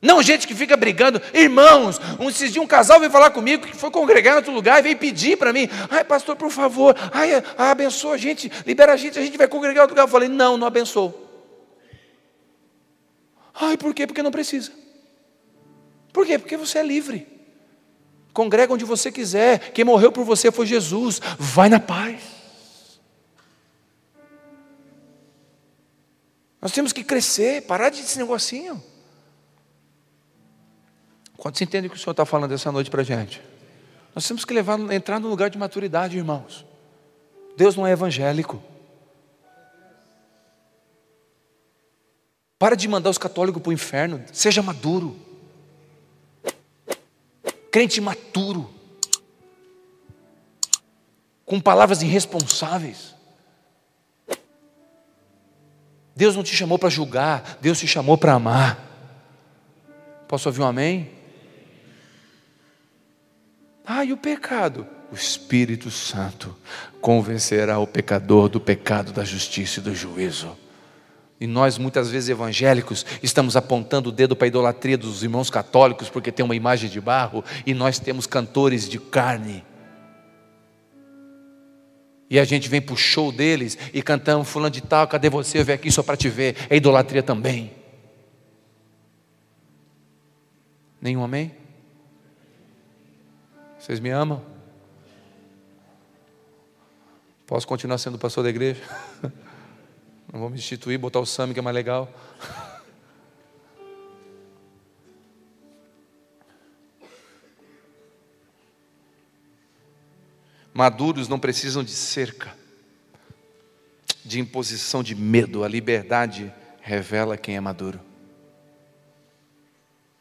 Não 0.02 0.20
gente 0.20 0.44
que 0.44 0.56
fica 0.56 0.76
brigando. 0.76 1.22
Irmãos, 1.32 2.00
um, 2.18 2.60
um 2.60 2.66
casal 2.66 2.98
veio 2.98 3.12
falar 3.12 3.30
comigo 3.30 3.64
que 3.64 3.76
foi 3.76 3.92
congregar 3.92 4.34
em 4.34 4.36
outro 4.38 4.52
lugar 4.52 4.80
e 4.80 4.82
veio 4.82 4.96
pedir 4.96 5.36
para 5.36 5.52
mim. 5.52 5.68
Ai, 5.88 6.02
pastor, 6.02 6.34
por 6.34 6.50
favor, 6.50 6.96
ai, 7.12 7.44
abençoa 7.56 8.14
a 8.14 8.16
gente, 8.16 8.50
libera 8.66 8.92
a 8.92 8.96
gente, 8.96 9.16
a 9.16 9.22
gente 9.22 9.38
vai 9.38 9.46
congregar 9.46 9.76
em 9.76 9.82
outro 9.82 9.94
lugar. 9.94 10.02
Eu 10.02 10.10
falei, 10.10 10.28
não, 10.28 10.56
não 10.56 10.66
abençoo. 10.66 11.14
Ai, 13.54 13.76
por 13.76 13.94
quê? 13.94 14.04
Porque 14.04 14.22
não 14.22 14.32
precisa. 14.32 14.72
Por 16.12 16.26
quê? 16.26 16.40
Porque 16.40 16.56
você 16.56 16.78
é 16.78 16.82
livre. 16.82 17.24
Congrega 18.32 18.72
onde 18.72 18.84
você 18.84 19.12
quiser. 19.12 19.70
Quem 19.70 19.84
morreu 19.84 20.10
por 20.10 20.24
você 20.24 20.50
foi 20.50 20.66
Jesus. 20.66 21.20
Vai 21.38 21.68
na 21.68 21.78
paz. 21.78 22.37
Nós 26.60 26.72
temos 26.72 26.92
que 26.92 27.04
crescer, 27.04 27.62
parar 27.62 27.90
de 27.90 28.00
esse 28.00 28.18
negocinho. 28.18 28.82
Quantos 31.36 31.60
entendem 31.60 31.88
o 31.88 31.90
que 31.90 31.96
o 31.96 32.00
Senhor 32.00 32.10
está 32.10 32.26
falando 32.26 32.52
essa 32.52 32.72
noite 32.72 32.90
para 32.90 33.02
a 33.02 33.04
gente? 33.04 33.40
Nós 34.14 34.26
temos 34.26 34.44
que 34.44 34.52
levar, 34.52 34.78
entrar 34.92 35.20
no 35.20 35.28
lugar 35.28 35.50
de 35.50 35.56
maturidade, 35.56 36.16
irmãos. 36.16 36.66
Deus 37.56 37.76
não 37.76 37.86
é 37.86 37.92
evangélico. 37.92 38.60
Para 42.58 42.74
de 42.74 42.88
mandar 42.88 43.10
os 43.10 43.18
católicos 43.18 43.62
para 43.62 43.70
o 43.70 43.72
inferno. 43.72 44.24
Seja 44.32 44.60
maduro. 44.60 45.16
Crente 47.70 48.00
maturo. 48.00 48.68
Com 51.44 51.60
palavras 51.60 52.02
irresponsáveis. 52.02 53.14
Deus 56.18 56.34
não 56.34 56.42
te 56.42 56.52
chamou 56.52 56.80
para 56.80 56.88
julgar, 56.88 57.58
Deus 57.60 57.78
te 57.78 57.86
chamou 57.86 58.18
para 58.18 58.32
amar. 58.32 58.76
Posso 60.26 60.48
ouvir 60.48 60.60
um 60.62 60.66
amém? 60.66 61.12
Ah, 63.86 64.04
e 64.04 64.12
o 64.12 64.16
pecado? 64.16 64.84
O 65.12 65.14
Espírito 65.14 65.92
Santo 65.92 66.56
convencerá 67.00 67.78
o 67.78 67.86
pecador 67.86 68.48
do 68.48 68.58
pecado, 68.58 69.12
da 69.12 69.24
justiça 69.24 69.78
e 69.78 69.82
do 69.84 69.94
juízo. 69.94 70.58
E 71.40 71.46
nós, 71.46 71.78
muitas 71.78 72.10
vezes 72.10 72.28
evangélicos, 72.28 73.06
estamos 73.22 73.54
apontando 73.54 74.08
o 74.08 74.12
dedo 74.12 74.34
para 74.34 74.46
a 74.46 74.48
idolatria 74.48 74.98
dos 74.98 75.22
irmãos 75.22 75.48
católicos 75.48 76.10
porque 76.10 76.32
tem 76.32 76.44
uma 76.44 76.56
imagem 76.56 76.90
de 76.90 77.00
barro 77.00 77.44
e 77.64 77.72
nós 77.72 78.00
temos 78.00 78.26
cantores 78.26 78.88
de 78.88 78.98
carne. 78.98 79.64
E 82.30 82.38
a 82.38 82.44
gente 82.44 82.68
vem 82.68 82.80
para 82.80 82.92
o 82.92 82.96
show 82.96 83.32
deles 83.32 83.78
e 83.92 84.02
cantamos, 84.02 84.48
fulano 84.48 84.70
de 84.70 84.82
tal, 84.82 85.08
cadê 85.08 85.30
você? 85.30 85.58
Eu 85.58 85.64
venho 85.64 85.78
aqui 85.78 85.90
só 85.90 86.02
para 86.02 86.16
te 86.16 86.28
ver. 86.28 86.56
É 86.68 86.76
idolatria 86.76 87.22
também. 87.22 87.72
Nenhum 91.00 91.22
amém? 91.22 91.54
Vocês 93.78 94.00
me 94.00 94.10
amam? 94.10 94.42
Posso 97.46 97.66
continuar 97.66 97.96
sendo 97.96 98.18
pastor 98.18 98.44
da 98.44 98.50
igreja? 98.50 98.82
Não 100.30 100.40
vou 100.40 100.50
me 100.50 100.58
instituir, 100.58 100.98
botar 100.98 101.20
o 101.20 101.24
SAMI 101.24 101.54
que 101.54 101.60
é 101.60 101.62
mais 101.62 101.74
legal. 101.74 102.12
Maduros 110.78 111.26
não 111.26 111.40
precisam 111.40 111.82
de 111.82 111.90
cerca, 111.90 112.56
de 114.24 114.38
imposição 114.38 115.02
de 115.02 115.12
medo. 115.12 115.64
A 115.64 115.68
liberdade 115.68 116.54
revela 116.80 117.36
quem 117.36 117.56
é 117.56 117.60
maduro. 117.60 118.00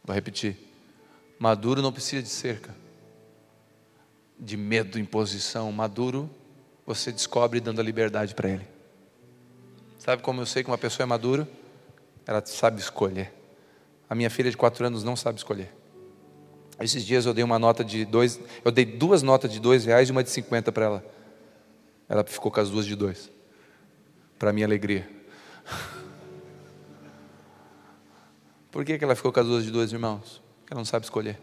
Vou 0.03 0.15
repetir. 0.15 0.57
Maduro 1.37 1.79
não 1.79 1.93
precisa 1.93 2.23
de 2.23 2.29
cerca, 2.29 2.75
de 4.39 4.57
medo, 4.57 4.97
imposição. 4.97 5.71
Maduro, 5.71 6.27
você 6.87 7.11
descobre 7.11 7.59
dando 7.59 7.79
a 7.79 7.83
liberdade 7.83 8.33
para 8.33 8.49
ele. 8.49 8.67
Sabe 9.99 10.23
como 10.23 10.41
eu 10.41 10.45
sei 10.47 10.63
que 10.63 10.71
uma 10.71 10.77
pessoa 10.79 11.03
é 11.03 11.05
madura? 11.05 11.47
Ela 12.25 12.43
sabe 12.43 12.81
escolher. 12.81 13.31
A 14.09 14.15
minha 14.15 14.31
filha 14.31 14.49
de 14.49 14.57
quatro 14.57 14.83
anos 14.83 15.03
não 15.03 15.15
sabe 15.15 15.37
escolher. 15.37 15.76
Esses 16.79 17.03
dias 17.03 17.25
eu 17.25 17.33
dei 17.33 17.43
uma 17.43 17.57
nota 17.57 17.83
de 17.83 18.05
dois, 18.05 18.39
eu 18.63 18.71
dei 18.71 18.85
duas 18.85 19.23
notas 19.23 19.51
de 19.51 19.59
dois 19.59 19.85
reais 19.85 20.09
e 20.09 20.11
uma 20.11 20.23
de 20.23 20.29
cinquenta 20.29 20.71
para 20.71 20.85
ela. 20.85 21.05
Ela 22.07 22.23
ficou 22.23 22.51
com 22.51 22.59
as 22.59 22.69
duas 22.69 22.85
de 22.85 22.95
dois. 22.95 23.31
Para 24.37 24.53
minha 24.53 24.65
alegria. 24.65 25.09
Por 28.71 28.85
que, 28.85 28.97
que 28.97 29.03
ela 29.03 29.15
ficou 29.15 29.33
com 29.33 29.39
as 29.39 29.47
duas 29.47 29.65
de 29.65 29.71
dois, 29.71 29.91
irmãos? 29.91 30.41
Porque 30.59 30.73
ela 30.73 30.79
não 30.79 30.85
sabe 30.85 31.05
escolher. 31.05 31.39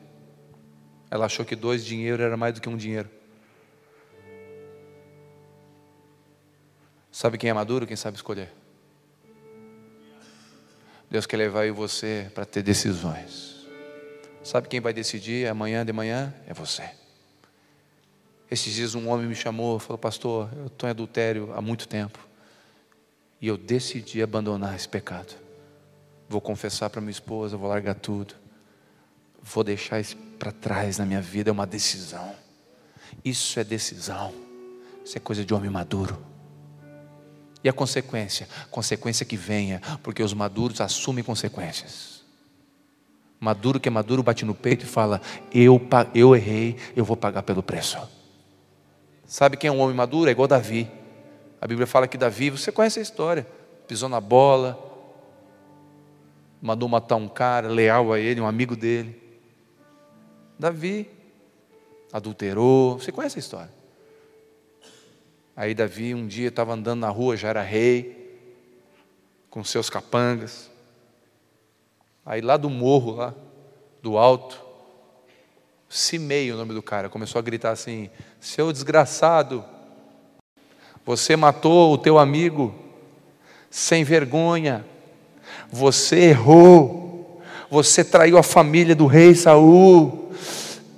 Ela 1.11 1.27
achou 1.27 1.45
que 1.45 1.57
dois 1.57 1.85
dinheiro 1.85 2.23
era 2.23 2.37
mais 2.37 2.55
do 2.55 2.61
que 2.61 2.69
um 2.69 2.77
dinheiro. 2.77 3.11
Sabe 7.11 7.39
quem 7.39 7.51
é 7.51 7.53
maduro? 7.53 7.87
Quem 7.87 7.97
sabe 7.97 8.17
escolher. 8.17 8.53
Deus 11.11 11.27
quer 11.27 11.37
levar 11.37 11.65
eu 11.65 11.69
e 11.69 11.71
você 11.71 12.31
para 12.35 12.45
ter 12.45 12.63
decisões. 12.63 13.54
Sabe 14.45 14.69
quem 14.69 14.79
vai 14.79 14.93
decidir 14.93 15.49
amanhã 15.49 15.87
de 15.87 15.93
manhã? 15.93 16.33
É 16.47 16.53
você. 16.53 16.91
Esses 18.51 18.75
dias 18.75 18.95
um 18.95 19.09
homem 19.09 19.27
me 19.27 19.35
chamou, 19.35 19.79
falou, 19.79 19.97
pastor, 19.97 20.51
eu 20.59 20.67
estou 20.67 20.87
em 20.87 20.91
adultério 20.91 21.51
há 21.55 21.63
muito 21.63 21.89
tempo. 21.89 22.19
E 23.41 23.49
eu 23.49 23.57
decidi 23.57 24.23
abandonar 24.23 24.77
esse 24.77 24.87
pecado. 24.87 25.35
Vou 26.29 26.43
confessar 26.43 26.91
para 26.91 27.01
minha 27.01 27.11
esposa, 27.11 27.57
vou 27.57 27.71
largar 27.71 27.95
tudo. 27.95 28.35
Vou 29.43 29.65
deixar 29.65 29.99
isso 29.99 30.15
para 30.39 30.53
trás 30.53 30.99
na 30.99 31.07
minha 31.07 31.23
vida, 31.23 31.49
é 31.49 31.53
uma 31.53 31.67
decisão. 31.67 32.35
Isso 33.25 33.59
é 33.59 33.65
decisão. 33.65 34.35
Isso 35.03 35.17
é 35.17 35.21
coisa 35.21 35.43
de 35.43 35.55
homem 35.55 35.71
maduro. 35.71 36.23
E 37.63 37.69
a 37.69 37.73
consequência? 37.73 38.47
Consequência 38.71 39.25
que 39.25 39.39
venha, 39.39 39.81
porque 40.03 40.23
os 40.23 40.35
maduros 40.35 40.83
assumem 40.83 41.25
consequências. 41.25 42.14
Maduro 43.45 43.79
que 43.79 43.91
é 43.91 43.93
maduro 43.93 44.23
bate 44.23 44.43
no 44.43 44.55
peito 44.55 44.87
e 44.87 44.89
fala: 44.89 45.21
Eu, 45.53 45.79
eu 46.15 46.35
errei, 46.35 46.77
eu 46.97 47.05
vou 47.05 47.15
pagar 47.15 47.43
pelo 47.43 47.63
preço. 47.63 47.99
Sabe 49.27 49.59
quem 49.59 49.69
é 49.69 49.71
um 49.71 49.81
homem 49.81 49.95
maduro? 49.95 50.31
É 50.31 50.33
igual 50.33 50.49
Davi. 50.49 50.91
A 51.61 51.67
Bíblia 51.67 51.87
fala 51.87 52.09
que 52.09 52.17
Davi, 52.17 52.49
você 52.49 52.73
conhece 52.73 52.99
a 52.99 53.03
história, 53.03 53.47
pisou 53.87 54.09
na 54.09 54.19
bola, 54.19 54.79
mandou 56.61 56.89
matar 56.89 57.17
um 57.17 57.29
cara, 57.29 57.69
leal 57.69 58.15
a 58.15 58.19
ele, 58.19 58.41
um 58.41 58.47
amigo 58.47 58.75
dele. 58.75 59.21
Davi 60.59 61.07
adulterou, 62.11 62.99
você 62.99 63.13
conhece 63.13 63.39
a 63.39 63.41
história. 63.41 63.73
Aí 65.55 65.75
Davi 65.75 66.15
um 66.15 66.27
dia 66.27 66.49
estava 66.49 66.73
andando 66.73 67.01
na 67.01 67.11
rua, 67.11 67.37
já 67.37 67.49
era 67.49 67.63
rei, 67.63 68.41
com 69.51 69.63
seus 69.63 69.91
capangas. 69.91 70.71
Aí 72.27 72.41
lá 72.41 72.57
do 72.57 72.71
morro, 72.71 73.17
lá 73.17 73.35
do 74.03 74.17
alto, 74.17 74.65
Simei, 75.89 76.51
o 76.51 76.57
nome 76.57 76.75
do 76.75 76.83
cara, 76.83 77.09
começou 77.09 77.39
a 77.39 77.43
gritar 77.43 77.71
assim: 77.71 78.11
Seu 78.41 78.73
desgraçado, 78.73 79.65
você 81.05 81.37
matou 81.37 81.93
o 81.93 81.99
teu 81.99 82.19
amigo, 82.19 82.75
sem 83.71 84.03
vergonha, 84.03 84.85
você 85.71 86.31
errou, 86.31 87.41
você 87.71 88.03
traiu 88.03 88.39
a 88.39 88.43
família 88.43 88.95
do 88.95 89.07
rei 89.07 89.35
Saul. 89.35 90.33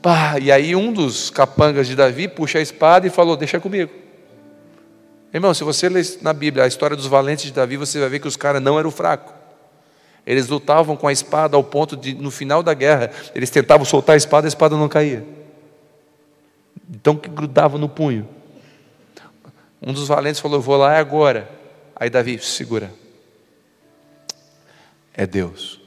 Pá, 0.01 0.39
e 0.41 0.51
aí 0.53 0.75
um 0.75 0.93
dos 0.93 1.29
capangas 1.29 1.87
de 1.87 1.95
Davi 1.95 2.27
puxa 2.27 2.59
a 2.59 2.63
espada 2.63 3.07
e 3.07 3.11
falou: 3.11 3.37
Deixa 3.37 3.61
comigo. 3.61 3.93
Irmão, 5.35 5.53
se 5.53 5.63
você 5.63 5.89
ler 5.91 6.07
na 6.23 6.33
Bíblia 6.33 6.65
a 6.65 6.67
história 6.67 6.97
dos 6.97 7.07
valentes 7.07 7.45
de 7.45 7.53
Davi, 7.53 7.77
você 7.77 8.01
vai 8.01 8.09
ver 8.09 8.21
que 8.21 8.29
os 8.29 8.37
caras 8.37 8.63
não 8.63 8.79
eram 8.79 8.91
fracos. 8.91 9.36
Eles 10.27 10.49
lutavam 10.49 10.97
com 10.97 11.07
a 11.07 11.13
espada 11.13 11.57
ao 11.57 11.63
ponto 11.63 11.97
de, 11.97 12.13
no 12.15 12.33
final 12.33 12.63
da 12.63 12.75
guerra, 12.75 13.13
eles 13.33 13.49
tentavam 13.49 13.85
soltar 13.85 14.15
a 14.15 14.17
espada, 14.17 14.47
a 14.47 14.49
espada 14.49 14.77
não 14.77 14.89
caía. 14.89 15.25
Então 16.91 17.17
que 17.17 17.29
grudava 17.29 17.79
no 17.79 17.89
punho. 17.89 18.29
Um 19.81 19.93
dos 19.93 20.09
valentes 20.09 20.41
falou: 20.41 20.61
Vou 20.61 20.77
lá 20.77 20.99
agora. 20.99 21.49
Aí 21.95 22.11
Davi, 22.11 22.39
segura. 22.41 22.93
É 25.15 25.27
Deus. 25.27 25.81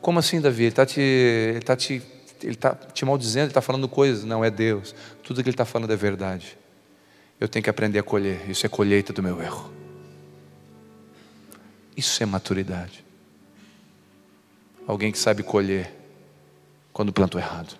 Como 0.00 0.18
assim, 0.18 0.40
Davi? 0.40 0.64
Ele 0.64 0.68
está 0.68 0.86
te, 0.86 1.00
ele 1.00 1.60
tá 1.60 1.76
te 1.76 2.02
ele 2.42 2.52
está 2.52 2.74
te 2.74 3.04
maldizendo, 3.04 3.44
ele 3.44 3.50
está 3.50 3.62
falando 3.62 3.88
coisas. 3.88 4.22
Não, 4.24 4.44
é 4.44 4.50
Deus. 4.50 4.94
Tudo 5.22 5.42
que 5.42 5.48
ele 5.48 5.54
está 5.54 5.64
falando 5.64 5.92
é 5.92 5.96
verdade. 5.96 6.58
Eu 7.40 7.48
tenho 7.48 7.62
que 7.62 7.70
aprender 7.70 7.98
a 7.98 8.02
colher. 8.02 8.48
Isso 8.48 8.64
é 8.66 8.68
colheita 8.68 9.12
do 9.12 9.22
meu 9.22 9.42
erro. 9.42 9.83
Isso 11.96 12.22
é 12.22 12.26
maturidade. 12.26 13.04
Alguém 14.86 15.10
que 15.10 15.18
sabe 15.18 15.42
colher 15.42 15.92
quando 16.92 17.12
plantou 17.12 17.40
errado. 17.40 17.76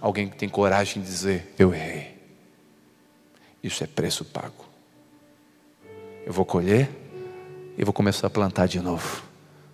Alguém 0.00 0.28
que 0.28 0.36
tem 0.36 0.48
coragem 0.48 1.02
de 1.02 1.08
dizer: 1.08 1.54
Eu 1.58 1.72
errei. 1.74 2.16
Isso 3.62 3.82
é 3.82 3.86
preço 3.86 4.24
pago. 4.24 4.64
Eu 6.24 6.32
vou 6.32 6.44
colher 6.44 6.88
e 7.76 7.84
vou 7.84 7.92
começar 7.92 8.26
a 8.26 8.30
plantar 8.30 8.66
de 8.66 8.80
novo. 8.80 9.22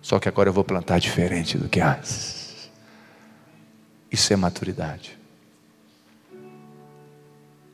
Só 0.01 0.19
que 0.19 0.27
agora 0.27 0.49
eu 0.49 0.53
vou 0.53 0.63
plantar 0.63 0.99
diferente 0.99 1.57
do 1.57 1.69
que 1.69 1.79
antes. 1.79 2.69
Isso 4.11 4.31
é 4.33 4.35
maturidade. 4.35 5.17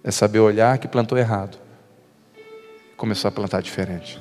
É 0.03 0.11
saber 0.11 0.39
olhar 0.39 0.77
que 0.77 0.87
plantou 0.87 1.17
errado. 1.17 1.57
Começar 2.95 3.29
a 3.29 3.31
plantar 3.31 3.61
diferente. 3.61 4.19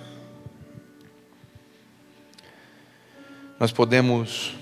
Nós 3.58 3.72
podemos. 3.72 4.54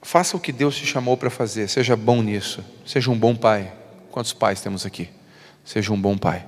Faça 0.00 0.36
o 0.36 0.40
que 0.40 0.52
Deus 0.52 0.76
te 0.76 0.86
chamou 0.86 1.16
para 1.16 1.30
fazer. 1.30 1.68
Seja 1.68 1.96
bom 1.96 2.22
nisso. 2.22 2.64
Seja 2.86 3.10
um 3.10 3.18
bom 3.18 3.34
pai. 3.34 3.72
Quantos 4.10 4.32
pais 4.32 4.60
temos 4.60 4.86
aqui? 4.86 5.08
Seja 5.64 5.92
um 5.92 6.00
bom 6.00 6.16
pai. 6.16 6.46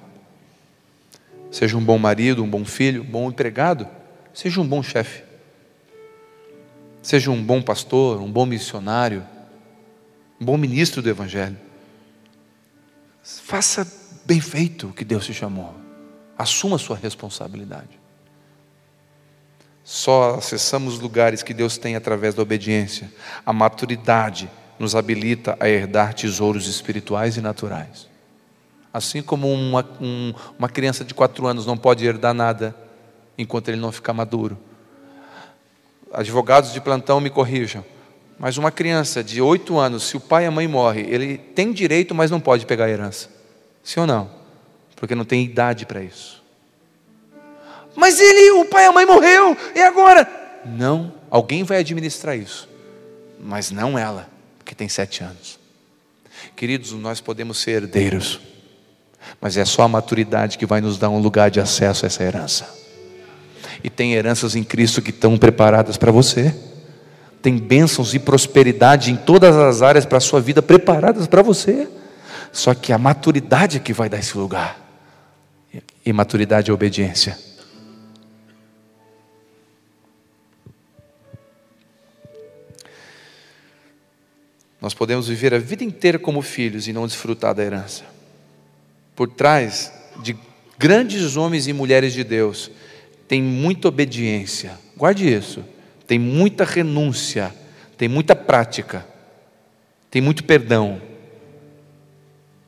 Seja 1.50 1.76
um 1.76 1.84
bom 1.84 1.98
marido, 1.98 2.42
um 2.42 2.48
bom 2.48 2.64
filho, 2.64 3.02
um 3.02 3.06
bom 3.06 3.28
empregado. 3.28 3.88
Seja 4.32 4.60
um 4.60 4.66
bom 4.66 4.82
chefe. 4.82 5.22
Seja 7.02 7.30
um 7.30 7.42
bom 7.42 7.62
pastor, 7.62 8.20
um 8.20 8.30
bom 8.30 8.44
missionário, 8.44 9.24
um 10.40 10.44
bom 10.44 10.56
ministro 10.56 11.00
do 11.00 11.08
Evangelho. 11.08 11.56
Faça 13.22 13.86
bem 14.24 14.40
feito 14.40 14.88
o 14.88 14.92
que 14.92 15.04
Deus 15.04 15.24
te 15.24 15.32
chamou. 15.32 15.74
Assuma 16.36 16.76
a 16.76 16.78
sua 16.78 16.96
responsabilidade. 16.96 18.05
Só 19.86 20.34
acessamos 20.34 20.98
lugares 20.98 21.42
que 21.42 21.54
Deus 21.54 21.78
tem 21.78 21.94
através 21.94 22.34
da 22.34 22.42
obediência. 22.42 23.10
A 23.44 23.52
maturidade 23.52 24.50
nos 24.78 24.94
habilita 24.96 25.56
a 25.60 25.68
herdar 25.68 26.12
tesouros 26.12 26.66
espirituais 26.66 27.36
e 27.36 27.40
naturais. 27.40 28.08
Assim 28.92 29.22
como 29.22 29.50
uma, 29.50 29.86
um, 30.00 30.34
uma 30.58 30.68
criança 30.68 31.04
de 31.04 31.14
quatro 31.14 31.46
anos 31.46 31.64
não 31.64 31.76
pode 31.76 32.04
herdar 32.04 32.34
nada 32.34 32.74
enquanto 33.38 33.68
ele 33.68 33.80
não 33.80 33.92
ficar 33.92 34.12
maduro 34.12 34.58
advogados 36.16 36.72
de 36.72 36.80
plantão 36.80 37.20
me 37.20 37.28
corrijam, 37.28 37.84
mas 38.38 38.56
uma 38.56 38.70
criança 38.70 39.22
de 39.22 39.40
oito 39.40 39.78
anos, 39.78 40.04
se 40.04 40.16
o 40.16 40.20
pai 40.20 40.44
e 40.44 40.46
a 40.46 40.50
mãe 40.50 40.66
morrem, 40.66 41.06
ele 41.08 41.36
tem 41.36 41.72
direito, 41.72 42.14
mas 42.14 42.30
não 42.30 42.40
pode 42.40 42.64
pegar 42.66 42.86
a 42.86 42.90
herança. 42.90 43.28
Sim 43.82 44.00
ou 44.00 44.06
não? 44.06 44.30
Porque 44.94 45.14
não 45.14 45.24
tem 45.24 45.44
idade 45.44 45.84
para 45.84 46.02
isso. 46.02 46.35
Mas 47.96 48.20
ele, 48.20 48.50
o 48.52 48.66
pai 48.66 48.84
e 48.84 48.86
a 48.86 48.92
mãe 48.92 49.06
morreu, 49.06 49.56
e 49.74 49.80
agora? 49.80 50.28
Não, 50.64 51.12
alguém 51.30 51.64
vai 51.64 51.78
administrar 51.78 52.36
isso. 52.36 52.68
Mas 53.40 53.70
não 53.70 53.98
ela, 53.98 54.28
que 54.64 54.74
tem 54.74 54.88
sete 54.88 55.24
anos. 55.24 55.58
Queridos, 56.54 56.92
nós 56.92 57.20
podemos 57.20 57.58
ser 57.58 57.82
herdeiros, 57.82 58.40
mas 59.40 59.56
é 59.56 59.64
só 59.64 59.82
a 59.82 59.88
maturidade 59.88 60.58
que 60.58 60.66
vai 60.66 60.80
nos 60.80 60.98
dar 60.98 61.08
um 61.08 61.18
lugar 61.18 61.50
de 61.50 61.58
acesso 61.58 62.04
a 62.04 62.08
essa 62.08 62.22
herança 62.22 62.86
e 63.82 63.90
tem 63.90 64.14
heranças 64.14 64.56
em 64.56 64.64
Cristo 64.64 65.02
que 65.02 65.10
estão 65.10 65.36
preparadas 65.38 65.96
para 65.96 66.10
você. 66.10 66.54
Tem 67.40 67.56
bênçãos 67.56 68.14
e 68.14 68.18
prosperidade 68.18 69.12
em 69.12 69.16
todas 69.16 69.54
as 69.54 69.82
áreas 69.82 70.04
para 70.04 70.18
a 70.18 70.20
sua 70.20 70.40
vida 70.40 70.60
preparadas 70.62 71.26
para 71.26 71.42
você. 71.42 71.88
Só 72.52 72.74
que 72.74 72.92
a 72.92 72.98
maturidade 72.98 73.76
é 73.76 73.80
que 73.80 73.92
vai 73.92 74.08
dar 74.08 74.18
esse 74.18 74.36
lugar. 74.36 74.76
E 76.04 76.12
maturidade 76.12 76.70
é 76.70 76.74
obediência. 76.74 77.38
Nós 84.80 84.94
podemos 84.94 85.28
viver 85.28 85.54
a 85.54 85.58
vida 85.58 85.82
inteira 85.82 86.18
como 86.18 86.42
filhos 86.42 86.86
e 86.86 86.92
não 86.92 87.06
desfrutar 87.06 87.54
da 87.54 87.62
herança. 87.62 88.04
Por 89.14 89.28
trás 89.28 89.92
de 90.22 90.36
grandes 90.78 91.36
homens 91.36 91.66
e 91.66 91.72
mulheres 91.72 92.12
de 92.12 92.22
Deus, 92.22 92.70
tem 93.26 93.42
muita 93.42 93.88
obediência, 93.88 94.78
guarde 94.96 95.32
isso, 95.32 95.64
tem 96.06 96.18
muita 96.18 96.64
renúncia, 96.64 97.54
tem 97.96 98.08
muita 98.08 98.36
prática, 98.36 99.06
tem 100.10 100.22
muito 100.22 100.44
perdão. 100.44 101.00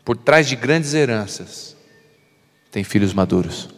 Por 0.04 0.16
trás 0.16 0.48
de 0.48 0.56
grandes 0.56 0.94
heranças, 0.94 1.76
tem 2.70 2.82
filhos 2.82 3.12
maduros. 3.12 3.68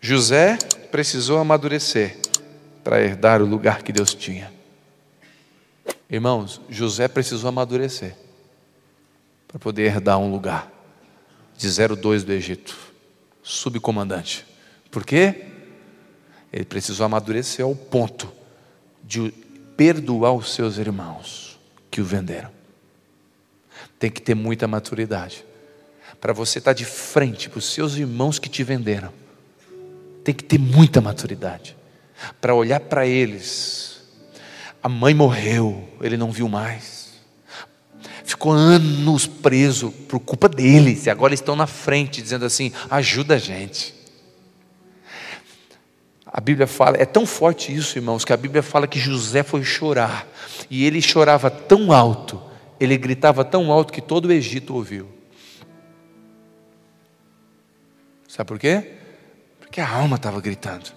José 0.00 0.56
precisou 0.90 1.38
amadurecer 1.38 2.16
para 2.82 3.02
herdar 3.02 3.42
o 3.42 3.46
lugar 3.46 3.82
que 3.82 3.92
Deus 3.92 4.14
tinha. 4.14 4.59
Irmãos, 6.10 6.60
José 6.68 7.06
precisou 7.06 7.48
amadurecer 7.48 8.16
para 9.46 9.58
poder 9.58 9.84
herdar 9.84 10.18
um 10.18 10.30
lugar 10.30 10.70
de 11.56 11.68
02 11.68 12.24
do 12.24 12.32
Egito 12.32 12.76
subcomandante. 13.42 14.46
Por 14.90 15.04
quê? 15.04 15.46
Ele 16.52 16.64
precisou 16.64 17.06
amadurecer 17.06 17.64
ao 17.64 17.74
ponto 17.76 18.32
de 19.04 19.32
perdoar 19.76 20.32
os 20.32 20.52
seus 20.52 20.78
irmãos 20.78 21.58
que 21.90 22.00
o 22.00 22.04
venderam. 22.04 22.50
Tem 23.98 24.10
que 24.10 24.20
ter 24.20 24.34
muita 24.34 24.66
maturidade. 24.66 25.44
Para 26.20 26.32
você 26.32 26.58
estar 26.58 26.72
de 26.72 26.84
frente 26.84 27.48
para 27.48 27.58
os 27.58 27.72
seus 27.72 27.94
irmãos 27.96 28.38
que 28.38 28.48
te 28.48 28.64
venderam, 28.64 29.12
tem 30.24 30.34
que 30.34 30.44
ter 30.44 30.58
muita 30.58 31.00
maturidade. 31.00 31.76
Para 32.40 32.54
olhar 32.54 32.80
para 32.80 33.06
eles, 33.06 33.89
a 34.82 34.88
mãe 34.88 35.14
morreu, 35.14 35.88
ele 36.00 36.16
não 36.16 36.30
viu 36.30 36.48
mais 36.48 37.00
ficou 38.30 38.52
anos 38.52 39.26
preso 39.26 39.90
por 39.90 40.20
culpa 40.20 40.48
deles, 40.48 41.06
e 41.06 41.10
agora 41.10 41.34
estão 41.34 41.56
na 41.56 41.66
frente 41.66 42.22
dizendo 42.22 42.44
assim: 42.44 42.72
ajuda 42.88 43.34
a 43.34 43.38
gente. 43.38 43.94
A 46.24 46.40
Bíblia 46.40 46.68
fala, 46.68 46.96
é 46.96 47.04
tão 47.04 47.26
forte 47.26 47.74
isso, 47.74 47.98
irmãos, 47.98 48.24
que 48.24 48.32
a 48.32 48.36
Bíblia 48.36 48.62
fala 48.62 48.86
que 48.86 49.00
José 49.00 49.42
foi 49.42 49.64
chorar. 49.64 50.28
E 50.70 50.84
ele 50.84 51.02
chorava 51.02 51.50
tão 51.50 51.90
alto, 51.90 52.40
ele 52.78 52.96
gritava 52.96 53.44
tão 53.44 53.72
alto 53.72 53.92
que 53.92 54.00
todo 54.00 54.26
o 54.26 54.32
Egito 54.32 54.74
ouviu. 54.74 55.08
Sabe 58.28 58.46
por 58.46 58.60
quê? 58.60 58.92
Porque 59.58 59.80
a 59.80 59.90
alma 59.90 60.14
estava 60.14 60.40
gritando. 60.40 60.92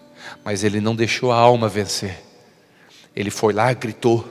Mas 0.45 0.63
ele 0.63 0.79
não 0.79 0.95
deixou 0.95 1.31
a 1.31 1.35
alma 1.35 1.67
vencer. 1.67 2.21
Ele 3.15 3.29
foi 3.29 3.53
lá, 3.53 3.71
gritou. 3.73 4.27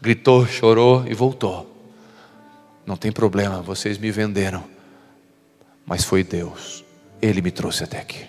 Gritou, 0.00 0.46
chorou 0.46 1.06
e 1.06 1.14
voltou. 1.14 1.66
Não 2.86 2.96
tem 2.96 3.12
problema, 3.12 3.62
vocês 3.62 3.98
me 3.98 4.10
venderam. 4.10 4.64
Mas 5.86 6.04
foi 6.04 6.22
Deus. 6.22 6.84
Ele 7.20 7.42
me 7.42 7.50
trouxe 7.50 7.84
até 7.84 7.98
aqui. 7.98 8.26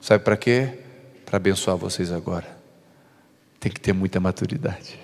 Sabe 0.00 0.22
para 0.22 0.36
quê? 0.36 0.78
Para 1.24 1.36
abençoar 1.36 1.76
vocês 1.76 2.12
agora. 2.12 2.56
Tem 3.58 3.70
que 3.70 3.80
ter 3.80 3.92
muita 3.92 4.20
maturidade. 4.20 4.98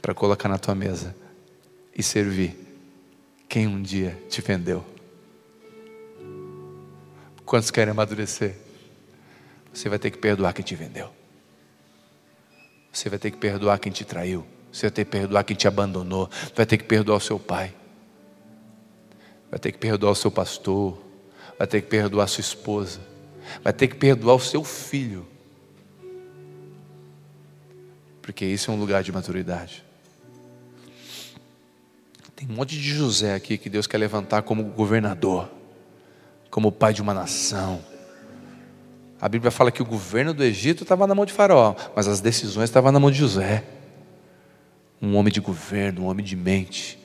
Para 0.00 0.14
colocar 0.14 0.48
na 0.48 0.58
tua 0.58 0.74
mesa 0.74 1.14
e 1.96 2.02
servir 2.02 2.56
quem 3.48 3.66
um 3.66 3.82
dia 3.82 4.22
te 4.28 4.40
vendeu. 4.40 4.84
Quantos 7.44 7.70
querem 7.70 7.90
amadurecer? 7.90 8.56
Você 9.72 9.88
vai 9.88 9.98
ter 9.98 10.10
que 10.10 10.18
perdoar 10.18 10.52
quem 10.52 10.64
te 10.64 10.74
vendeu. 10.74 11.10
Você 12.92 13.08
vai 13.08 13.18
ter 13.18 13.30
que 13.30 13.36
perdoar 13.36 13.78
quem 13.78 13.92
te 13.92 14.04
traiu. 14.04 14.44
Você 14.72 14.82
vai 14.82 14.90
ter 14.90 15.04
que 15.04 15.10
perdoar 15.10 15.44
quem 15.44 15.56
te 15.56 15.68
abandonou. 15.68 16.28
Vai 16.54 16.66
ter 16.66 16.76
que 16.76 16.84
perdoar 16.84 17.16
o 17.16 17.20
seu 17.20 17.38
pai. 17.38 17.74
Vai 19.50 19.58
ter 19.58 19.72
que 19.72 19.78
perdoar 19.78 20.10
o 20.10 20.14
seu 20.14 20.30
pastor. 20.30 21.00
Vai 21.56 21.66
ter 21.66 21.80
que 21.82 21.88
perdoar 21.88 22.24
a 22.24 22.26
sua 22.26 22.40
esposa. 22.40 23.00
Vai 23.62 23.72
ter 23.72 23.88
que 23.88 23.94
perdoar 23.94 24.34
o 24.34 24.40
seu 24.40 24.64
filho. 24.64 25.26
Porque 28.20 28.44
isso 28.44 28.70
é 28.70 28.74
um 28.74 28.78
lugar 28.78 29.02
de 29.02 29.12
maturidade. 29.12 29.84
Tem 32.34 32.48
um 32.48 32.54
monte 32.54 32.76
de 32.76 32.82
José 32.82 33.34
aqui 33.34 33.58
que 33.58 33.68
Deus 33.68 33.86
quer 33.86 33.98
levantar 33.98 34.42
como 34.42 34.64
governador, 34.64 35.50
como 36.50 36.72
pai 36.72 36.94
de 36.94 37.02
uma 37.02 37.12
nação 37.12 37.84
a 39.20 39.28
Bíblia 39.28 39.50
fala 39.50 39.70
que 39.70 39.82
o 39.82 39.84
governo 39.84 40.32
do 40.32 40.42
Egito 40.42 40.82
estava 40.82 41.06
na 41.06 41.14
mão 41.14 41.26
de 41.26 41.32
Faraó, 41.32 41.74
mas 41.94 42.08
as 42.08 42.20
decisões 42.20 42.70
estavam 42.70 42.90
na 42.90 42.98
mão 42.98 43.10
de 43.10 43.18
José. 43.18 43.64
Um 45.00 45.16
homem 45.16 45.32
de 45.32 45.40
governo, 45.40 46.02
um 46.02 46.06
homem 46.06 46.24
de 46.24 46.36
mente, 46.36 46.98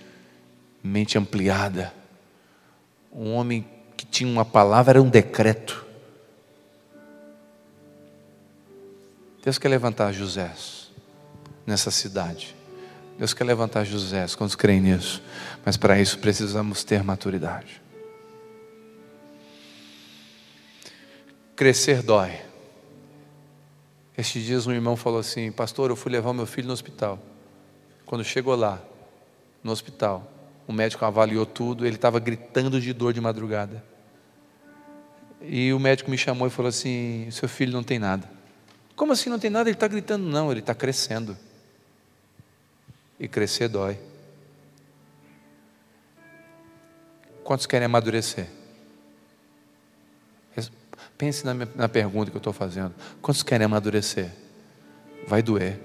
mente 0.84 1.18
ampliada. 1.18 1.94
Um 3.12 3.34
homem 3.34 3.66
que 3.98 4.06
tinha 4.06 4.30
uma 4.30 4.46
palavra, 4.46 4.94
era 4.94 5.02
um 5.02 5.10
decreto. 5.10 5.86
Deus 9.44 9.58
quer 9.58 9.70
levantar 9.70 10.12
José 10.12 10.52
nessa 11.68 11.92
cidade. 11.92 12.56
Deus 13.18 13.34
quer 13.34 13.44
levantar 13.44 13.84
José, 13.84 14.26
quando 14.38 14.58
creem 14.58 14.82
nisso. 14.82 15.22
Mas 15.66 15.78
para 15.78 16.00
isso 16.00 16.20
precisamos 16.20 16.84
ter 16.84 17.04
maturidade. 17.04 17.82
Crescer 21.56 22.02
dói. 22.02 22.42
Estes 24.18 24.44
dias 24.44 24.68
um 24.68 24.74
irmão 24.74 24.98
falou 24.98 25.20
assim: 25.20 25.52
Pastor, 25.52 25.90
eu 25.90 25.96
fui 25.96 26.12
levar 26.12 26.34
meu 26.34 26.46
filho 26.46 26.68
no 26.68 26.74
hospital. 26.74 27.18
Quando 28.06 28.24
chegou 28.26 28.56
lá, 28.56 28.82
no 29.64 29.72
hospital, 29.72 30.30
o 30.68 30.74
médico 30.74 31.06
avaliou 31.06 31.46
tudo, 31.46 31.86
ele 31.86 31.96
estava 31.96 32.20
gritando 32.20 32.80
de 32.82 32.92
dor 32.92 33.14
de 33.14 33.22
madrugada. 33.22 33.84
E 35.42 35.72
o 35.72 35.80
médico 35.80 36.12
me 36.12 36.18
chamou 36.18 36.48
e 36.48 36.52
falou 36.52 36.70
assim: 36.70 37.30
Seu 37.32 37.48
filho 37.48 37.72
não 37.72 37.84
tem 37.84 38.00
nada. 38.00 38.30
Como 38.94 39.14
assim 39.14 39.30
não 39.30 39.40
tem 39.40 39.50
nada? 39.50 39.70
Ele 39.70 39.78
está 39.78 39.88
gritando. 39.88 40.26
Não, 40.26 40.52
ele 40.52 40.60
está 40.60 40.76
crescendo. 40.76 41.38
E 43.18 43.30
crescer 43.30 43.70
dói. 43.70 43.98
Quantos 47.46 47.66
querem 47.66 47.86
amadurecer? 47.86 48.48
Pense 51.18 51.46
na, 51.46 51.54
minha, 51.54 51.70
na 51.76 51.88
pergunta 51.88 52.30
que 52.30 52.38
eu 52.38 52.40
estou 52.40 52.54
fazendo. 52.54 52.94
Quantos 53.22 53.42
querem 53.42 53.66
amadurecer? 53.66 54.32
Vai 55.28 55.42
doer. 55.42 55.80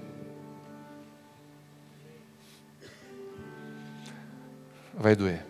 Vai 4.93 5.15
doer. 5.15 5.45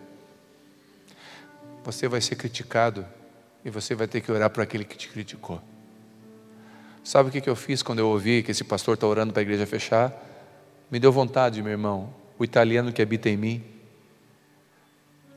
Você 1.84 2.06
vai 2.06 2.20
ser 2.20 2.36
criticado 2.36 3.04
e 3.64 3.70
você 3.70 3.94
vai 3.94 4.06
ter 4.06 4.20
que 4.20 4.30
orar 4.30 4.50
por 4.50 4.62
aquele 4.62 4.84
que 4.84 4.96
te 4.96 5.08
criticou. 5.08 5.60
Sabe 7.04 7.28
o 7.28 7.32
que 7.32 7.50
eu 7.50 7.56
fiz 7.56 7.82
quando 7.82 7.98
eu 7.98 8.08
ouvi 8.08 8.42
que 8.42 8.52
esse 8.52 8.62
pastor 8.62 8.94
está 8.94 9.06
orando 9.06 9.32
para 9.32 9.40
a 9.40 9.42
igreja 9.42 9.66
fechar? 9.66 10.12
Me 10.90 11.00
deu 11.00 11.10
vontade, 11.10 11.60
meu 11.60 11.72
irmão. 11.72 12.14
O 12.38 12.44
italiano 12.44 12.92
que 12.92 13.02
habita 13.02 13.28
em 13.28 13.36
mim 13.36 13.64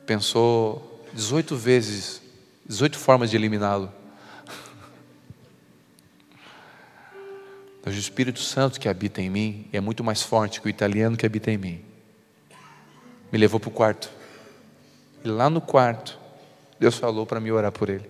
pensou 0.06 1.04
18 1.14 1.56
vezes, 1.56 2.22
18 2.68 3.00
formas 3.00 3.32
de 3.32 3.38
eliminá-lo. 3.38 3.92
Mas 7.86 7.94
o 7.94 8.00
Espírito 8.00 8.40
Santo 8.40 8.80
que 8.80 8.90
habita 8.90 9.22
em 9.22 9.30
mim 9.30 9.70
é 9.72 9.80
muito 9.80 10.04
mais 10.04 10.24
forte 10.24 10.60
que 10.60 10.66
o 10.66 10.70
italiano 10.70 11.16
que 11.16 11.24
habita 11.24 11.52
em 11.52 11.58
mim. 11.58 11.86
Me 13.32 13.38
levou 13.38 13.60
para 13.60 13.70
o 13.70 13.72
quarto. 13.72 14.10
E 15.24 15.28
lá 15.28 15.52
no 15.52 15.62
quarto, 15.62 16.18
Deus 16.80 16.98
falou 16.98 17.28
para 17.28 17.40
mim 17.40 17.52
orar 17.52 17.72
por 17.72 17.90
ele. 17.90 18.10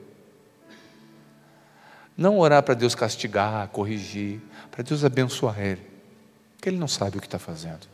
Não 2.16 2.40
orar 2.40 2.64
para 2.64 2.74
Deus 2.74 2.96
castigar, 2.96 3.68
corrigir, 3.68 4.40
para 4.72 4.82
Deus 4.82 5.04
abençoar 5.04 5.60
ele. 5.60 5.82
Porque 6.56 6.70
ele 6.70 6.78
não 6.78 6.88
sabe 6.88 7.18
o 7.18 7.20
que 7.20 7.28
está 7.28 7.38
fazendo. 7.38 7.86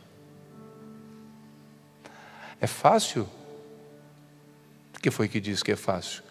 É 2.60 2.66
fácil? 2.68 3.28
O 4.96 5.00
que 5.00 5.10
foi 5.10 5.26
que 5.26 5.40
disse 5.40 5.64
que 5.64 5.72
é 5.72 5.76
fácil? 5.76 6.22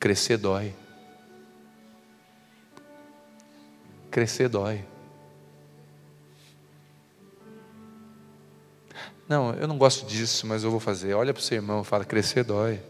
Crescer 0.00 0.38
dói. 0.38 0.74
Crescer 4.14 4.48
dói. 4.48 4.84
Não, 9.28 9.52
eu 9.54 9.66
não 9.66 9.76
gosto 9.76 10.06
disso, 10.06 10.46
mas 10.46 10.62
eu 10.62 10.70
vou 10.70 10.78
fazer. 10.78 11.14
Olha 11.14 11.34
para 11.34 11.40
o 11.40 11.42
seu 11.42 11.56
irmão 11.56 11.82
e 11.82 11.84
fala: 11.84 12.04
crescer 12.04 12.44
dói. 12.44 12.80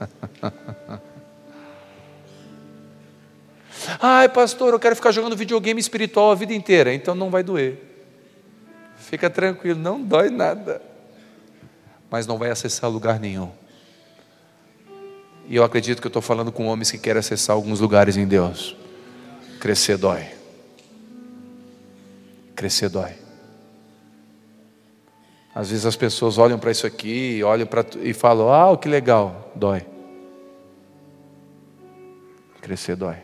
Ai, 4.00 4.28
pastor, 4.28 4.72
eu 4.72 4.78
quero 4.78 4.94
ficar 4.94 5.10
jogando 5.10 5.36
videogame 5.36 5.80
espiritual 5.80 6.30
a 6.30 6.36
vida 6.36 6.54
inteira, 6.54 6.94
então 6.94 7.16
não 7.16 7.30
vai 7.30 7.42
doer. 7.42 7.82
Fica 8.96 9.28
tranquilo, 9.28 9.80
não 9.80 10.00
dói 10.00 10.30
nada. 10.30 10.80
Mas 12.08 12.28
não 12.28 12.38
vai 12.38 12.50
acessar 12.50 12.88
lugar 12.88 13.18
nenhum. 13.18 13.63
E 15.46 15.56
eu 15.56 15.64
acredito 15.64 16.00
que 16.00 16.06
eu 16.06 16.10
estou 16.10 16.22
falando 16.22 16.50
com 16.50 16.66
homens 16.66 16.90
que 16.90 16.98
querem 16.98 17.20
acessar 17.20 17.54
alguns 17.54 17.80
lugares 17.80 18.16
em 18.16 18.26
Deus. 18.26 18.76
Crescer 19.60 19.98
dói. 19.98 20.26
Crescer 22.54 22.88
dói. 22.88 23.12
Às 25.54 25.70
vezes 25.70 25.86
as 25.86 25.96
pessoas 25.96 26.38
olham 26.38 26.58
para 26.58 26.70
isso 26.70 26.86
aqui, 26.86 27.42
olham 27.44 27.66
para 27.66 27.84
e 28.00 28.12
falam: 28.12 28.48
"Ah, 28.52 28.76
que 28.76 28.88
legal". 28.88 29.52
Dói. 29.54 29.86
Crescer 32.60 32.96
dói. 32.96 33.16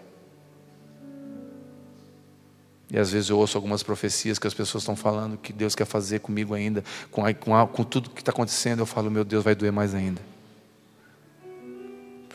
E 2.92 2.98
às 2.98 3.10
vezes 3.12 3.30
eu 3.30 3.38
ouço 3.38 3.56
algumas 3.56 3.82
profecias 3.82 4.38
que 4.38 4.46
as 4.46 4.52
pessoas 4.52 4.82
estão 4.82 4.96
falando 4.96 5.38
que 5.38 5.52
Deus 5.52 5.74
quer 5.76 5.86
fazer 5.86 6.18
comigo 6.18 6.54
ainda, 6.54 6.82
com, 7.10 7.22
com, 7.34 7.66
com 7.68 7.84
tudo 7.84 8.10
que 8.10 8.20
está 8.20 8.32
acontecendo. 8.32 8.80
Eu 8.80 8.86
falo, 8.86 9.10
meu 9.10 9.24
Deus, 9.24 9.44
vai 9.44 9.54
doer 9.54 9.72
mais 9.72 9.94
ainda 9.94 10.20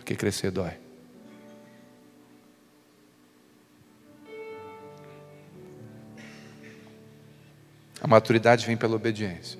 porque 0.05 0.15
crescer 0.15 0.51
dói. 0.51 0.77
A 7.99 8.07
maturidade 8.07 8.67
vem 8.67 8.77
pela 8.77 8.95
obediência. 8.95 9.59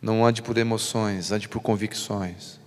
Não 0.00 0.26
ande 0.26 0.42
por 0.42 0.58
emoções, 0.58 1.30
ande 1.30 1.48
por 1.48 1.60
convicções. 1.60 2.58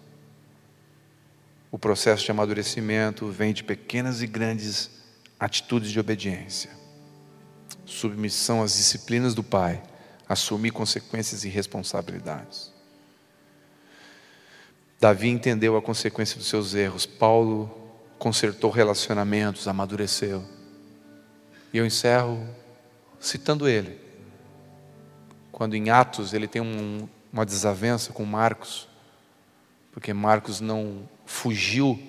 O 1.70 1.78
processo 1.78 2.24
de 2.24 2.32
amadurecimento 2.32 3.28
vem 3.28 3.54
de 3.54 3.62
pequenas 3.62 4.22
e 4.22 4.28
grandes 4.28 4.90
atitudes 5.38 5.92
de 5.92 6.00
obediência. 6.00 6.72
Submissão 7.86 8.64
às 8.64 8.78
disciplinas 8.78 9.36
do 9.36 9.44
Pai, 9.44 9.84
assumir 10.30 10.72
consequências 10.72 11.44
e 11.44 11.50
responsabilidades. 11.50 12.75
Davi 15.00 15.30
entendeu 15.30 15.76
a 15.76 15.82
consequência 15.82 16.38
dos 16.38 16.48
seus 16.48 16.74
erros. 16.74 17.06
Paulo 17.06 17.70
consertou 18.18 18.72
relacionamentos, 18.72 19.68
amadureceu. 19.68 20.44
E 21.74 21.78
eu 21.78 21.86
encerro 21.86 22.42
citando 23.20 23.68
ele. 23.68 24.00
Quando 25.52 25.76
em 25.76 25.90
Atos 25.90 26.34
ele 26.34 26.48
tem 26.48 26.62
um, 26.62 27.08
uma 27.32 27.46
desavença 27.46 28.14
com 28.14 28.26
Marcos, 28.26 28.88
porque 29.92 30.14
Marcos 30.14 30.60
não 30.60 31.08
fugiu 31.26 32.00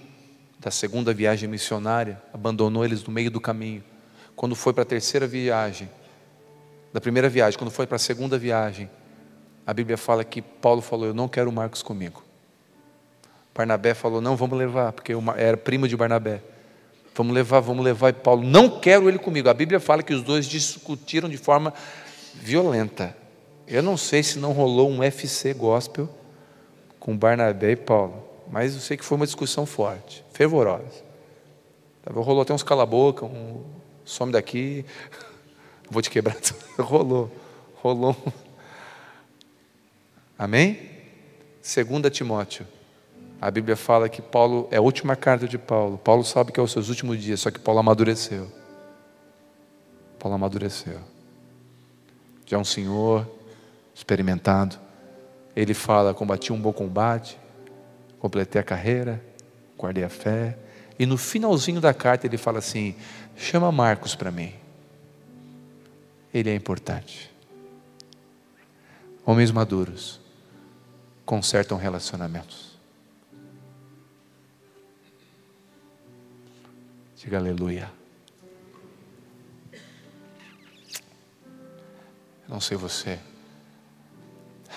da 0.59 0.71
segunda 0.71 1.13
viagem 1.13 1.49
missionária, 1.49 2.21
abandonou 2.33 2.85
eles 2.85 3.05
no 3.05 3.13
meio 3.13 3.31
do 3.31 3.41
caminho. 3.41 3.85
Quando 4.35 4.55
foi 4.55 4.73
para 4.73 4.83
a 4.83 4.87
terceira 4.87 5.27
viagem, 5.27 5.89
da 6.93 7.01
primeira 7.01 7.29
viagem, 7.29 7.59
quando 7.59 7.71
foi 7.71 7.87
para 7.87 7.97
a 7.97 7.99
segunda 7.99 8.39
viagem, 8.39 8.91
a 9.67 9.73
Bíblia 9.73 9.97
fala 9.97 10.25
que 10.25 10.41
Paulo 10.41 10.81
falou: 10.81 11.07
Eu 11.07 11.15
não 11.15 11.29
quero 11.29 11.51
Marcos 11.53 11.83
comigo. 11.83 12.26
Barnabé 13.57 13.95
falou: 13.95 14.21
Não, 14.21 14.37
vamos 14.37 14.59
levar, 14.59 14.93
porque 14.93 15.13
era 15.37 15.57
primo 15.57 15.89
de 15.89 15.97
Barnabé. 15.97 16.43
Vamos 17.15 17.35
levar, 17.35 17.61
vamos 17.61 17.83
levar. 17.83 18.11
E 18.11 18.13
Paulo: 18.13 18.43
Não 18.43 18.79
quero 18.79 19.09
ele 19.09 19.19
comigo. 19.19 19.49
A 19.49 19.55
Bíblia 19.55 19.81
fala 19.81 20.03
que 20.03 20.13
os 20.13 20.23
dois 20.23 20.47
discutiram 20.47 21.29
de 21.29 21.39
forma 21.39 21.73
violenta. 22.35 23.17
Eu 23.67 23.83
não 23.83 23.97
sei 23.97 24.23
se 24.23 24.39
não 24.39 24.53
rolou 24.53 24.91
um 24.91 25.03
FC 25.03 25.55
gospel 25.55 26.09
com 27.01 27.17
Barnabé 27.17 27.73
e 27.73 27.77
Paulo, 27.77 28.23
mas 28.51 28.75
eu 28.75 28.81
sei 28.81 28.97
que 28.97 29.05
foi 29.05 29.17
uma 29.17 29.27
discussão 29.27 29.65
forte, 29.65 30.25
fervorosa. 30.33 31.07
Rolou 32.09 32.43
até 32.43 32.53
uns 32.53 32.63
cala-boca, 32.63 33.25
um 33.25 33.65
some 34.05 34.31
daqui, 34.31 34.85
vou 35.91 36.03
te 36.03 36.11
quebrar. 36.11 36.37
rolou, 36.79 37.33
rolou. 37.77 38.17
Amém? 40.39 40.79
Segunda 41.63 42.09
Timóteo. 42.09 42.76
A 43.41 43.51
Bíblia 43.51 43.77
fala 43.77 44.09
que 44.09 44.23
Paulo 44.23 44.67
é 44.71 44.77
a 44.77 44.81
última 44.81 45.15
carta 45.15 45.47
de 45.47 45.59
Paulo. 45.59 45.99
Paulo 45.99 46.25
sabe 46.25 46.53
que 46.53 46.59
é 46.59 46.63
os 46.63 46.73
seus 46.73 46.89
últimos 46.89 47.23
dias, 47.23 47.41
só 47.41 47.51
que 47.51 47.59
Paulo 47.59 47.81
amadureceu. 47.81 48.51
Paulo 50.19 50.35
amadureceu. 50.35 51.01
Já 52.47 52.57
é 52.57 52.61
um 52.61 52.65
senhor, 52.65 53.29
experimentado. 53.95 54.79
Ele 55.55 55.75
fala: 55.75 56.15
combati 56.15 56.53
um 56.53 56.61
bom 56.61 56.73
combate, 56.73 57.39
completei 58.19 58.61
a 58.61 58.65
carreira, 58.65 59.23
guardei 59.77 60.05
a 60.05 60.09
fé. 60.09 60.59
E 60.99 61.05
no 61.05 61.19
finalzinho 61.19 61.81
da 61.81 61.93
carta 61.93 62.27
ele 62.27 62.39
fala 62.39 62.59
assim: 62.59 62.95
chama 63.37 63.71
Marcos 63.71 64.15
para 64.15 64.31
mim. 64.31 64.55
Ele 66.33 66.49
é 66.49 66.55
importante. 66.55 67.35
Homens 69.25 69.51
maduros 69.51 70.21
consertam 71.25 71.77
relacionamentos. 71.77 72.76
Diga 77.27 77.39
aleluia. 77.39 77.91
Eu 79.73 79.81
não 82.47 82.61
sei 82.61 82.77
você 82.77 83.19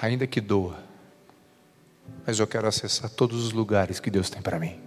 ainda 0.01 0.25
que 0.25 0.41
doa, 0.41 0.83
mas 2.25 2.39
eu 2.39 2.47
quero 2.47 2.67
acessar 2.67 3.07
todos 3.07 3.45
os 3.45 3.51
lugares 3.51 3.99
que 3.99 4.09
Deus 4.09 4.31
tem 4.31 4.41
para 4.41 4.57
mim. 4.57 4.81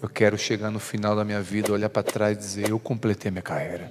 Eu 0.00 0.08
quero 0.08 0.38
chegar 0.38 0.70
no 0.70 0.78
final 0.78 1.16
da 1.16 1.24
minha 1.24 1.42
vida, 1.42 1.72
olhar 1.72 1.88
para 1.88 2.04
trás 2.04 2.36
e 2.36 2.40
dizer: 2.40 2.70
Eu 2.70 2.78
completei 2.78 3.28
minha 3.28 3.42
carreira. 3.42 3.90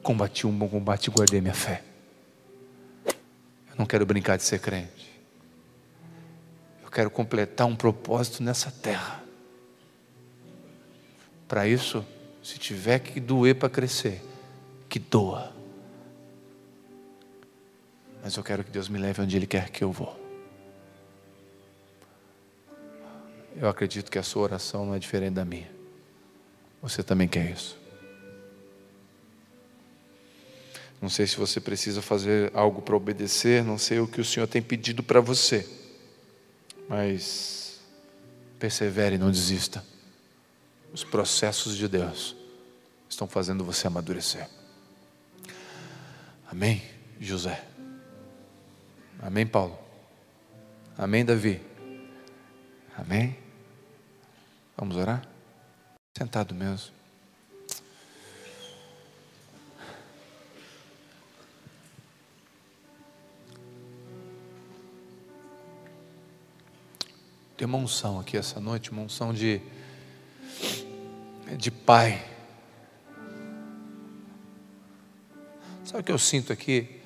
Combati 0.00 0.46
um 0.46 0.56
bom 0.56 0.68
combate 0.68 1.06
e 1.06 1.10
guardei 1.10 1.40
minha 1.40 1.54
fé. 1.54 1.82
Eu 3.04 3.74
não 3.76 3.84
quero 3.84 4.06
brincar 4.06 4.36
de 4.36 4.44
ser 4.44 4.60
crente. 4.60 5.10
Eu 6.84 6.88
quero 6.88 7.10
completar 7.10 7.66
um 7.66 7.74
propósito 7.74 8.44
nessa 8.44 8.70
terra. 8.70 9.21
Para 11.52 11.68
isso, 11.68 12.02
se 12.42 12.56
tiver 12.56 12.98
que 12.98 13.20
doer 13.20 13.56
para 13.56 13.68
crescer, 13.68 14.22
que 14.88 14.98
doa 14.98 15.52
mas 18.22 18.36
eu 18.36 18.42
quero 18.42 18.64
que 18.64 18.70
Deus 18.70 18.88
me 18.88 18.98
leve 18.98 19.20
onde 19.20 19.36
Ele 19.36 19.46
quer 19.46 19.68
que 19.68 19.84
eu 19.84 19.92
vou. 19.92 20.18
Eu 23.56 23.68
acredito 23.68 24.10
que 24.10 24.18
a 24.18 24.22
sua 24.22 24.44
oração 24.44 24.86
não 24.86 24.94
é 24.94 24.98
diferente 24.98 25.34
da 25.34 25.44
minha. 25.44 25.68
Você 26.80 27.02
também 27.02 27.26
quer 27.28 27.50
isso. 27.50 27.76
Não 31.02 31.10
sei 31.10 31.26
se 31.26 31.36
você 31.36 31.60
precisa 31.60 32.00
fazer 32.00 32.50
algo 32.54 32.80
para 32.80 32.96
obedecer, 32.96 33.62
não 33.62 33.76
sei 33.76 33.98
o 33.98 34.06
que 34.06 34.20
o 34.20 34.24
Senhor 34.24 34.46
tem 34.46 34.62
pedido 34.62 35.02
para 35.02 35.20
você, 35.20 35.68
mas 36.88 37.80
persevere, 38.58 39.18
não 39.18 39.30
desista. 39.30 39.91
Os 40.92 41.04
processos 41.04 41.76
de 41.76 41.88
Deus 41.88 42.36
estão 43.08 43.26
fazendo 43.26 43.64
você 43.64 43.86
amadurecer. 43.86 44.48
Amém, 46.50 46.82
José? 47.18 47.64
Amém, 49.20 49.46
Paulo? 49.46 49.78
Amém, 50.98 51.24
Davi? 51.24 51.62
Amém? 52.96 53.38
Vamos 54.76 54.96
orar? 54.96 55.26
Sentado 56.16 56.54
mesmo. 56.54 56.92
Tem 67.56 67.66
uma 67.66 67.78
unção 67.78 68.18
aqui 68.18 68.36
essa 68.36 68.60
noite, 68.60 68.90
uma 68.90 69.02
unção 69.02 69.32
de, 69.32 69.62
de 71.56 71.70
pai. 71.70 72.22
Sabe 75.84 76.00
o 76.00 76.04
que 76.04 76.12
eu 76.12 76.18
sinto 76.18 76.52
aqui? 76.52 77.00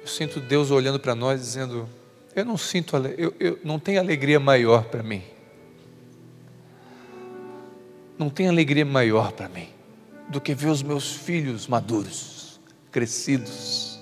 Eu 0.00 0.06
sinto 0.06 0.40
Deus 0.40 0.70
olhando 0.70 0.98
para 0.98 1.14
nós 1.14 1.40
dizendo: 1.40 1.88
Eu 2.34 2.44
não 2.44 2.56
sinto, 2.56 2.96
eu, 2.96 3.34
eu 3.38 3.58
não 3.62 3.78
tenho 3.78 4.00
alegria 4.00 4.40
maior 4.40 4.84
para 4.84 5.02
mim. 5.02 5.22
Não 8.18 8.28
tem 8.28 8.48
alegria 8.48 8.84
maior 8.84 9.32
para 9.32 9.48
mim 9.48 9.68
do 10.28 10.40
que 10.40 10.54
ver 10.54 10.68
os 10.68 10.82
meus 10.82 11.12
filhos 11.12 11.66
maduros, 11.66 12.60
crescidos. 12.90 14.00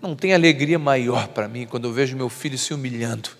Não 0.00 0.16
tem 0.16 0.34
alegria 0.34 0.78
maior 0.78 1.28
para 1.28 1.46
mim 1.46 1.66
quando 1.66 1.86
eu 1.88 1.92
vejo 1.92 2.16
meu 2.16 2.28
filho 2.28 2.58
se 2.58 2.74
humilhando, 2.74 3.30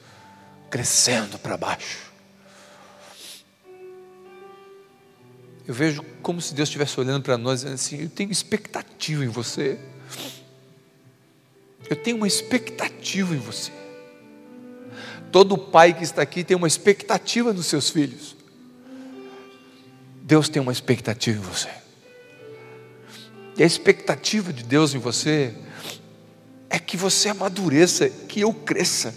crescendo 0.71 1.39
para 1.39 1.57
baixo. 1.57 2.12
Eu 5.67 5.75
vejo 5.75 6.03
como 6.23 6.41
se 6.41 6.55
Deus 6.55 6.69
estivesse 6.69 6.99
olhando 6.99 7.23
para 7.23 7.39
nós 7.39 7.61
dizendo 7.61 7.75
assim: 7.75 8.03
Eu 8.03 8.09
tenho 8.09 8.31
expectativa 8.33 9.25
em 9.25 9.29
você. 9.29 9.79
Eu 11.89 11.97
tenho 11.97 12.17
uma 12.17 12.27
expectativa 12.27 13.35
em 13.35 13.39
você. 13.39 13.71
Todo 15.31 15.57
pai 15.57 15.95
que 15.95 16.05
está 16.05 16.23
aqui 16.23 16.45
tem 16.45 16.57
uma 16.57 16.67
expectativa 16.67 17.53
nos 17.53 17.67
seus 17.67 17.91
filhos. 17.91 18.37
Deus 20.23 20.49
tem 20.49 20.61
uma 20.61 20.73
expectativa 20.73 21.39
em 21.39 21.43
você. 21.43 21.69
E 23.57 23.63
a 23.63 23.67
expectativa 23.67 24.53
de 24.53 24.63
Deus 24.63 24.95
em 24.95 24.99
você 24.99 25.55
é 26.71 26.79
que 26.79 26.97
você 26.97 27.29
amadureça, 27.29 28.09
que 28.09 28.41
eu 28.41 28.53
cresça, 28.53 29.15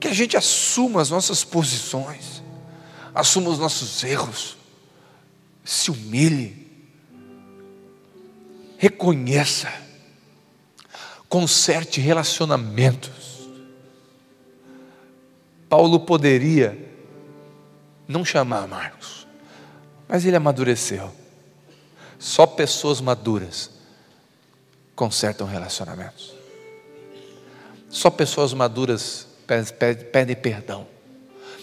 que 0.00 0.08
a 0.08 0.12
gente 0.12 0.36
assuma 0.36 1.00
as 1.00 1.10
nossas 1.10 1.44
posições, 1.44 2.42
assuma 3.14 3.50
os 3.50 3.58
nossos 3.58 4.02
erros, 4.02 4.57
se 5.68 5.90
humilhe, 5.90 6.66
reconheça, 8.78 9.70
conserte 11.28 12.00
relacionamentos. 12.00 13.46
Paulo 15.68 16.00
poderia 16.00 16.90
não 18.08 18.24
chamar 18.24 18.66
Marcos, 18.66 19.26
mas 20.08 20.24
ele 20.24 20.36
amadureceu. 20.36 21.14
Só 22.18 22.46
pessoas 22.46 23.02
maduras 23.02 23.70
consertam 24.96 25.46
relacionamentos. 25.46 26.32
Só 27.90 28.08
pessoas 28.08 28.54
maduras 28.54 29.28
pedem 30.10 30.34
perdão. 30.34 30.88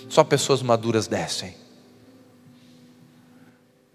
Só 0.07 0.23
pessoas 0.23 0.61
maduras 0.61 1.07
descem. 1.07 1.64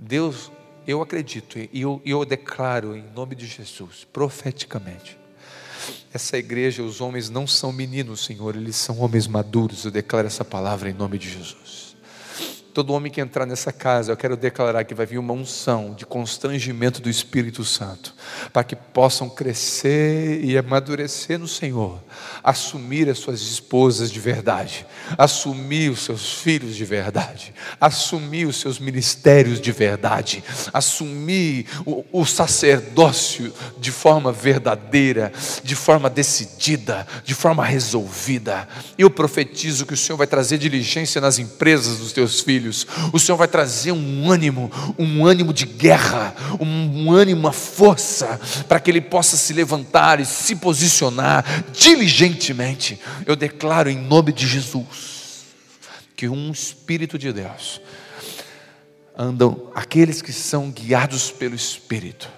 Deus, 0.01 0.51
eu 0.87 1.03
acredito 1.03 1.59
e 1.59 1.69
eu, 1.83 2.01
eu 2.07 2.25
declaro 2.25 2.97
em 2.97 3.05
nome 3.15 3.35
de 3.35 3.47
Jesus, 3.47 4.07
profeticamente. 4.11 5.19
Essa 6.13 6.39
igreja, 6.39 6.83
os 6.83 7.01
homens 7.01 7.29
não 7.29 7.47
são 7.47 7.71
meninos, 7.71 8.25
Senhor, 8.25 8.57
eles 8.57 8.77
são 8.77 8.99
homens 8.99 9.27
maduros. 9.27 9.85
Eu 9.85 9.91
declaro 9.91 10.27
essa 10.27 10.45
palavra 10.45 10.89
em 10.91 10.95
nome 10.95 11.19
de 11.19 11.31
Jesus. 11.31 11.70
Todo 12.73 12.93
homem 12.93 13.11
que 13.11 13.21
entrar 13.21 13.47
nessa 13.47 13.73
casa, 13.73 14.13
eu 14.13 14.17
quero 14.17 14.37
declarar 14.37 14.85
que 14.85 14.95
vai 14.95 15.05
vir 15.05 15.19
uma 15.19 15.33
unção 15.33 15.93
de 15.93 16.07
constrangimento 16.07 17.03
do 17.03 17.11
Espírito 17.11 17.65
Santo, 17.65 18.15
para 18.53 18.63
que 18.63 18.77
possam 18.77 19.29
crescer 19.29 20.41
e 20.45 20.57
amadurecer 20.57 21.37
no 21.37 21.49
Senhor, 21.49 22.01
assumir 22.45 23.09
as 23.09 23.19
suas 23.19 23.41
esposas 23.41 24.09
de 24.09 24.21
verdade, 24.21 24.87
assumir 25.19 25.91
os 25.91 26.05
seus 26.05 26.33
filhos 26.33 26.77
de 26.77 26.85
verdade, 26.85 27.53
assumir 27.81 28.47
os 28.47 28.57
seus 28.61 28.79
ministérios 28.79 29.61
de 29.61 29.73
verdade, 29.73 30.45
assumir 30.73 31.67
o, 31.85 32.05
o 32.13 32.25
sacerdócio 32.25 33.53
de 33.79 33.91
forma 33.91 34.31
verdadeira, 34.31 35.33
de 35.65 35.75
forma 35.75 36.09
decidida, 36.09 37.05
de 37.25 37.35
forma 37.35 37.65
resolvida. 37.65 38.69
Eu 38.97 39.11
profetizo 39.11 39.85
que 39.85 39.95
o 39.95 39.97
Senhor 39.97 40.17
vai 40.17 40.29
trazer 40.29 40.57
diligência 40.57 41.21
nas 41.21 41.41
empresas 41.41 41.99
dos 41.99 42.13
teus 42.13 42.41
filhos 42.41 42.60
filhos, 42.61 42.87
o 43.13 43.19
Senhor 43.19 43.39
vai 43.39 43.49
trazer 43.49 43.93
um 43.93 44.31
ânimo, 44.31 44.71
um 44.99 45.25
ânimo 45.25 45.53
de 45.53 45.65
guerra, 45.65 46.35
um 46.61 47.11
ânimo, 47.11 47.41
uma 47.41 47.53
força, 47.53 48.39
para 48.69 48.79
que 48.79 48.91
ele 48.91 49.01
possa 49.01 49.37
se 49.37 49.55
levantar 49.55 50.21
e 50.21 50.27
se 50.27 50.55
posicionar 50.57 51.65
diligentemente. 51.73 53.01
Eu 53.25 53.35
declaro 53.35 53.89
em 53.89 53.97
nome 53.97 54.33
de 54.33 54.47
Jesus 54.47 55.47
que 56.15 56.29
um 56.29 56.53
Espírito 56.53 57.19
de 57.19 57.33
Deus 57.33 57.81
andam, 59.17 59.71
aqueles 59.75 60.21
que 60.21 60.33
são 60.33 60.71
guiados 60.71 61.31
pelo 61.31 61.55
Espírito, 61.55 62.29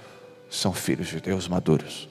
são 0.48 0.72
filhos 0.72 1.08
de 1.08 1.20
Deus 1.20 1.48
maduros. 1.48 2.08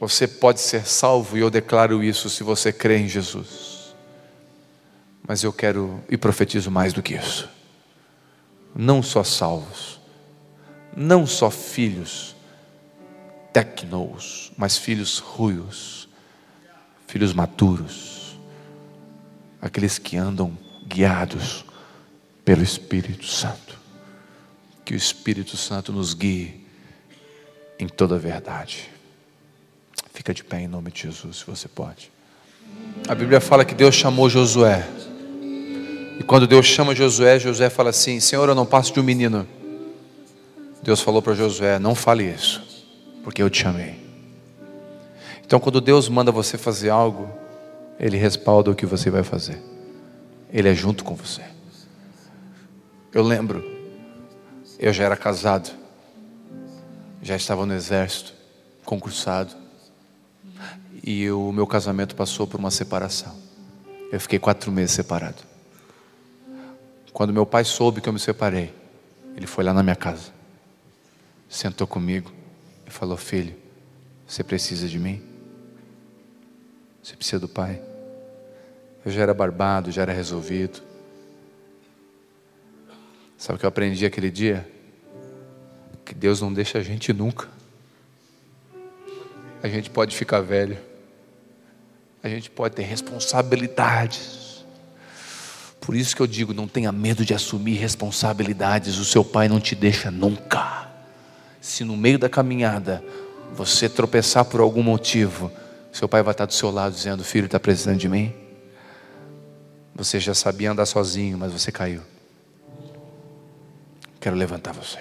Você 0.00 0.28
pode 0.28 0.60
ser 0.60 0.86
salvo, 0.86 1.36
e 1.36 1.40
eu 1.40 1.50
declaro 1.50 2.02
isso 2.02 2.30
se 2.30 2.44
você 2.44 2.72
crê 2.72 2.98
em 2.98 3.08
Jesus. 3.08 3.67
Mas 5.28 5.42
eu 5.42 5.52
quero 5.52 6.02
e 6.08 6.16
profetizo 6.16 6.70
mais 6.70 6.94
do 6.94 7.02
que 7.02 7.14
isso. 7.14 7.46
Não 8.74 9.02
só 9.02 9.22
salvos, 9.22 10.00
não 10.96 11.26
só 11.26 11.50
filhos 11.50 12.34
tecnos, 13.52 14.50
mas 14.56 14.78
filhos 14.78 15.18
ruios, 15.18 16.08
filhos 17.06 17.34
maduros, 17.34 18.38
aqueles 19.60 19.98
que 19.98 20.16
andam 20.16 20.56
guiados 20.86 21.62
pelo 22.42 22.62
Espírito 22.62 23.26
Santo. 23.26 23.78
Que 24.82 24.94
o 24.94 24.96
Espírito 24.96 25.58
Santo 25.58 25.92
nos 25.92 26.14
guie 26.14 26.66
em 27.78 27.86
toda 27.86 28.14
a 28.14 28.18
verdade. 28.18 28.88
Fica 30.14 30.32
de 30.32 30.42
pé 30.42 30.62
em 30.62 30.68
nome 30.68 30.90
de 30.90 31.02
Jesus, 31.02 31.38
se 31.38 31.44
você 31.44 31.68
pode. 31.68 32.10
A 33.06 33.14
Bíblia 33.14 33.42
fala 33.42 33.64
que 33.64 33.74
Deus 33.74 33.94
chamou 33.94 34.30
Josué 34.30 34.88
quando 36.28 36.46
Deus 36.46 36.66
chama 36.66 36.94
Josué, 36.94 37.38
Josué 37.38 37.70
fala 37.70 37.88
assim: 37.88 38.20
Senhor, 38.20 38.46
eu 38.46 38.54
não 38.54 38.66
passo 38.66 38.92
de 38.92 39.00
um 39.00 39.02
menino. 39.02 39.48
Deus 40.82 41.00
falou 41.00 41.22
para 41.22 41.32
Josué: 41.32 41.78
Não 41.78 41.94
fale 41.94 42.22
isso, 42.22 42.62
porque 43.24 43.42
eu 43.42 43.48
te 43.48 43.62
chamei. 43.62 43.98
Então, 45.44 45.58
quando 45.58 45.80
Deus 45.80 46.06
manda 46.10 46.30
você 46.30 46.58
fazer 46.58 46.90
algo, 46.90 47.30
Ele 47.98 48.18
respalda 48.18 48.70
o 48.70 48.74
que 48.74 48.84
você 48.84 49.08
vai 49.08 49.22
fazer. 49.24 49.58
Ele 50.52 50.68
é 50.68 50.74
junto 50.74 51.02
com 51.02 51.14
você. 51.14 51.42
Eu 53.10 53.22
lembro, 53.22 53.64
eu 54.78 54.92
já 54.92 55.04
era 55.04 55.16
casado, 55.16 55.70
já 57.22 57.36
estava 57.36 57.64
no 57.64 57.72
exército, 57.72 58.34
concursado, 58.84 59.54
e 61.02 61.30
o 61.30 61.50
meu 61.52 61.66
casamento 61.66 62.14
passou 62.14 62.46
por 62.46 62.60
uma 62.60 62.70
separação. 62.70 63.34
Eu 64.12 64.20
fiquei 64.20 64.38
quatro 64.38 64.70
meses 64.70 64.94
separado. 64.94 65.47
Quando 67.12 67.32
meu 67.32 67.46
pai 67.46 67.64
soube 67.64 68.00
que 68.00 68.08
eu 68.08 68.12
me 68.12 68.18
separei, 68.18 68.72
ele 69.36 69.46
foi 69.46 69.64
lá 69.64 69.72
na 69.72 69.82
minha 69.82 69.96
casa, 69.96 70.32
sentou 71.48 71.86
comigo 71.86 72.32
e 72.86 72.90
falou: 72.90 73.16
Filho, 73.16 73.56
você 74.26 74.44
precisa 74.44 74.88
de 74.88 74.98
mim? 74.98 75.22
Você 77.02 77.16
precisa 77.16 77.40
do 77.40 77.48
pai? 77.48 77.80
Eu 79.04 79.10
já 79.10 79.22
era 79.22 79.32
barbado, 79.32 79.90
já 79.90 80.02
era 80.02 80.12
resolvido. 80.12 80.82
Sabe 83.38 83.56
o 83.56 83.58
que 83.60 83.64
eu 83.64 83.68
aprendi 83.68 84.04
aquele 84.04 84.30
dia? 84.30 84.68
Que 86.04 86.14
Deus 86.14 86.40
não 86.40 86.52
deixa 86.52 86.78
a 86.78 86.82
gente 86.82 87.12
nunca. 87.12 87.48
A 89.62 89.68
gente 89.68 89.90
pode 89.90 90.16
ficar 90.16 90.40
velho, 90.40 90.78
a 92.22 92.28
gente 92.28 92.50
pode 92.50 92.76
ter 92.76 92.82
responsabilidades, 92.82 94.47
por 95.88 95.96
isso 95.96 96.14
que 96.14 96.20
eu 96.20 96.26
digo: 96.26 96.52
não 96.52 96.68
tenha 96.68 96.92
medo 96.92 97.24
de 97.24 97.32
assumir 97.32 97.78
responsabilidades, 97.78 98.98
o 98.98 99.06
seu 99.06 99.24
pai 99.24 99.48
não 99.48 99.58
te 99.58 99.74
deixa 99.74 100.10
nunca. 100.10 100.86
Se 101.62 101.82
no 101.82 101.96
meio 101.96 102.18
da 102.18 102.28
caminhada 102.28 103.02
você 103.54 103.88
tropeçar 103.88 104.44
por 104.44 104.60
algum 104.60 104.82
motivo, 104.82 105.50
seu 105.90 106.06
pai 106.06 106.22
vai 106.22 106.32
estar 106.32 106.44
do 106.44 106.52
seu 106.52 106.70
lado 106.70 106.94
dizendo: 106.94 107.24
Filho, 107.24 107.46
está 107.46 107.58
precisando 107.58 107.96
de 107.96 108.06
mim? 108.06 108.34
Você 109.94 110.20
já 110.20 110.34
sabia 110.34 110.72
andar 110.72 110.84
sozinho, 110.84 111.38
mas 111.38 111.52
você 111.52 111.72
caiu. 111.72 112.02
Quero 114.20 114.36
levantar 114.36 114.74
você. 114.74 114.98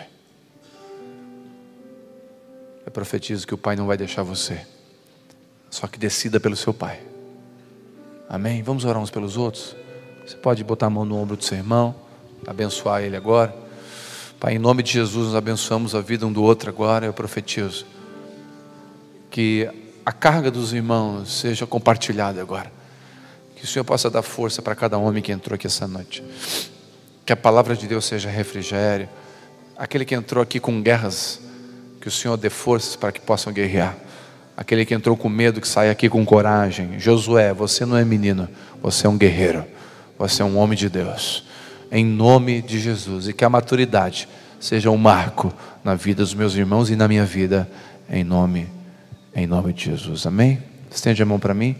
Eu 2.85 2.91
profetizo 2.93 3.45
que 3.45 3.53
o 3.53 3.57
pai 3.57 3.75
não 3.75 3.87
vai 3.87 3.97
deixar 3.97 4.23
você. 4.23 4.65
Só 5.69 5.85
que 5.85 5.99
decida 5.99 6.39
pelo 6.39 6.55
seu 6.55 6.73
pai. 6.73 7.01
Amém? 8.29 8.63
Vamos 8.63 8.85
orar 8.85 9.03
uns 9.03 9.11
pelos 9.11 9.35
outros? 9.35 9.75
Você 10.27 10.35
pode 10.35 10.61
botar 10.61 10.87
a 10.87 10.89
mão 10.89 11.05
no 11.05 11.15
ombro 11.15 11.37
do 11.37 11.43
seu 11.45 11.57
irmão, 11.57 11.95
abençoar 12.45 13.01
ele 13.01 13.15
agora. 13.15 13.55
Pai, 14.37 14.55
em 14.55 14.59
nome 14.59 14.83
de 14.83 14.91
Jesus, 14.91 15.27
nós 15.27 15.35
abençoamos 15.35 15.95
a 15.95 16.01
vida 16.01 16.27
um 16.27 16.33
do 16.33 16.43
outro 16.43 16.69
agora. 16.69 17.05
Eu 17.05 17.13
profetizo 17.13 17.85
que 19.31 19.69
a 20.05 20.11
carga 20.11 20.51
dos 20.51 20.73
irmãos 20.73 21.31
seja 21.31 21.65
compartilhada 21.65 22.41
agora. 22.41 22.69
Que 23.55 23.63
o 23.63 23.67
Senhor 23.67 23.85
possa 23.85 24.09
dar 24.09 24.21
força 24.21 24.61
para 24.61 24.75
cada 24.75 24.97
homem 24.97 25.23
que 25.23 25.31
entrou 25.31 25.55
aqui 25.55 25.65
essa 25.65 25.87
noite. 25.87 26.21
Que 27.25 27.31
a 27.31 27.37
palavra 27.37 27.73
de 27.73 27.87
Deus 27.87 28.03
seja 28.03 28.29
refrigério. 28.29 29.07
Aquele 29.77 30.03
que 30.03 30.13
entrou 30.13 30.43
aqui 30.43 30.59
com 30.59 30.81
guerras, 30.81 31.39
que 32.01 32.09
o 32.09 32.11
Senhor 32.11 32.35
dê 32.35 32.49
forças 32.49 32.97
para 32.97 33.13
que 33.13 33.21
possam 33.21 33.53
guerrear. 33.53 33.95
Aquele 34.57 34.85
que 34.85 34.93
entrou 34.93 35.15
com 35.15 35.29
medo, 35.29 35.61
que 35.61 35.67
saia 35.69 35.89
aqui 35.89 36.09
com 36.09 36.25
coragem. 36.25 36.99
Josué, 36.99 37.53
você 37.53 37.85
não 37.85 37.95
é 37.95 38.03
menino, 38.03 38.49
você 38.81 39.07
é 39.07 39.09
um 39.09 39.17
guerreiro. 39.17 39.76
Você 40.17 40.41
é 40.41 40.45
um 40.45 40.57
homem 40.57 40.77
de 40.77 40.89
Deus. 40.89 41.43
Em 41.91 42.05
nome 42.05 42.61
de 42.61 42.79
Jesus. 42.79 43.27
E 43.27 43.33
que 43.33 43.45
a 43.45 43.49
maturidade 43.49 44.27
seja 44.59 44.89
um 44.89 44.97
marco 44.97 45.53
na 45.83 45.95
vida 45.95 46.23
dos 46.23 46.33
meus 46.33 46.55
irmãos 46.55 46.89
e 46.89 46.95
na 46.95 47.07
minha 47.07 47.25
vida. 47.25 47.69
Em 48.09 48.23
nome, 48.23 48.69
em 49.35 49.45
nome 49.45 49.73
de 49.73 49.85
Jesus. 49.85 50.25
Amém? 50.25 50.61
Estende 50.89 51.21
a 51.21 51.25
mão 51.25 51.39
para 51.39 51.53
mim. 51.53 51.75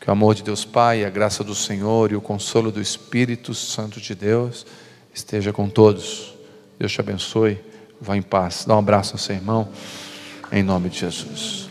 Que 0.00 0.08
o 0.08 0.12
amor 0.12 0.34
de 0.34 0.42
Deus 0.42 0.64
Pai, 0.64 1.04
a 1.04 1.10
graça 1.10 1.44
do 1.44 1.54
Senhor 1.54 2.10
e 2.12 2.16
o 2.16 2.20
consolo 2.20 2.70
do 2.70 2.80
Espírito 2.80 3.54
Santo 3.54 4.00
de 4.00 4.14
Deus 4.14 4.66
esteja 5.14 5.52
com 5.52 5.68
todos. 5.68 6.34
Deus 6.78 6.92
te 6.92 7.00
abençoe. 7.00 7.58
Vá 8.00 8.16
em 8.16 8.22
paz. 8.22 8.64
Dá 8.66 8.74
um 8.74 8.80
abraço 8.80 9.12
ao 9.12 9.18
seu 9.18 9.36
irmão. 9.36 9.68
Em 10.50 10.62
nome 10.62 10.88
de 10.88 10.98
Jesus. 10.98 11.61